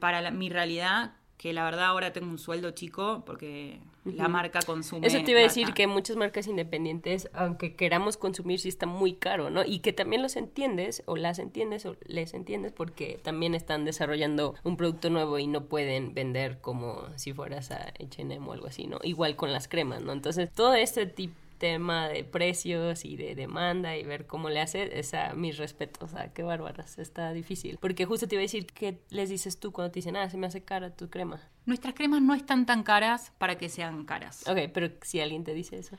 para 0.00 0.20
la- 0.20 0.30
mi 0.32 0.48
realidad 0.48 1.12
que 1.36 1.52
la 1.52 1.64
verdad 1.64 1.86
ahora 1.86 2.12
tengo 2.12 2.28
un 2.28 2.38
sueldo 2.38 2.70
chico 2.70 3.22
porque 3.26 3.80
la 4.04 4.28
marca 4.28 4.60
consume. 4.64 5.06
Eso 5.06 5.22
te 5.22 5.32
iba 5.32 5.40
a 5.40 5.42
decir 5.42 5.74
que 5.74 5.86
muchas 5.86 6.16
marcas 6.16 6.46
independientes, 6.46 7.28
aunque 7.34 7.74
queramos 7.74 8.16
consumir, 8.16 8.60
sí 8.60 8.68
está 8.68 8.86
muy 8.86 9.14
caro, 9.14 9.50
¿no? 9.50 9.64
Y 9.64 9.80
que 9.80 9.92
también 9.92 10.22
los 10.22 10.36
entiendes, 10.36 11.02
o 11.06 11.16
las 11.16 11.38
entiendes, 11.38 11.84
o 11.86 11.96
les 12.06 12.32
entiendes, 12.32 12.72
porque 12.72 13.18
también 13.22 13.54
están 13.54 13.84
desarrollando 13.84 14.54
un 14.64 14.76
producto 14.76 15.10
nuevo 15.10 15.38
y 15.38 15.46
no 15.46 15.64
pueden 15.64 16.14
vender 16.14 16.58
como 16.60 17.02
si 17.16 17.32
fueras 17.32 17.70
a 17.70 17.92
H&M 18.00 18.38
o 18.46 18.52
algo 18.52 18.66
así, 18.68 18.86
¿no? 18.86 18.98
Igual 19.02 19.36
con 19.36 19.52
las 19.52 19.68
cremas, 19.68 20.02
¿no? 20.02 20.12
Entonces, 20.12 20.50
todo 20.54 20.74
este 20.74 21.06
tipo 21.06 21.34
tema 21.58 22.08
de 22.08 22.24
precios 22.24 23.04
y 23.04 23.16
de 23.16 23.34
demanda 23.34 23.96
y 23.96 24.04
ver 24.04 24.26
cómo 24.26 24.48
le 24.50 24.60
hace, 24.60 24.98
esa 24.98 25.34
mis 25.34 25.56
respetos, 25.58 26.02
o 26.02 26.08
sea, 26.16 26.32
qué 26.32 26.42
bárbaras, 26.42 26.98
está 26.98 27.32
difícil. 27.32 27.78
Porque 27.80 28.04
justo 28.06 28.28
te 28.28 28.34
iba 28.36 28.40
a 28.40 28.42
decir, 28.42 28.66
¿qué 28.66 29.00
les 29.10 29.28
dices 29.28 29.58
tú 29.58 29.72
cuando 29.72 29.90
te 29.92 29.98
dicen, 30.00 30.16
ah, 30.16 30.28
se 30.30 30.36
me 30.36 30.46
hace 30.46 30.62
cara 30.62 30.90
tu 30.94 31.08
crema? 31.10 31.40
Nuestras 31.64 31.94
cremas 31.94 32.22
no 32.22 32.34
están 32.34 32.66
tan 32.66 32.82
caras 32.82 33.32
para 33.38 33.56
que 33.58 33.68
sean 33.68 34.04
caras. 34.04 34.46
Ok, 34.48 34.70
pero 34.72 34.90
si 35.02 35.20
alguien 35.20 35.44
te 35.44 35.52
dice 35.54 35.78
eso. 35.78 35.96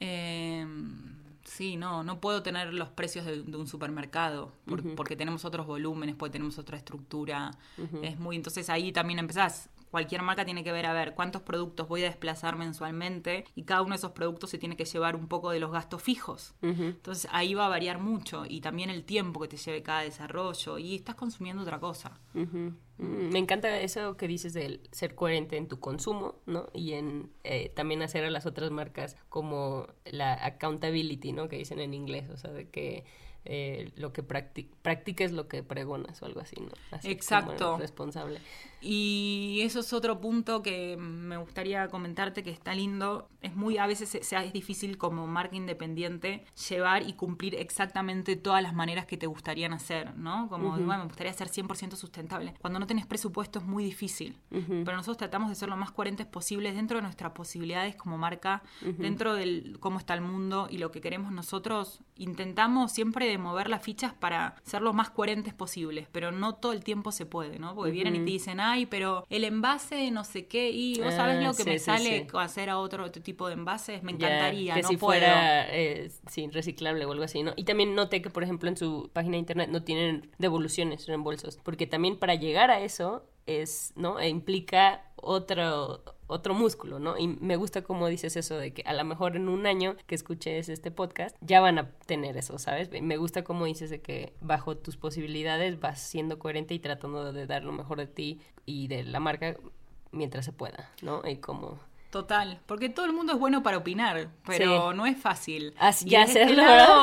Eh, 0.00 0.66
sí, 1.44 1.76
no, 1.76 2.02
no 2.04 2.20
puedo 2.20 2.42
tener 2.42 2.72
los 2.72 2.88
precios 2.90 3.24
de, 3.24 3.42
de 3.42 3.56
un 3.56 3.66
supermercado 3.66 4.52
por- 4.66 4.94
porque 4.94 5.16
tenemos 5.16 5.44
otros 5.44 5.66
volúmenes, 5.66 6.14
porque 6.14 6.32
tenemos 6.32 6.58
otra 6.58 6.76
estructura. 6.76 7.50
Es 8.02 8.18
muy, 8.18 8.36
entonces 8.36 8.68
ahí 8.70 8.92
también 8.92 9.18
empezás. 9.18 9.70
Cualquier 9.90 10.22
marca 10.22 10.44
tiene 10.44 10.62
que 10.64 10.72
ver 10.72 10.86
a 10.86 10.92
ver 10.92 11.14
cuántos 11.14 11.42
productos 11.42 11.88
voy 11.88 12.02
a 12.02 12.06
desplazar 12.06 12.56
mensualmente 12.56 13.44
y 13.54 13.62
cada 13.64 13.82
uno 13.82 13.90
de 13.90 13.96
esos 13.96 14.12
productos 14.12 14.50
se 14.50 14.58
tiene 14.58 14.76
que 14.76 14.84
llevar 14.84 15.16
un 15.16 15.28
poco 15.28 15.50
de 15.50 15.60
los 15.60 15.72
gastos 15.72 16.02
fijos. 16.02 16.54
Entonces 16.62 17.28
ahí 17.32 17.54
va 17.54 17.66
a 17.66 17.68
variar 17.68 17.98
mucho 17.98 18.44
y 18.48 18.60
también 18.60 18.90
el 18.90 19.04
tiempo 19.04 19.40
que 19.40 19.48
te 19.48 19.56
lleve 19.56 19.82
cada 19.82 20.02
desarrollo 20.02 20.78
y 20.78 20.94
estás 20.96 21.14
consumiendo 21.14 21.62
otra 21.62 21.78
cosa. 21.80 22.20
Mm, 22.34 22.68
Me 22.98 23.38
encanta 23.38 23.78
eso 23.80 24.16
que 24.16 24.26
dices 24.26 24.52
de 24.54 24.80
ser 24.92 25.14
coherente 25.14 25.56
en 25.56 25.68
tu 25.68 25.78
consumo, 25.80 26.34
¿no? 26.46 26.66
Y 26.74 26.94
en 26.94 27.30
eh, 27.44 27.68
también 27.74 28.02
hacer 28.02 28.24
a 28.24 28.30
las 28.30 28.44
otras 28.46 28.70
marcas 28.70 29.16
como 29.28 29.86
la 30.04 30.34
accountability, 30.44 31.32
¿no? 31.32 31.48
Que 31.48 31.56
dicen 31.56 31.78
en 31.80 31.94
inglés, 31.94 32.28
o 32.30 32.36
sea, 32.36 32.50
de 32.50 32.68
que 32.68 33.04
eh, 33.44 33.92
lo 33.96 34.12
que 34.12 34.22
practi- 34.26 34.68
practiques 34.82 35.32
lo 35.32 35.48
que 35.48 35.62
pregonas 35.62 36.20
o 36.22 36.26
algo 36.26 36.40
así, 36.40 36.56
¿no? 36.60 36.72
Así 36.90 37.06
como 37.06 37.12
Exacto. 37.12 37.78
responsable. 37.78 38.40
Y 38.80 39.60
eso 39.62 39.80
es 39.80 39.92
otro 39.92 40.20
punto 40.20 40.62
que 40.62 40.96
me 40.96 41.36
gustaría 41.36 41.88
comentarte 41.88 42.42
que 42.42 42.50
está 42.50 42.74
lindo. 42.74 43.28
Es 43.40 43.56
muy, 43.56 43.78
a 43.78 43.86
veces 43.86 44.14
es 44.14 44.52
difícil 44.52 44.98
como 44.98 45.26
marca 45.26 45.56
independiente 45.56 46.44
llevar 46.68 47.08
y 47.08 47.14
cumplir 47.14 47.54
exactamente 47.56 48.36
todas 48.36 48.62
las 48.62 48.74
maneras 48.74 49.06
que 49.06 49.16
te 49.16 49.26
gustarían 49.26 49.72
hacer, 49.72 50.16
¿no? 50.16 50.48
Como, 50.48 50.70
bueno, 50.70 50.98
me 50.98 51.04
gustaría 51.04 51.32
ser 51.32 51.48
100% 51.48 51.96
sustentable. 51.96 52.54
Cuando 52.60 52.78
no 52.78 52.86
tenés 52.86 53.06
presupuesto 53.06 53.58
es 53.58 53.64
muy 53.64 53.84
difícil. 53.84 54.38
Pero 54.50 54.96
nosotros 54.96 55.16
tratamos 55.16 55.48
de 55.48 55.54
ser 55.54 55.68
lo 55.68 55.76
más 55.76 55.90
coherentes 55.90 56.26
posibles 56.26 56.74
dentro 56.74 56.98
de 56.98 57.02
nuestras 57.02 57.32
posibilidades 57.32 57.96
como 57.96 58.18
marca, 58.18 58.62
dentro 58.98 59.34
del 59.34 59.78
cómo 59.80 59.98
está 59.98 60.14
el 60.14 60.20
mundo 60.20 60.68
y 60.70 60.78
lo 60.78 60.90
que 60.90 61.00
queremos 61.00 61.32
nosotros. 61.32 62.00
Intentamos 62.16 62.92
siempre 62.92 63.26
de 63.26 63.38
mover 63.38 63.68
las 63.68 63.82
fichas 63.82 64.12
para 64.12 64.56
ser 64.62 64.82
lo 64.82 64.92
más 64.92 65.10
coherentes 65.10 65.54
posibles, 65.54 66.08
pero 66.12 66.32
no 66.32 66.54
todo 66.54 66.72
el 66.72 66.84
tiempo 66.84 67.12
se 67.12 67.26
puede, 67.26 67.58
¿no? 67.58 67.74
Porque 67.74 67.90
vienen 67.90 68.14
y 68.16 68.18
te 68.18 68.24
dicen, 68.24 68.60
ay, 68.70 68.86
pero 68.86 69.24
el 69.30 69.44
envase 69.44 70.10
no 70.10 70.24
sé 70.24 70.46
qué, 70.46 70.70
y 70.70 71.00
vos 71.00 71.14
sabés 71.14 71.38
Ah, 71.38 71.40
lo 71.40 71.54
que 71.54 71.64
sí, 71.64 71.70
me 71.70 71.78
sí, 71.78 71.84
sale 71.84 72.26
sí. 72.30 72.36
hacer 72.38 72.70
a 72.70 72.78
otro 72.78 73.10
tipo 73.10 73.46
de 73.48 73.54
envases, 73.54 74.02
me 74.02 74.12
Ya, 74.12 74.16
encantaría, 74.16 74.74
que 74.74 74.82
no 74.82 74.88
si 74.88 74.96
puedo. 74.96 75.08
fuera 75.20 75.66
eh, 75.74 76.10
sí, 76.30 76.48
reciclable 76.48 77.04
o 77.04 77.12
algo 77.12 77.24
así, 77.24 77.42
¿no? 77.42 77.52
Y 77.56 77.64
también 77.64 77.94
noté 77.94 78.22
que, 78.22 78.30
por 78.30 78.42
ejemplo, 78.42 78.68
en 78.68 78.76
su 78.76 79.10
página 79.12 79.32
de 79.32 79.38
internet 79.40 79.70
no 79.70 79.82
tienen 79.84 80.30
devoluciones, 80.38 81.06
reembolsos, 81.06 81.58
porque 81.62 81.86
también 81.86 82.18
para 82.18 82.34
llegar 82.34 82.70
a 82.70 82.80
eso 82.80 83.24
es, 83.46 83.92
¿no? 83.96 84.18
E 84.20 84.28
implica 84.28 85.02
otro 85.16 86.02
otro 86.28 86.54
músculo, 86.54 86.98
¿no? 87.00 87.18
Y 87.18 87.26
me 87.26 87.56
gusta 87.56 87.82
como 87.82 88.06
dices 88.06 88.36
eso 88.36 88.56
de 88.56 88.72
que 88.72 88.82
a 88.82 88.92
lo 88.92 89.02
mejor 89.04 89.34
en 89.34 89.48
un 89.48 89.66
año 89.66 89.96
que 90.06 90.14
escuches 90.14 90.68
este 90.68 90.90
podcast 90.92 91.34
ya 91.40 91.60
van 91.60 91.78
a 91.78 91.90
tener 92.06 92.36
eso, 92.36 92.58
¿sabes? 92.58 92.90
Me 93.02 93.16
gusta 93.16 93.42
como 93.42 93.64
dices 93.64 93.90
de 93.90 94.00
que 94.00 94.32
bajo 94.40 94.76
tus 94.76 94.96
posibilidades 94.96 95.80
vas 95.80 96.00
siendo 96.00 96.38
coherente 96.38 96.74
y 96.74 96.78
tratando 96.78 97.32
de 97.32 97.46
dar 97.46 97.64
lo 97.64 97.72
mejor 97.72 97.98
de 97.98 98.06
ti 98.06 98.40
y 98.66 98.86
de 98.88 99.02
la 99.04 99.18
marca 99.20 99.56
mientras 100.12 100.44
se 100.44 100.52
pueda, 100.52 100.90
¿no? 101.02 101.22
Y 101.28 101.36
como 101.38 101.78
Total, 102.10 102.58
porque 102.64 102.88
todo 102.88 103.04
el 103.04 103.12
mundo 103.12 103.34
es 103.34 103.38
bueno 103.38 103.62
para 103.62 103.76
opinar, 103.76 104.30
pero 104.46 104.90
Sí. 104.92 104.96
no 104.96 105.04
es 105.04 105.18
fácil. 105.18 105.74
Así- 105.78 106.06
y 106.06 106.12
ya 106.12 106.24
desde 106.24 106.44
este 106.44 106.54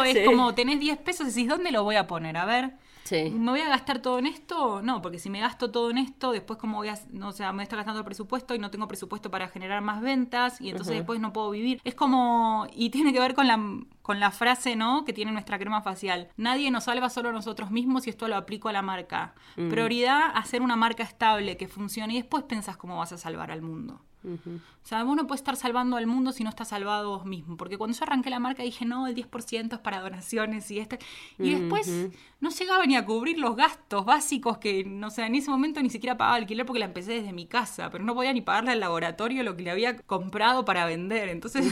es 0.09 0.17
Sí. 0.17 0.25
como 0.25 0.55
tenés 0.55 0.79
10 0.79 0.97
pesos 0.97 1.27
y 1.27 1.29
decís, 1.29 1.47
¿dónde 1.47 1.71
lo 1.71 1.83
voy 1.83 1.95
a 1.95 2.07
poner? 2.07 2.35
A 2.37 2.45
ver, 2.45 2.71
Sí. 3.05 3.29
¿me 3.29 3.51
voy 3.51 3.61
a 3.61 3.69
gastar 3.69 3.99
todo 3.99 4.17
en 4.17 4.25
esto? 4.25 4.81
No, 4.81 5.01
porque 5.01 5.19
si 5.19 5.29
me 5.29 5.39
gasto 5.39 5.69
todo 5.69 5.91
en 5.91 5.99
esto, 5.99 6.31
después 6.31 6.57
como 6.57 6.77
voy 6.77 6.89
a, 6.89 6.99
no 7.11 7.31
sé, 7.31 7.43
me 7.43 7.51
voy 7.51 7.59
a 7.61 7.63
estar 7.63 7.77
gastando 7.77 7.99
el 7.99 8.05
presupuesto 8.05 8.55
y 8.55 8.59
no 8.59 8.71
tengo 8.71 8.87
presupuesto 8.87 9.29
para 9.29 9.47
generar 9.47 9.81
más 9.81 10.01
ventas 10.01 10.59
y 10.59 10.69
entonces 10.69 10.95
después 10.95 11.19
no 11.19 11.31
puedo 11.31 11.51
vivir. 11.51 11.79
Es 11.83 11.93
como, 11.93 12.67
y 12.73 12.89
tiene 12.89 13.13
que 13.13 13.19
ver 13.19 13.35
con 13.35 13.47
la, 13.47 13.59
con 14.01 14.19
la 14.19 14.31
frase, 14.31 14.75
¿no? 14.75 15.05
Que 15.05 15.13
tiene 15.13 15.31
nuestra 15.31 15.59
crema 15.59 15.83
facial. 15.83 16.29
Nadie 16.35 16.71
nos 16.71 16.85
salva 16.85 17.09
solo 17.11 17.31
nosotros 17.31 17.69
mismos 17.69 18.07
y 18.07 18.09
esto 18.09 18.27
lo 18.27 18.35
aplico 18.35 18.69
a 18.69 18.73
la 18.73 18.81
marca. 18.81 19.35
Prioridad, 19.55 20.31
hacer 20.33 20.63
una 20.63 20.75
marca 20.75 21.03
estable 21.03 21.57
que 21.57 21.67
funcione 21.67 22.13
y 22.13 22.17
después 22.17 22.43
pensás 22.43 22.75
cómo 22.75 22.97
vas 22.97 23.11
a 23.13 23.17
salvar 23.19 23.51
al 23.51 23.61
mundo. 23.61 24.01
O 24.25 24.87
sea, 24.87 25.03
vos 25.03 25.15
no 25.15 25.25
puedes 25.25 25.41
estar 25.41 25.55
salvando 25.55 25.97
al 25.97 26.05
mundo 26.05 26.31
si 26.31 26.43
no 26.43 26.49
estás 26.49 26.67
salvado 26.67 27.09
vos 27.09 27.25
mismo. 27.25 27.57
Porque 27.57 27.77
cuando 27.77 27.97
yo 27.97 28.03
arranqué 28.03 28.29
la 28.29 28.39
marca 28.39 28.63
dije, 28.63 28.85
no, 28.85 29.07
el 29.07 29.15
10% 29.15 29.73
es 29.73 29.79
para 29.79 29.99
donaciones 29.99 30.69
y 30.69 30.79
este. 30.79 30.99
Y 31.39 31.55
después 31.55 32.09
no 32.39 32.49
llegaba 32.49 32.85
ni 32.85 32.95
a 32.95 33.05
cubrir 33.05 33.39
los 33.39 33.55
gastos 33.55 34.05
básicos 34.05 34.59
que, 34.59 34.83
no 34.83 35.09
sé, 35.09 35.25
en 35.25 35.35
ese 35.35 35.49
momento 35.49 35.81
ni 35.81 35.89
siquiera 35.89 36.17
pagaba 36.17 36.37
alquiler 36.37 36.65
porque 36.65 36.79
la 36.79 36.85
empecé 36.85 37.13
desde 37.13 37.33
mi 37.33 37.47
casa. 37.47 37.89
Pero 37.89 38.03
no 38.03 38.13
podía 38.13 38.33
ni 38.33 38.41
pagarle 38.41 38.71
al 38.71 38.79
laboratorio 38.79 39.43
lo 39.43 39.55
que 39.55 39.63
le 39.63 39.71
había 39.71 39.97
comprado 39.97 40.65
para 40.65 40.85
vender. 40.85 41.29
Entonces, 41.29 41.65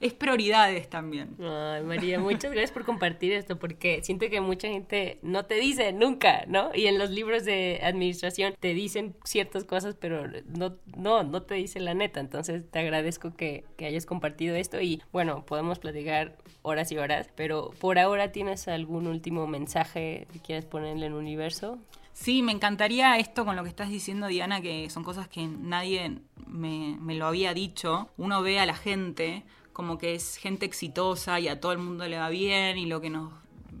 es 0.00 0.12
prioridades 0.12 0.88
también. 0.88 1.36
Ay, 1.40 1.82
María, 1.82 2.20
muchas 2.20 2.52
gracias 2.52 2.70
por 2.70 2.84
compartir 2.84 3.32
esto, 3.32 3.58
porque 3.58 4.00
siento 4.02 4.28
que 4.30 4.40
mucha 4.40 4.68
gente 4.68 5.18
no 5.22 5.46
te 5.46 5.56
dice 5.56 5.92
nunca, 5.92 6.44
¿no? 6.46 6.70
Y 6.74 6.86
en 6.86 6.98
los 6.98 7.10
libros 7.10 7.44
de 7.44 7.80
administración 7.82 8.54
te 8.60 8.74
dicen 8.74 9.16
ciertas 9.24 9.64
cosas, 9.64 9.96
pero 9.98 10.28
no, 10.46 10.76
no, 10.96 11.22
no 11.24 11.42
te 11.42 11.54
dicen 11.54 11.84
la 11.84 11.91
neta. 11.94 12.20
Entonces 12.20 12.62
te 12.70 12.78
agradezco 12.78 13.34
que, 13.34 13.64
que 13.76 13.86
hayas 13.86 14.06
compartido 14.06 14.56
esto 14.56 14.80
y 14.80 15.02
bueno, 15.12 15.44
podemos 15.44 15.78
platicar 15.78 16.36
horas 16.62 16.92
y 16.92 16.98
horas, 16.98 17.28
pero 17.34 17.70
por 17.80 17.98
ahora 17.98 18.32
tienes 18.32 18.68
algún 18.68 19.06
último 19.06 19.46
mensaje 19.46 20.26
que 20.32 20.38
quieras 20.40 20.64
ponerle 20.64 21.06
en 21.06 21.14
universo. 21.14 21.78
Sí, 22.12 22.42
me 22.42 22.52
encantaría 22.52 23.16
esto 23.16 23.44
con 23.44 23.56
lo 23.56 23.62
que 23.62 23.70
estás 23.70 23.88
diciendo, 23.88 24.26
Diana, 24.26 24.60
que 24.60 24.90
son 24.90 25.02
cosas 25.02 25.28
que 25.28 25.46
nadie 25.46 26.18
me, 26.46 26.96
me 27.00 27.14
lo 27.14 27.26
había 27.26 27.54
dicho. 27.54 28.10
Uno 28.18 28.42
ve 28.42 28.60
a 28.60 28.66
la 28.66 28.74
gente 28.74 29.44
como 29.72 29.98
que 29.98 30.14
es 30.14 30.36
gente 30.36 30.66
exitosa 30.66 31.40
y 31.40 31.48
a 31.48 31.60
todo 31.60 31.72
el 31.72 31.78
mundo 31.78 32.06
le 32.06 32.18
va 32.18 32.28
bien 32.28 32.76
y 32.76 32.86
lo 32.86 33.00
que 33.00 33.10
nos 33.10 33.32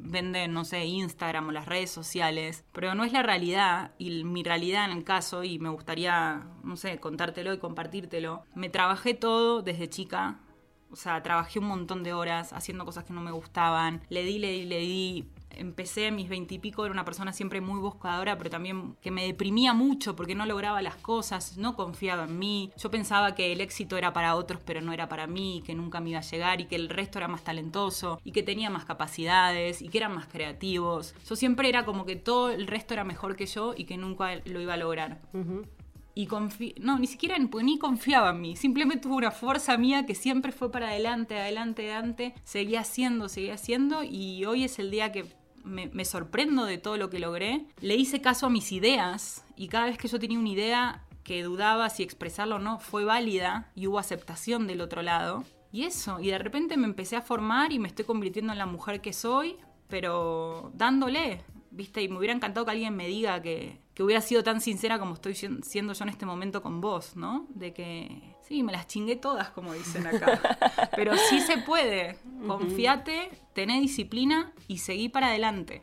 venden, 0.02 0.52
no 0.52 0.64
sé, 0.64 0.84
Instagram 0.84 1.48
o 1.48 1.52
las 1.52 1.66
redes 1.66 1.90
sociales, 1.90 2.64
pero 2.72 2.94
no 2.94 3.04
es 3.04 3.12
la 3.12 3.22
realidad 3.22 3.92
y 3.98 4.24
mi 4.24 4.42
realidad 4.42 4.84
en 4.84 4.96
el 4.96 5.04
caso 5.04 5.44
y 5.44 5.58
me 5.58 5.68
gustaría, 5.68 6.46
no 6.64 6.76
sé, 6.76 6.98
contártelo 6.98 7.52
y 7.52 7.58
compartírtelo. 7.58 8.44
Me 8.54 8.68
trabajé 8.68 9.14
todo 9.14 9.62
desde 9.62 9.88
chica, 9.88 10.40
o 10.92 10.96
sea, 10.96 11.22
trabajé 11.22 11.58
un 11.58 11.66
montón 11.66 12.02
de 12.02 12.12
horas 12.12 12.52
haciendo 12.52 12.84
cosas 12.84 13.04
que 13.04 13.14
no 13.14 13.22
me 13.22 13.32
gustaban. 13.32 14.02
Le 14.10 14.24
di, 14.24 14.38
le 14.38 14.50
di, 14.50 14.64
le 14.64 14.78
di. 14.78 15.24
Empecé 15.56 16.08
a 16.08 16.10
mis 16.10 16.28
veintipico, 16.28 16.84
era 16.84 16.92
una 16.92 17.04
persona 17.04 17.32
siempre 17.32 17.60
muy 17.60 17.80
buscadora, 17.80 18.38
pero 18.38 18.50
también 18.50 18.96
que 19.00 19.10
me 19.10 19.24
deprimía 19.24 19.74
mucho 19.74 20.16
porque 20.16 20.34
no 20.34 20.46
lograba 20.46 20.82
las 20.82 20.96
cosas, 20.96 21.56
no 21.56 21.74
confiaba 21.74 22.24
en 22.24 22.38
mí. 22.38 22.70
Yo 22.76 22.90
pensaba 22.90 23.34
que 23.34 23.52
el 23.52 23.60
éxito 23.60 23.96
era 23.96 24.12
para 24.12 24.36
otros, 24.36 24.60
pero 24.64 24.80
no 24.80 24.92
era 24.92 25.08
para 25.08 25.26
mí, 25.26 25.62
que 25.64 25.74
nunca 25.74 26.00
me 26.00 26.10
iba 26.10 26.18
a 26.18 26.22
llegar 26.22 26.60
y 26.60 26.66
que 26.66 26.76
el 26.76 26.88
resto 26.88 27.18
era 27.18 27.28
más 27.28 27.44
talentoso 27.44 28.20
y 28.24 28.32
que 28.32 28.42
tenía 28.42 28.70
más 28.70 28.84
capacidades 28.84 29.82
y 29.82 29.88
que 29.88 29.98
eran 29.98 30.14
más 30.14 30.26
creativos. 30.26 31.14
Yo 31.28 31.36
siempre 31.36 31.68
era 31.68 31.84
como 31.84 32.04
que 32.04 32.16
todo 32.16 32.50
el 32.50 32.66
resto 32.66 32.94
era 32.94 33.04
mejor 33.04 33.36
que 33.36 33.46
yo 33.46 33.74
y 33.76 33.84
que 33.84 33.96
nunca 33.96 34.36
lo 34.44 34.60
iba 34.60 34.74
a 34.74 34.76
lograr 34.76 35.20
y 36.14 36.26
confi 36.26 36.74
no, 36.80 36.98
ni 36.98 37.06
siquiera 37.06 37.36
pues, 37.50 37.64
ni 37.64 37.78
confiaba 37.78 38.30
en 38.30 38.40
mí, 38.40 38.56
simplemente 38.56 39.02
tuve 39.02 39.16
una 39.16 39.30
fuerza 39.30 39.76
mía 39.78 40.06
que 40.06 40.14
siempre 40.14 40.52
fue 40.52 40.70
para 40.70 40.88
adelante, 40.88 41.38
adelante, 41.38 41.90
adelante, 41.90 42.34
seguía 42.44 42.80
haciendo, 42.80 43.28
seguía 43.28 43.54
haciendo 43.54 44.02
y 44.02 44.44
hoy 44.44 44.64
es 44.64 44.78
el 44.78 44.90
día 44.90 45.12
que 45.12 45.24
me, 45.64 46.04
sorprendo 46.04 46.64
de 46.64 46.78
todo 46.78 46.96
lo 46.96 47.10
que 47.10 47.18
logré. 47.18 47.66
Le 47.80 47.96
hice 47.96 48.20
caso 48.20 48.46
a 48.46 48.50
mis 48.50 48.72
ideas 48.72 49.44
y 49.56 49.68
cada 49.68 49.86
vez 49.86 49.98
que 49.98 50.08
yo 50.08 50.18
tenía 50.18 50.38
una 50.38 50.48
idea 50.48 51.04
que 51.24 51.42
dudaba 51.42 51.88
si 51.90 52.02
expresarla 52.02 52.56
o 52.56 52.58
no 52.58 52.78
fue 52.78 53.04
válida 53.04 53.70
y 53.74 53.86
hubo 53.86 53.98
aceptación 53.98 54.66
del 54.66 54.80
otro 54.80 55.02
lado. 55.02 55.44
Y 55.72 55.84
eso, 55.84 56.20
y 56.20 56.28
de 56.30 56.38
repente 56.38 56.76
me 56.76 56.86
empecé 56.86 57.16
a 57.16 57.22
formar 57.22 57.72
y 57.72 57.78
me 57.78 57.88
estoy 57.88 58.04
convirtiendo 58.04 58.52
en 58.52 58.58
la 58.58 58.66
mujer 58.66 59.00
que 59.00 59.12
soy, 59.12 59.56
pero 59.88 60.70
dándole, 60.74 61.42
¿viste? 61.72 62.02
Y 62.02 62.08
me 62.08 62.18
hubiera 62.18 62.34
encantado 62.34 62.64
que 62.66 62.70
alguien 62.72 62.94
me 62.94 63.06
diga 63.08 63.42
que, 63.42 63.78
que 63.94 64.02
hubiera 64.02 64.20
sido 64.20 64.42
tan 64.44 64.60
sincera 64.60 64.98
como 64.98 65.14
estoy 65.14 65.34
sien- 65.34 65.62
siendo 65.64 65.92
yo 65.94 66.04
en 66.04 66.10
este 66.10 66.26
momento 66.26 66.62
con 66.62 66.80
vos, 66.80 67.16
¿no? 67.16 67.46
De 67.50 67.72
que, 67.72 68.22
sí, 68.46 68.62
me 68.62 68.70
las 68.72 68.86
chingué 68.86 69.16
todas, 69.16 69.50
como 69.50 69.72
dicen 69.72 70.06
acá. 70.06 70.40
Pero 70.96 71.16
sí 71.16 71.40
se 71.40 71.58
puede. 71.58 72.16
Confiate, 72.46 73.30
tené 73.54 73.80
disciplina 73.80 74.52
y 74.68 74.78
seguí 74.78 75.08
para 75.08 75.28
adelante. 75.28 75.82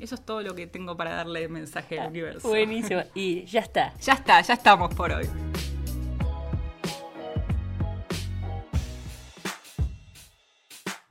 Eso 0.00 0.16
es 0.16 0.24
todo 0.24 0.40
lo 0.42 0.54
que 0.56 0.66
tengo 0.66 0.96
para 0.96 1.14
darle 1.14 1.48
mensaje 1.48 2.00
al 2.00 2.08
universo. 2.10 2.48
Buenísimo. 2.48 3.02
Y 3.14 3.44
ya 3.44 3.60
está. 3.60 3.94
Ya 4.00 4.14
está, 4.14 4.40
ya 4.40 4.54
estamos 4.54 4.92
por 4.94 5.12
hoy. 5.12 5.26